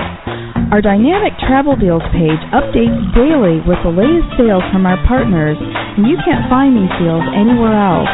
[0.70, 6.06] Our dynamic travel deals page updates daily with the latest sales from our partners, and
[6.06, 8.14] you can't find these deals anywhere else.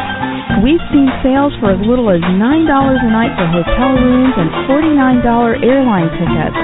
[0.63, 5.67] We've seen sales for as little as $9 a night for hotel rooms and $49
[5.67, 6.55] airline tickets.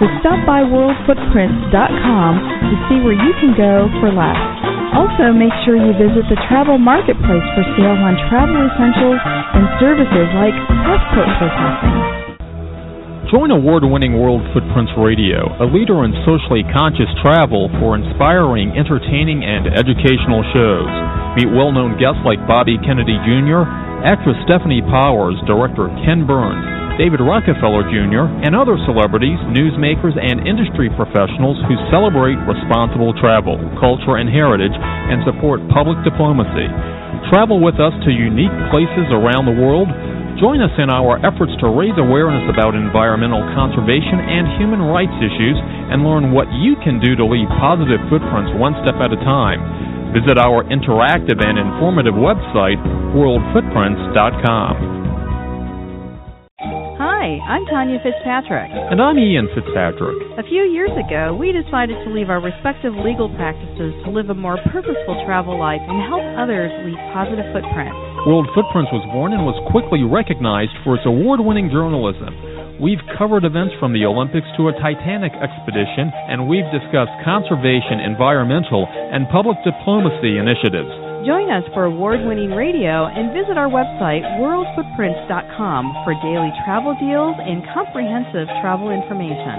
[0.00, 4.63] So stop by worldfootprints.com to see where you can go for less.
[4.94, 10.28] Also, make sure you visit the travel marketplace for sales on travel essentials and services
[10.38, 12.24] like passport processing.
[13.34, 19.42] Join award winning World Footprints Radio, a leader in socially conscious travel for inspiring, entertaining,
[19.42, 20.92] and educational shows.
[21.42, 23.66] Meet well known guests like Bobby Kennedy Jr.,
[24.06, 26.62] actress Stefanie Powers, director Ken Burns,
[26.94, 34.22] David Rockefeller Jr., and other celebrities, newsmakers, and industry professionals who celebrate responsible travel, culture,
[34.22, 36.70] and heritage and support public diplomacy.
[37.34, 39.90] Travel with us to unique places around the world.
[40.38, 45.58] Join us in our efforts to raise awareness about environmental conservation and human rights issues
[45.90, 49.58] and learn what you can do to leave positive footprints one step at a time.
[50.14, 52.78] Visit our interactive and informative website,
[53.18, 55.13] worldfootprints.com.
[57.24, 58.68] Hi, I'm Tanya Fitzpatrick.
[58.68, 60.36] And I'm Ian Fitzpatrick.
[60.36, 64.36] A few years ago, we decided to leave our respective legal practices to live a
[64.36, 67.96] more purposeful travel life and help others leave positive footprints.
[68.28, 72.28] World Footprints was born and was quickly recognized for its award winning journalism.
[72.76, 78.84] We've covered events from the Olympics to a Titanic expedition, and we've discussed conservation, environmental,
[78.84, 80.92] and public diplomacy initiatives.
[81.24, 87.40] Join us for award winning radio and visit our website, worldfootprints.com, for daily travel deals
[87.40, 89.56] and comprehensive travel information.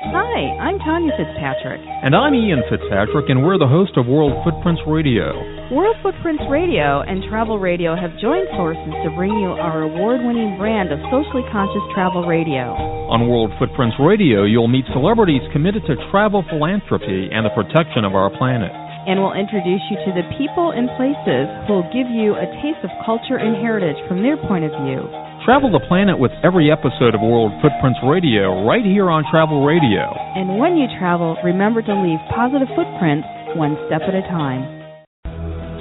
[0.00, 1.84] Hi, I'm Tanya Fitzpatrick.
[1.84, 5.36] And I'm Ian Fitzpatrick, and we're the host of World Footprints Radio.
[5.68, 10.56] World Footprints Radio and Travel Radio have joined forces to bring you our award winning
[10.56, 12.72] brand of socially conscious travel radio.
[13.12, 18.16] On World Footprints Radio, you'll meet celebrities committed to travel philanthropy and the protection of
[18.16, 18.72] our planet.
[19.10, 22.78] And we'll introduce you to the people and places who will give you a taste
[22.86, 25.02] of culture and heritage from their point of view.
[25.42, 30.14] Travel the planet with every episode of World Footprints Radio right here on Travel Radio.
[30.38, 33.26] And when you travel, remember to leave positive footprints
[33.58, 34.62] one step at a time.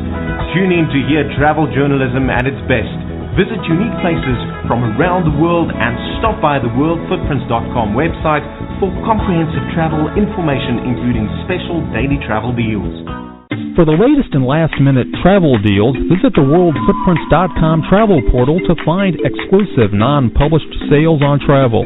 [0.57, 2.89] Tune in to hear travel journalism at its best.
[3.37, 8.45] Visit unique places from around the world and stop by the worldfootprints.com website
[8.79, 13.24] for comprehensive travel information including special daily travel deals.
[13.76, 19.19] For the latest and last minute travel deals, visit the worldfootprints.com travel portal to find
[19.19, 21.84] exclusive non published sales on travel.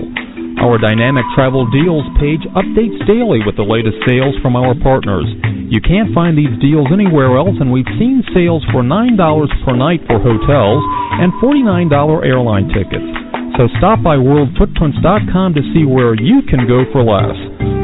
[0.60, 5.30] Our dynamic travel deals page updates daily with the latest sales from our partners.
[5.72, 9.16] You can't find these deals anywhere else, and we've seen sales for $9
[9.64, 10.84] per night for hotels
[11.22, 11.90] and $49
[12.26, 13.28] airline tickets.
[13.60, 17.36] So stop by worldfootprints.com to see where you can go for less.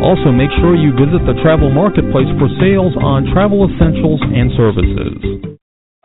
[0.08, 5.20] Also, make sure you visit the travel marketplace for sales on travel essentials and services.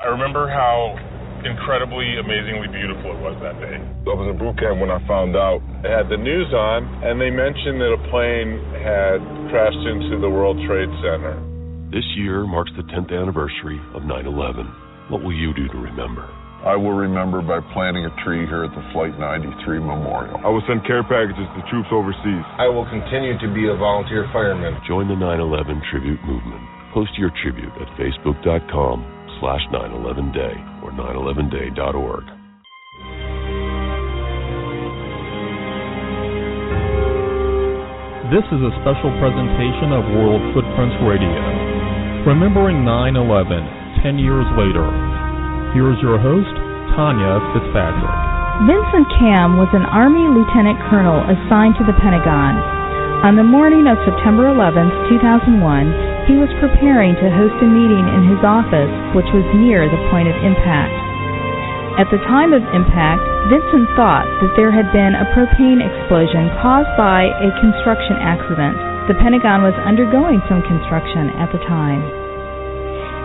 [0.02, 0.98] I remember how
[1.46, 3.78] incredibly, amazingly beautiful it was that day.
[3.78, 5.62] I was in boot camp when I found out.
[5.86, 9.22] It had the news on, and they mentioned that a plane had
[9.54, 11.38] crashed into the World Trade Center.
[11.94, 15.14] This year marks the 10th anniversary of 9 11.
[15.14, 16.26] What will you do to remember?
[16.60, 20.36] I will remember by planting a tree here at the Flight 93 Memorial.
[20.44, 22.44] I will send care packages to troops overseas.
[22.60, 24.76] I will continue to be a volunteer fireman.
[24.84, 26.60] Join the 9/11 tribute movement.
[26.92, 29.00] Post your tribute at facebook.com
[29.40, 32.24] slash 9/11day or 9/11day.org.
[38.28, 41.40] This is a special presentation of World Footprints Radio.
[42.28, 43.64] Remembering 9/11,
[44.04, 45.09] 10 years later.
[45.70, 46.50] Here's your host,
[46.98, 48.18] Tanya Fitzpatrick.
[48.66, 52.58] Vincent Cam was an Army Lieutenant Colonel assigned to the Pentagon.
[53.22, 58.34] On the morning of September 11, 2001, he was preparing to host a meeting in
[58.34, 60.90] his office, which was near the point of impact.
[62.02, 66.90] At the time of impact, Vincent thought that there had been a propane explosion caused
[66.98, 68.74] by a construction accident.
[69.06, 72.19] The Pentagon was undergoing some construction at the time.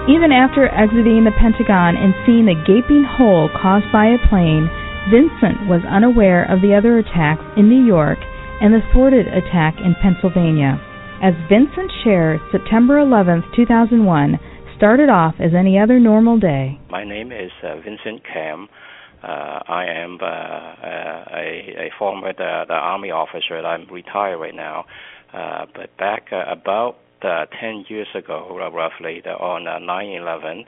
[0.05, 4.69] Even after exiting the Pentagon and seeing the gaping hole caused by a plane,
[5.09, 8.21] Vincent was unaware of the other attacks in New York
[8.61, 10.77] and the thwarted attack in Pennsylvania.
[11.25, 14.37] As Vincent shared, September 11, 2001
[14.77, 16.77] started off as any other normal day.
[16.91, 18.69] My name is uh, Vincent Cam.
[19.23, 23.57] Uh, I am uh, a, a, former the, the, Army officer.
[23.57, 24.85] I'm retired right now.
[25.33, 30.65] Uh, but back uh, about uh, 10 years ago, roughly, the, on 9/11,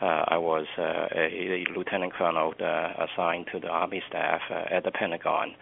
[0.00, 5.54] I was a, a, lieutenant colonel assigned to the Army staff at the Pentagon.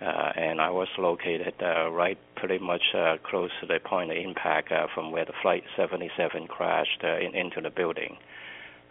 [0.00, 4.18] Uh, and I was located uh, right pretty much uh, close to the point of
[4.18, 8.18] impact uh, from where the Flight 77 crashed uh, in, into the building.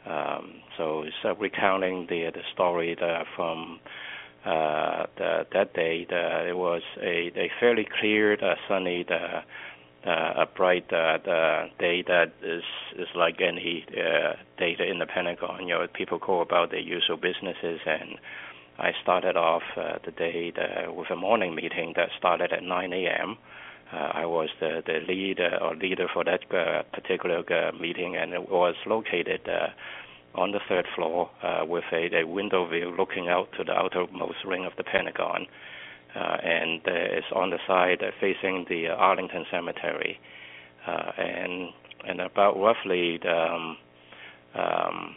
[0.08, 2.98] Um, so it's uh, recounting the the story
[3.36, 3.80] from
[4.44, 6.08] the, that day.
[6.10, 8.36] The, it was a, a fairly clear,
[8.68, 9.44] sunny, the,
[10.06, 12.64] a bright the day that is
[12.98, 13.86] is like any
[14.57, 15.68] day in the Pentagon.
[15.68, 18.18] You know, people go about their usual businesses and
[18.77, 20.52] I started off uh, the day
[20.90, 23.38] with a morning meeting that started at 9 a.m.
[23.91, 28.18] Uh, I was the, the lead uh, or leader for that uh, particular uh, meeting,
[28.18, 29.68] and it was located uh,
[30.34, 34.44] on the third floor uh, with a, a window view looking out to the outermost
[34.45, 35.75] ring of the Pentagon, uh,
[36.20, 40.20] and uh, it's on the side uh, facing the uh, Arlington Cemetery,
[40.88, 41.70] uh, and
[42.08, 43.78] and about roughly the, um,
[44.54, 45.16] um,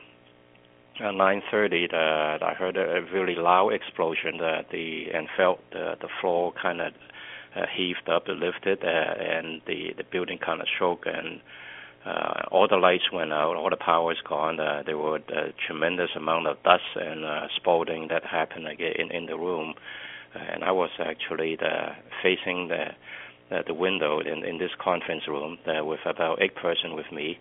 [1.01, 4.39] at 9:30, I heard a really loud explosion.
[4.39, 6.93] The, the and felt the the floor kind of
[7.55, 11.41] uh, heaved up, lifted, uh, and the the building kind of shook, and
[12.05, 14.59] uh, all the lights went out, all the power is gone.
[14.61, 17.47] Uh, there were a tremendous amount of dust and uh,
[18.09, 19.75] that happened again in, in the room,
[20.35, 21.89] and I was actually the,
[22.23, 22.89] facing the
[23.67, 27.39] the window in, in this conference room with about eight person with me,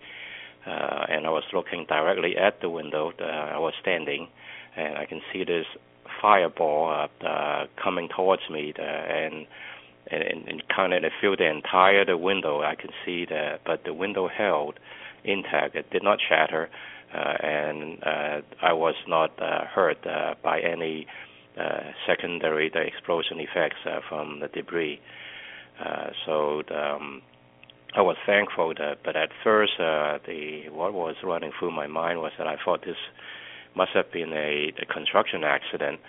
[0.66, 3.12] uh, and I was looking directly at the window.
[3.20, 4.28] I was standing,
[4.74, 5.66] and I can see this
[6.20, 9.46] fireball uh, coming towards me, and
[10.10, 12.62] and, and kind of feel the entire the window.
[12.62, 14.78] I can see that, but the window held
[15.24, 15.74] intact.
[15.74, 16.70] It did not shatter,
[17.14, 21.06] uh, and uh, I was not uh, hurt uh, by any
[22.06, 25.00] secondary the explosion effects uh, from the debris.
[25.84, 27.22] Uh, so um,
[27.94, 32.18] I was thankful that, but at first, uh, the what was running through my mind
[32.18, 32.96] was that I thought this
[33.74, 36.00] must have been a, a construction accident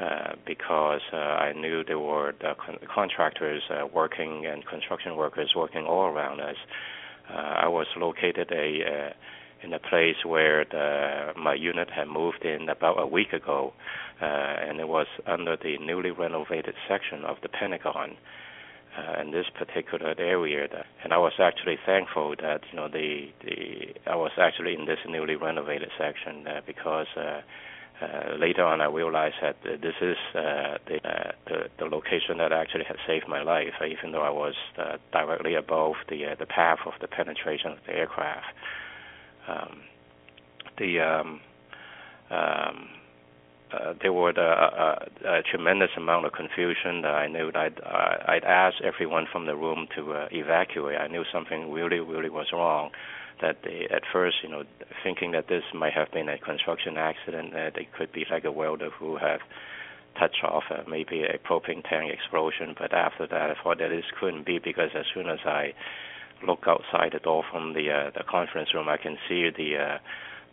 [0.00, 5.52] uh, because uh, I knew there were the con- contractors uh, working and construction workers
[5.54, 6.56] working all around us.
[7.28, 9.12] Uh, I was located a
[9.62, 13.72] in a place where the, my unit had moved in about a week ago,
[14.20, 18.16] uh, and it was under the newly renovated section of the Pentagon
[18.96, 20.68] uh, in this particular area.
[20.68, 24.86] That, and I was actually thankful that you know the the I was actually in
[24.86, 27.06] this newly renovated section uh, because.
[27.16, 27.40] Uh,
[28.00, 32.52] uh, later on, I realized that this is uh, the, uh, the, the location that
[32.52, 36.46] actually had saved my life, even though I was uh, directly above the uh, the
[36.46, 38.46] path of the penetration of the aircraft.
[39.48, 39.80] Um,
[40.78, 41.40] the um,
[42.30, 42.88] um,
[43.72, 47.04] uh, there was a, a, a, tremendous amount of confusion.
[47.04, 50.98] I knew I'd, I'd asked everyone from the room to uh, evacuate.
[50.98, 52.90] I knew something really, really was wrong.
[53.42, 54.64] That they, at first, you know,
[55.04, 58.50] thinking that this might have been a construction accident, that it could be like a
[58.50, 59.40] welder who have
[60.18, 62.74] touched off uh, maybe a propane tank explosion.
[62.78, 65.74] But after that, I thought that this couldn't be because as soon as I
[66.46, 69.98] look outside the door from the uh, the conference room, I can see the uh,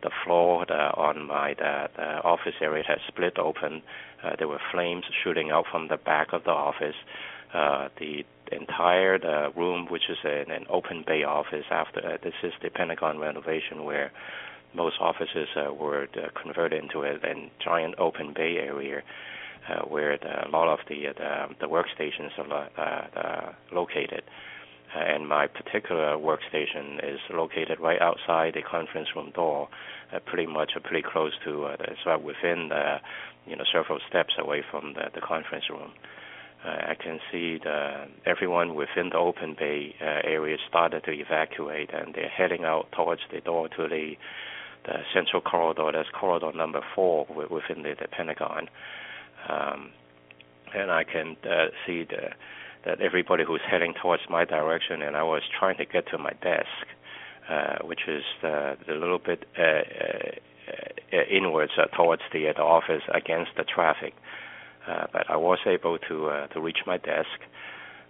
[0.04, 3.82] the floor the, on my the, the office area had split open.
[4.24, 6.96] Uh, there were flames shooting out from the back of the office.
[7.54, 12.34] Uh, the entire the room, which is an, an open bay office, after uh, this
[12.44, 14.12] is the Pentagon renovation where
[14.76, 19.02] most offices uh, were uh, converted into a, a giant open bay area.
[19.68, 24.22] Uh, where the, a lot of the, the the workstations are uh, located.
[24.22, 24.55] Uh,
[25.00, 29.68] and my particular workstation is located right outside the conference room door,
[30.14, 32.98] uh, pretty much uh, pretty close to uh, it's right within the
[33.46, 35.92] you know several steps away from the, the conference room.
[36.66, 41.90] Uh, I can see the everyone within the open bay uh, area started to evacuate,
[41.94, 44.14] and they're heading out towards the door to the
[44.86, 45.92] the central corridor.
[45.92, 48.70] That's corridor number four within the, the Pentagon,
[49.50, 49.92] um,
[50.74, 52.30] and I can uh, see the
[52.86, 56.32] that everybody who's heading towards my direction, and I was trying to get to my
[56.42, 56.86] desk,
[57.50, 62.62] uh, which is the, the little bit uh, uh, inwards uh, towards the, uh, the
[62.62, 64.14] office against the traffic.
[64.88, 67.40] Uh, but I was able to uh, to reach my desk.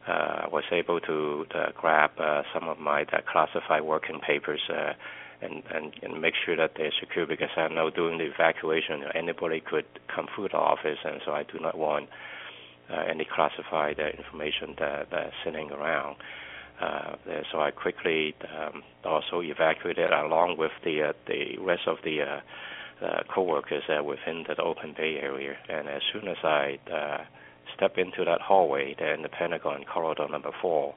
[0.08, 1.46] Uh, I was able to,
[1.76, 4.94] grab uh, some of my uh, classified working papers uh,
[5.42, 9.62] and, and and make sure that they're secure because I know during the evacuation anybody
[9.62, 12.35] could come through the office, and so I do not want uh,
[12.94, 16.18] any classified uh, information that, that's sitting around.
[16.80, 17.16] Uh,
[17.52, 23.06] so I quickly um, also evacuated along with the uh, the rest of the uh,
[23.06, 25.56] uh, co-workers uh, within the open bay area.
[25.70, 27.24] And as soon as I uh,
[27.76, 30.96] step into that hallway in the Pentagon corridor number four,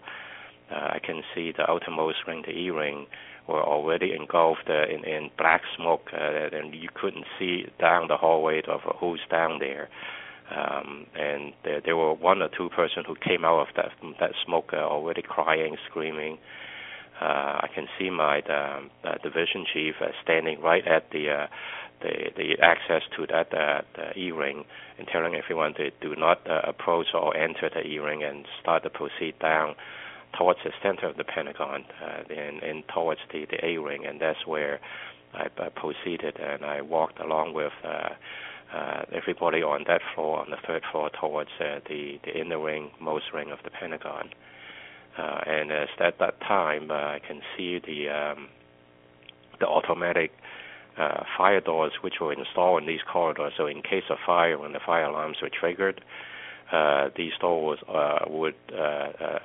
[0.70, 3.06] uh, I can see the outermost ring, the E-ring,
[3.48, 8.16] were already engulfed uh, in, in black smoke, uh, and you couldn't see down the
[8.16, 9.88] hallway of who's down there.
[10.50, 14.32] Um, and there, there were one or two person who came out of that that
[14.46, 16.38] smoke uh, already crying, screaming.
[17.20, 21.46] Uh, I can see my the, the division chief uh, standing right at the uh,
[22.00, 23.82] the the access to that uh,
[24.16, 24.64] E-ring
[24.98, 28.90] and telling everyone to do not uh, approach or enter the E-ring and start to
[28.90, 29.74] proceed down
[30.38, 34.46] towards the center of the Pentagon uh, and, and towards the the A-ring, and that's
[34.46, 34.80] where
[35.34, 37.72] I, I proceeded and I walked along with.
[37.84, 38.10] Uh,
[39.12, 43.26] everybody on that floor, on the third floor, towards uh, the the inner ring, most
[43.32, 44.30] ring of the Pentagon.
[45.16, 48.48] Uh, and at that time, uh, I can see the um,
[49.58, 50.30] the automatic
[50.96, 53.52] uh, fire doors which were installed in these corridors.
[53.56, 56.00] So in case of fire, when the fire alarms were triggered,
[56.72, 59.38] uh, these doors uh, would uh, uh,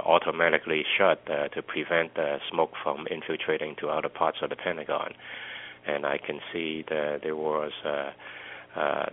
[0.00, 2.12] automatically shut uh, to prevent
[2.50, 5.14] smoke from infiltrating to other parts of the Pentagon
[5.86, 8.10] and I can see that there was uh,
[8.78, 9.06] uh,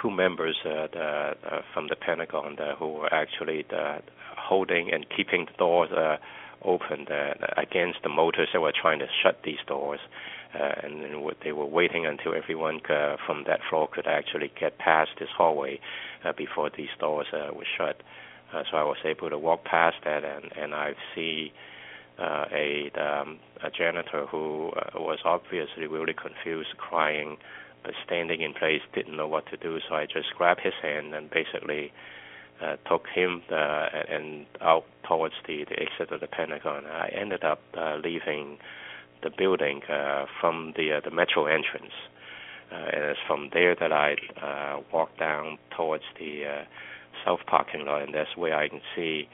[0.00, 1.32] two members uh, the,
[1.74, 3.64] from the Pentagon who were actually
[4.36, 5.90] holding and keeping the doors
[6.64, 7.06] open
[7.56, 10.00] against the motors that were trying to shut these doors.
[10.54, 11.02] Uh, and
[11.42, 15.80] they were waiting until everyone uh, from that floor could actually get past this hallway
[16.26, 18.02] uh, before these doors were shut.
[18.70, 21.54] So I was able to walk past that, and and I see
[22.18, 27.36] uh, a um, a janitor who uh, was obviously really confused, crying,
[27.82, 29.78] but standing in place, didn't know what to do.
[29.88, 31.92] So I just grabbed his hand and basically
[32.62, 36.84] uh, took him uh, and out towards the, the exit of the Pentagon.
[36.86, 38.58] I ended up uh, leaving
[39.22, 41.92] the building uh, from the uh, the metro entrance,
[42.70, 46.64] uh, and it's from there that I uh, walked down towards the uh,
[47.24, 49.28] south parking lot, and that's where I can see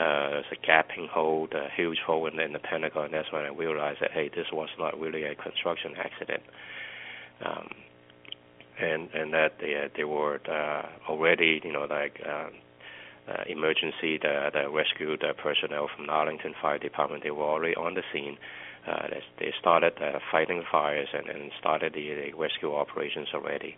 [0.00, 3.10] uh, a gaping hole, a huge hole in, in the Pentagon.
[3.12, 6.42] That's when I realized that hey, this was not really a construction accident.
[7.44, 7.68] Um,
[8.80, 12.48] and and that they uh, they were uh, already you know like uh,
[13.30, 17.76] uh, emergency the the rescue the personnel from the Arlington Fire Department they were already
[17.76, 18.38] on the scene.
[18.88, 19.08] Uh,
[19.38, 23.76] they, started uh, fighting fires and, and started the, the rescue operations already.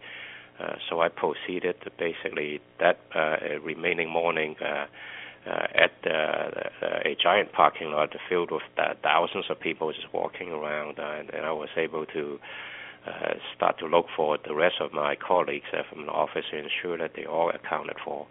[0.61, 4.87] Uh, so I proceeded to basically that uh, remaining morning uh,
[5.47, 6.51] at uh,
[7.05, 11.31] a giant parking lot filled with uh, thousands of people just walking around, uh, and,
[11.31, 12.39] and I was able to
[13.07, 16.59] uh, start to look for the rest of my colleagues uh, from the office to
[16.59, 18.27] ensure that they all accounted for.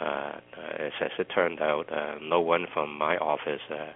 [0.00, 0.40] Uh, uh,
[0.78, 3.92] as, as it turned out, uh, no one from my office uh, uh,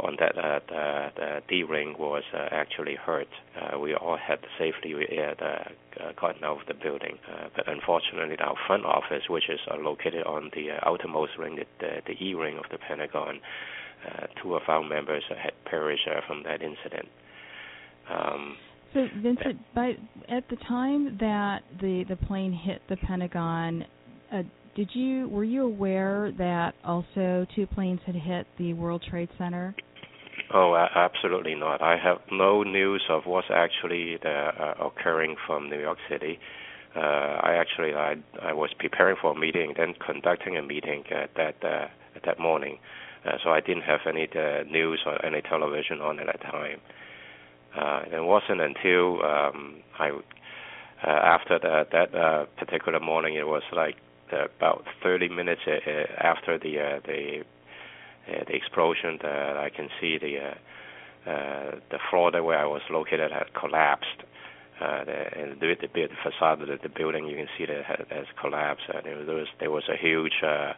[0.00, 3.28] on that uh, the, the D ring was uh, actually hurt.
[3.56, 7.18] Uh, we all had safely uh, uh, gotten out of the building.
[7.30, 11.56] Uh, but unfortunately, our front office, which is uh, located on the uh, outermost ring,
[11.56, 13.40] the, the, the E ring of the Pentagon,
[14.06, 17.08] uh, two of our members uh, had perished uh, from that incident.
[18.10, 18.56] Um,
[18.94, 19.92] so Vincent, by
[20.28, 23.84] at the time that the plane hit the Pentagon,
[24.32, 24.42] uh,
[24.74, 29.74] did you were you aware that also two planes had hit the World Trade Center?
[30.52, 31.80] Oh, absolutely not.
[31.82, 36.38] I have no news of what's actually the, uh, occurring from New York City.
[36.96, 41.30] Uh, I actually I I was preparing for a meeting, then conducting a meeting at
[41.36, 41.86] that uh,
[42.16, 42.78] at that morning,
[43.24, 46.80] uh, so I didn't have any uh, news or any television on at that time.
[47.76, 53.62] Uh, it wasn't until um, I, uh, after that that uh, particular morning, it was
[53.72, 57.44] like uh, about 30 minutes uh, uh, after the uh, the
[58.26, 60.54] the explosion, I can see the
[61.26, 64.24] the floor where I was located had collapsed.
[64.80, 68.06] Uh, the, and the, the, facade of the, the building, you can see that has,
[68.08, 68.84] has collapsed.
[68.88, 70.72] And there was there was a huge uh,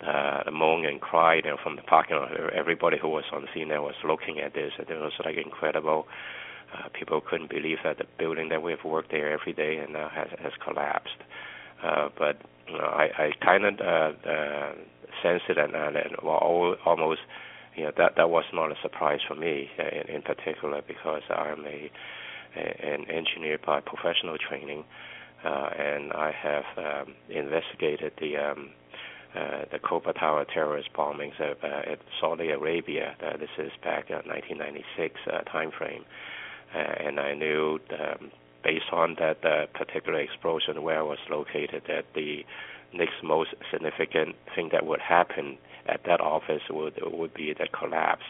[0.00, 2.30] uh, moan and cry you know, from the parking lot.
[2.54, 4.72] Everybody who was on scene there was looking at this.
[4.78, 6.06] And it was like incredible.
[6.72, 10.08] Uh, people couldn't believe that the building that we've worked there every day and now
[10.08, 11.20] has has collapsed.
[11.82, 12.40] Uh, but
[12.76, 14.72] I, I kind of uh, uh,
[15.22, 17.20] sensed it, and, and, and well, almost,
[17.76, 21.22] you know, that that was not a surprise for me uh, in, in particular because
[21.30, 21.90] I'm a,
[22.56, 22.60] a
[22.94, 24.84] an engineer by professional training,
[25.44, 28.70] uh, and I have um, investigated the um,
[29.34, 33.14] uh, the Khobar Tower terrorist bombings uh, uh, at Saudi Arabia.
[33.22, 36.04] Uh, this is back in 1996 uh, time frame,
[36.74, 38.30] uh, and I knew um,
[38.62, 42.44] based on that uh, particular explosion where I was located, that the
[42.92, 48.24] next most significant thing that would happen at that office would would be the collapse,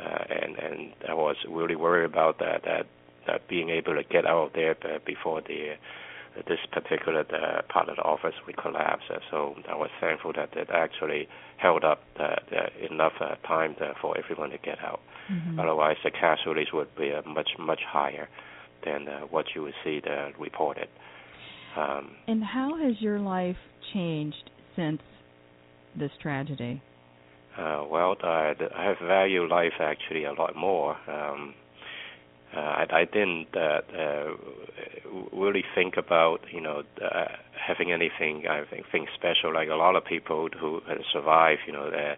[0.00, 2.86] uh, and and I was really worried about that that
[3.26, 5.76] that being able to get out of there before the
[6.46, 9.04] this particular uh, part of the office would collapse.
[9.10, 13.74] Uh, so I was thankful that it actually held up uh, the, enough uh, time
[14.00, 15.00] for everyone to get out.
[15.32, 15.58] Mm-hmm.
[15.58, 18.28] Otherwise, the casualties would be uh, much much higher
[18.84, 20.88] than uh, what you would see the reported.
[21.76, 23.56] Um, and how has your life
[23.92, 25.00] changed since
[25.98, 26.82] this tragedy?
[27.58, 30.96] Uh, well, I, I have valued life actually a lot more.
[31.08, 31.54] Um,
[32.54, 34.24] uh, I, I didn't uh, uh,
[35.32, 37.24] really think about you know uh,
[37.66, 41.72] having anything I think, think special like a lot of people who have survived you
[41.72, 42.14] know the,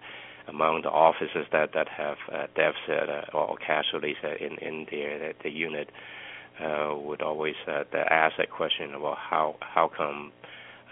[0.46, 5.34] among the officers that that have uh, deaths uh, or casualties uh, in in the
[5.42, 6.17] the unit uh,
[6.60, 10.32] would always uh, ask that question about how how come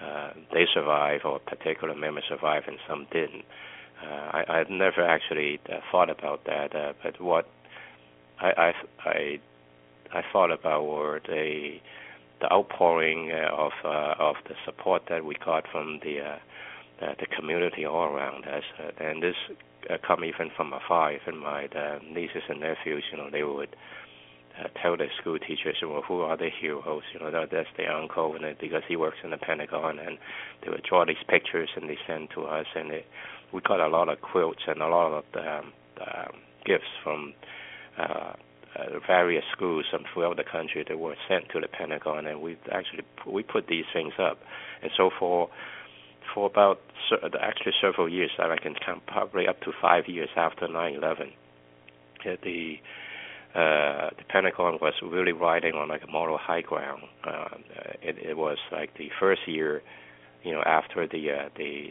[0.03, 3.45] uh, they survive or particular member survived and some didn't.
[4.03, 7.49] Uh, I, I've never actually uh, thought about that, uh, but what
[8.39, 8.73] I,
[9.05, 9.41] I
[10.13, 11.79] I thought about were the
[12.41, 16.39] the outpouring uh, of uh, of the support that we got from the uh,
[17.01, 19.37] the, community all around us, uh, and this
[19.89, 21.13] uh, come even from afar.
[21.13, 21.69] Even my
[22.13, 24.06] nieces and nephews, you know, they would uh,
[24.81, 27.03] tell the school teachers, well, who are the heroes?
[27.13, 30.19] You know, that, that's their uncle, and it, because he works in the Pentagon, and
[30.63, 33.07] they would draw these pictures and they send to us, and it,
[33.53, 36.33] we got a lot of quilts and a lot of um, um,
[36.65, 37.33] gifts from
[37.99, 38.33] uh,
[38.77, 42.57] uh, various schools from throughout the country that were sent to the Pentagon, and we
[42.73, 44.39] actually we put these things up,
[44.83, 45.49] and so for
[46.35, 46.81] for about
[47.41, 48.75] actually several years, I reckon
[49.07, 51.33] probably up to five years after 9/11,
[52.43, 52.79] the
[53.57, 57.03] uh, the Pentagon was really riding on like a moral high ground.
[57.27, 57.57] Uh,
[58.03, 59.83] it, it was like the first year,
[60.43, 61.89] you know, after the uh, the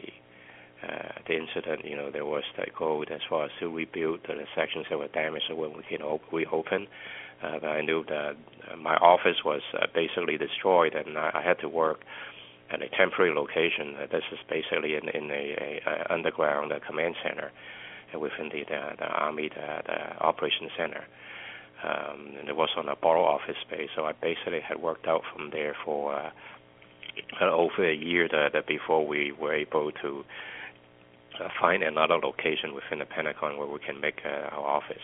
[0.83, 4.35] uh, the incident, you know, there was the code as far as to rebuild the
[4.55, 6.85] sections that were damaged so when we can op- reopen.
[7.43, 8.35] Uh, I knew that
[8.71, 12.01] uh, my office was uh, basically destroyed and I, I had to work
[12.71, 13.95] at a temporary location.
[13.95, 17.51] Uh, this is basically in, in a, a, a underground uh, command center
[18.13, 21.03] uh, within the, the, the Army the, the Operation Center.
[21.85, 25.21] Um, and it was on a borrowed office space, so I basically had worked out
[25.31, 26.31] from there for uh,
[27.41, 30.23] over a year that, that before we were able to
[31.39, 34.97] uh, find another location within the Pentagon where we can make uh, our office.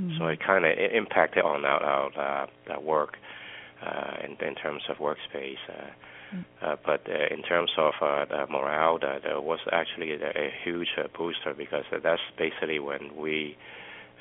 [0.00, 0.18] Mm-hmm.
[0.18, 3.16] So it kind of impacted on our, our, uh, our work
[3.84, 5.56] uh, in, in terms of workspace.
[5.68, 6.44] Uh, mm.
[6.62, 10.50] uh, but uh, in terms of uh, the morale, that there was actually a, a
[10.64, 13.56] huge uh, booster because that's basically when we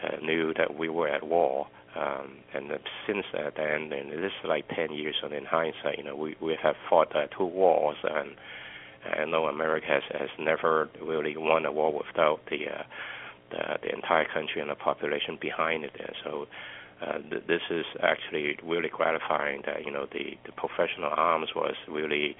[0.03, 1.67] uh, knew that we were at war.
[1.97, 2.71] Um, and
[3.07, 6.35] since uh, then, and this is like 10 years, and in hindsight, you know, we,
[6.41, 8.35] we have fought uh, two wars, and
[9.19, 12.83] I know America has, has never really won a war without the, uh,
[13.51, 15.95] the the entire country and the population behind it.
[15.97, 16.47] And so
[17.01, 21.75] uh, th- this is actually really gratifying that you know the, the professional arms was
[21.87, 22.35] really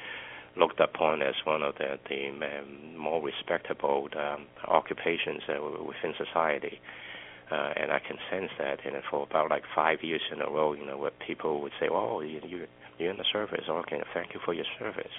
[0.58, 6.80] looked upon as one of the, the um, more respectable um, occupations uh, within society.
[6.82, 7.07] Uh,
[7.52, 10.86] and I can sense that, know, for about like five years in a row, you
[10.86, 12.68] know, where people would say, "Oh, you, you
[12.98, 13.66] you're in the service.
[13.70, 15.16] Okay, thank you for your service."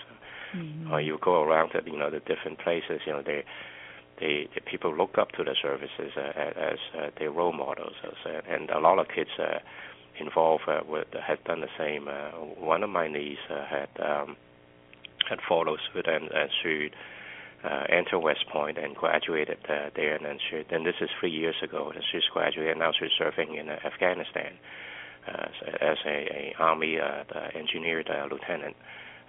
[0.54, 0.92] Mm-hmm.
[0.92, 3.44] Or you go around to you know the different places, you know, they
[4.20, 6.20] they, the people look up to the services uh,
[6.56, 9.58] as uh, their role models, uh, and a lot of kids uh,
[10.20, 12.08] involved uh, with have done the same.
[12.08, 12.30] Uh,
[12.60, 14.36] one of my nieces uh, had um,
[15.28, 16.90] had followed suit and uh, she
[17.64, 21.30] uh, entered West Point and graduated uh, there, and then she then this is three
[21.30, 22.78] years ago, and she's graduated.
[22.78, 24.52] Now she's serving in uh, Afghanistan
[25.26, 25.46] uh,
[25.80, 27.24] as a, a army uh,
[27.58, 28.76] engineer uh, lieutenant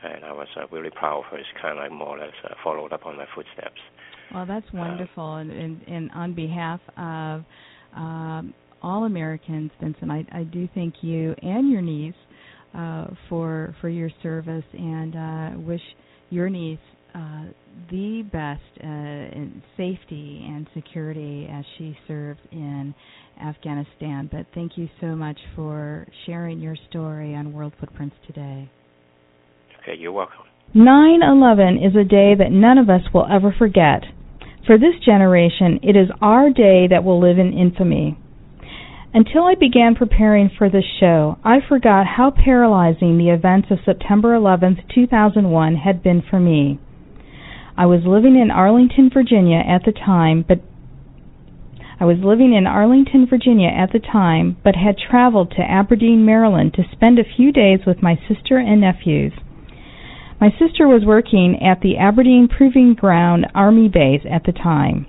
[0.04, 1.38] and I was uh, really proud of her.
[1.38, 3.80] It's kind of like more or less uh, followed up on my footsteps.
[4.34, 7.44] Well, that's uh, wonderful, and, and, and on behalf of
[7.96, 12.14] um, all Americans, Vincent, I, I do thank you and your niece
[12.78, 15.82] uh, for for your service, and uh, wish
[16.30, 16.80] your niece
[17.20, 17.44] uh,
[17.92, 22.94] the best uh, in safety and security as she served in
[23.44, 24.30] Afghanistan.
[24.32, 28.70] But thank you so much for sharing your story on World Footprints today.
[29.82, 30.46] Okay, you're welcome.
[30.74, 34.04] 9 11 is a day that none of us will ever forget.
[34.66, 38.18] For this generation, it is our day that will live in infamy.
[39.14, 44.36] Until I began preparing for this show, I forgot how paralyzing the events of September
[44.36, 46.80] 11, 2001 had been for me.
[47.80, 50.60] I was living in Arlington, Virginia at the time, but
[51.98, 56.74] I was living in Arlington, Virginia at the time, but had traveled to Aberdeen, Maryland
[56.74, 59.32] to spend a few days with my sister and nephews.
[60.42, 65.08] My sister was working at the Aberdeen Proving Ground Army Base at the time.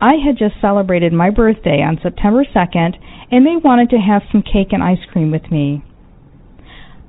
[0.00, 2.96] I had just celebrated my birthday on September 2nd,
[3.30, 5.84] and they wanted to have some cake and ice cream with me.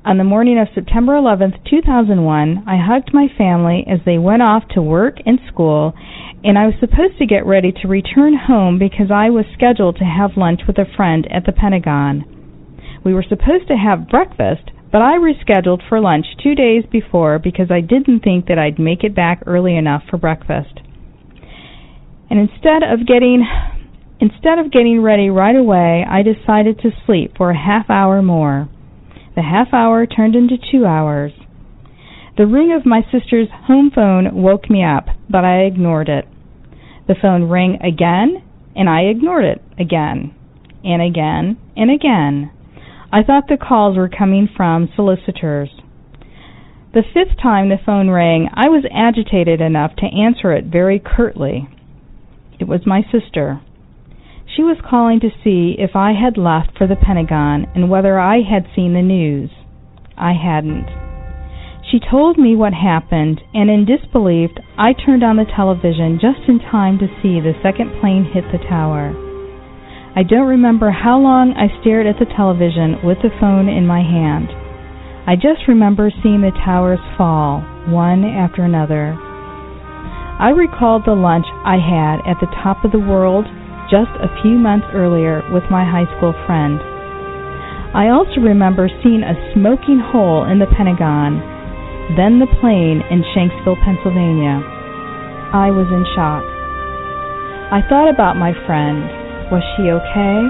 [0.05, 4.67] On the morning of September 11th, 2001, I hugged my family as they went off
[4.71, 5.93] to work and school,
[6.43, 10.03] and I was supposed to get ready to return home because I was scheduled to
[10.03, 12.25] have lunch with a friend at the Pentagon.
[13.05, 17.71] We were supposed to have breakfast, but I rescheduled for lunch two days before because
[17.71, 20.81] I didn't think that I'd make it back early enough for breakfast.
[22.29, 23.47] And instead of getting
[24.19, 28.67] instead of getting ready right away, I decided to sleep for a half hour more.
[29.35, 31.31] The half hour turned into two hours.
[32.37, 36.25] The ring of my sister's home phone woke me up, but I ignored it.
[37.07, 38.43] The phone rang again,
[38.75, 40.33] and I ignored it again,
[40.83, 42.51] and again, and again.
[43.11, 45.69] I thought the calls were coming from solicitors.
[46.93, 51.67] The fifth time the phone rang, I was agitated enough to answer it very curtly.
[52.59, 53.61] It was my sister.
[54.55, 58.41] She was calling to see if I had left for the Pentagon and whether I
[58.41, 59.49] had seen the news.
[60.15, 60.85] I hadn't.
[61.89, 66.59] She told me what happened, and in disbelief, I turned on the television just in
[66.59, 69.13] time to see the second plane hit the tower.
[70.15, 74.05] I don't remember how long I stared at the television with the phone in my
[74.05, 74.53] hand.
[75.25, 79.17] I just remember seeing the towers fall, one after another.
[80.37, 83.45] I recalled the lunch I had at the top of the world
[83.93, 86.81] just a few months earlier with my high school friend.
[87.93, 91.37] I also remember seeing a smoking hole in the Pentagon,
[92.17, 94.65] then the plane in Shanksville, Pennsylvania.
[95.53, 96.41] I was in shock.
[97.69, 99.05] I thought about my friend.
[99.53, 100.41] Was she okay?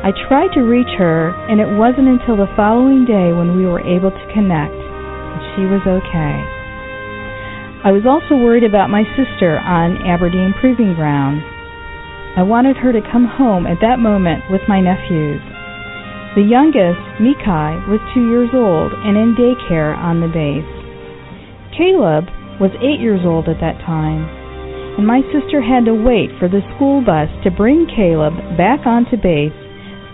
[0.00, 3.84] I tried to reach her, and it wasn't until the following day when we were
[3.84, 6.36] able to connect that she was okay.
[7.84, 11.44] I was also worried about my sister on Aberdeen Proving Ground.
[12.34, 15.38] I wanted her to come home at that moment with my nephews.
[16.34, 20.66] The youngest, Mikai, was two years old and in daycare on the base.
[21.78, 22.26] Caleb
[22.58, 24.26] was eight years old at that time,
[24.98, 29.14] and my sister had to wait for the school bus to bring Caleb back onto
[29.14, 29.54] base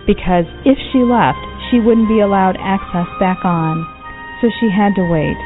[0.05, 3.81] because if she left, she wouldn't be allowed access back on.
[4.41, 5.37] So she had to wait,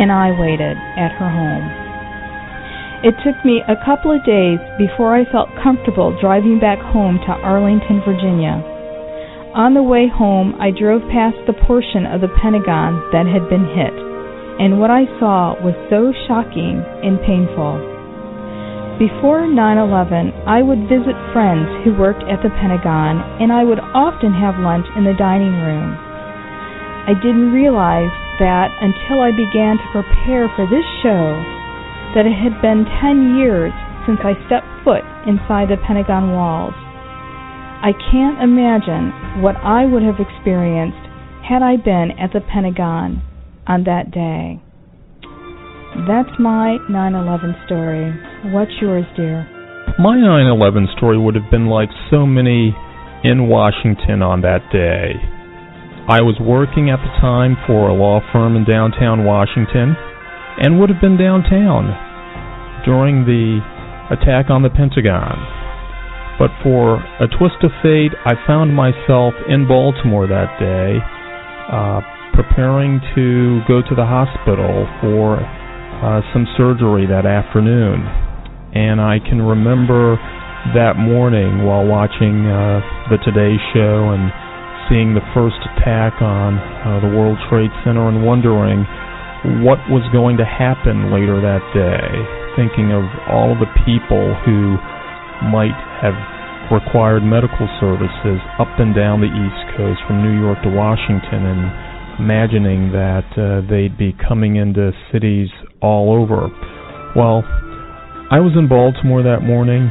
[0.00, 1.87] and I waited at her home.
[2.98, 7.38] It took me a couple of days before I felt comfortable driving back home to
[7.46, 8.58] Arlington, Virginia.
[9.54, 13.70] On the way home, I drove past the portion of the Pentagon that had been
[13.70, 13.94] hit,
[14.58, 17.78] and what I saw was so shocking and painful.
[18.98, 23.78] Before 9 11, I would visit friends who worked at the Pentagon, and I would
[23.94, 25.94] often have lunch in the dining room.
[27.06, 28.10] I didn't realize
[28.42, 31.57] that until I began to prepare for this show
[32.18, 33.70] that it had been 10 years
[34.02, 36.74] since I stepped foot inside the Pentagon walls.
[36.74, 40.98] I can't imagine what I would have experienced
[41.46, 43.22] had I been at the Pentagon
[43.70, 44.58] on that day.
[46.10, 48.10] That's my 9 11 story.
[48.50, 49.46] What's yours, dear?
[50.02, 52.74] My 9 11 story would have been like so many
[53.22, 55.14] in Washington on that day.
[56.10, 59.94] I was working at the time for a law firm in downtown Washington
[60.58, 62.07] and would have been downtown
[62.84, 63.60] during the
[64.10, 65.36] attack on the Pentagon.
[66.38, 71.02] But for a twist of fate, I found myself in Baltimore that day,
[71.66, 72.00] uh,
[72.32, 78.06] preparing to go to the hospital for uh, some surgery that afternoon.
[78.70, 80.14] And I can remember
[80.78, 82.78] that morning while watching uh,
[83.10, 84.30] the Today Show and
[84.86, 88.86] seeing the first attack on uh, the World Trade Center and wondering
[89.66, 94.74] what was going to happen later that day, thinking of all the people who
[95.46, 96.18] might have
[96.74, 101.62] required medical services up and down the East Coast from New York to Washington and
[102.18, 105.48] imagining that uh, they'd be coming into cities
[105.80, 106.50] all over.
[107.14, 107.46] Well,
[108.34, 109.88] I was in Baltimore that morning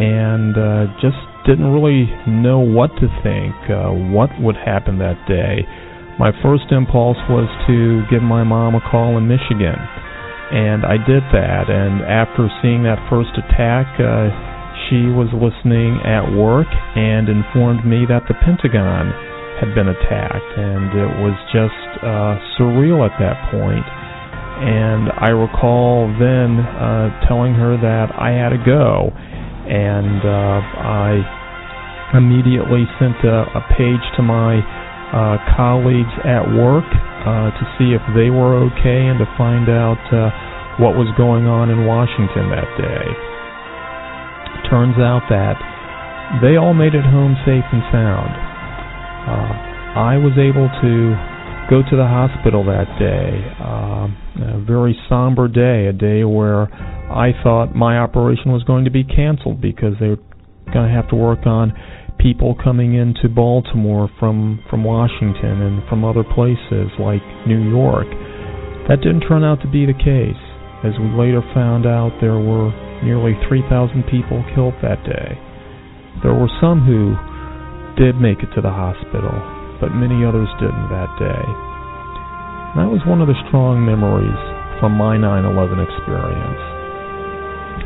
[0.00, 5.62] and uh, just didn't really know what to think, uh, what would happen that day.
[6.18, 9.76] My first impulse was to give my mom a call in Michigan,
[10.52, 11.66] and I did that.
[11.70, 14.30] And after seeing that first attack, uh,
[14.86, 19.10] she was listening at work and informed me that the Pentagon
[19.58, 23.86] had been attacked, and it was just uh, surreal at that point.
[24.56, 29.12] and I recall then uh, telling her that I had to go,
[29.68, 34.56] and uh, I immediately sent a, a page to my
[35.12, 36.88] uh, colleagues at work
[37.26, 40.30] uh, to see if they were okay and to find out uh,
[40.78, 43.06] what was going on in Washington that day.
[44.70, 45.58] Turns out that
[46.42, 48.30] they all made it home safe and sound.
[49.26, 49.52] Uh,
[49.98, 50.92] I was able to
[51.70, 53.42] go to the hospital that day.
[53.58, 54.06] Uh,
[54.54, 56.70] a very somber day, a day where
[57.10, 60.22] I thought my operation was going to be canceled because they were
[60.72, 61.72] going to have to work on
[62.18, 68.06] people coming into Baltimore from from Washington and from other places like New York.
[68.88, 70.38] That didn't turn out to be the case.
[70.84, 72.70] As we later found out, there were
[73.02, 75.34] nearly 3,000 people killed that day.
[76.22, 77.16] There were some who
[77.98, 79.32] did make it to the hospital,
[79.80, 81.44] but many others didn't that day.
[82.76, 84.36] that was one of the strong memories
[84.80, 86.60] from my 9/11 experience.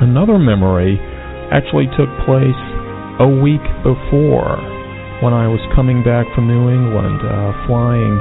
[0.03, 0.99] Another memory
[1.55, 2.59] actually took place
[3.21, 4.57] a week before
[5.21, 8.17] when I was coming back from New England, uh, flying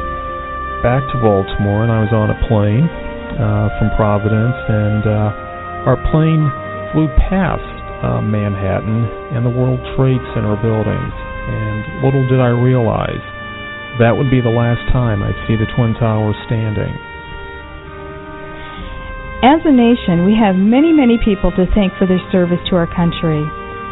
[0.84, 2.84] back to Baltimore, and I was on a plane
[3.40, 6.44] uh, from Providence, and uh, our plane
[6.92, 7.64] flew past
[8.04, 11.16] uh, Manhattan and the World Trade Center buildings.
[11.16, 13.24] And little did I realize
[14.04, 16.92] that would be the last time I'd see the Twin Towers standing.
[19.48, 22.88] As a nation, we have many, many people to thank for their service to our
[22.92, 23.48] country.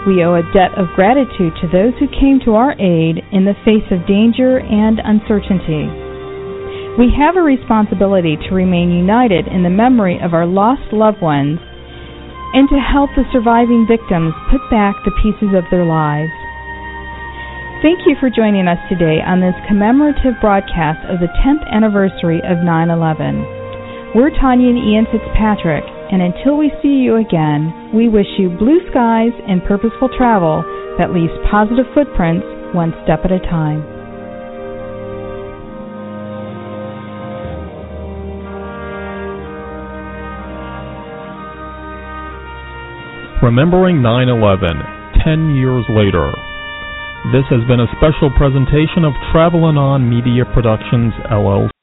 [0.07, 3.59] We owe a debt of gratitude to those who came to our aid in the
[3.67, 5.84] face of danger and uncertainty.
[6.95, 11.59] We have a responsibility to remain united in the memory of our lost loved ones
[12.55, 16.31] and to help the surviving victims put back the pieces of their lives.
[17.84, 22.63] Thank you for joining us today on this commemorative broadcast of the 10th anniversary of
[22.63, 24.15] 9 11.
[24.15, 28.79] We're Tanya and Ian Fitzpatrick, and until we see you again, we wish you blue
[28.91, 30.63] skies and purposeful travel
[30.97, 33.84] that leaves positive footprints one step at a time.
[43.43, 44.67] Remembering 9 11,
[45.23, 46.31] 10 years later.
[47.31, 51.77] This has been a special presentation of Travelin' On Media Productions, LLC.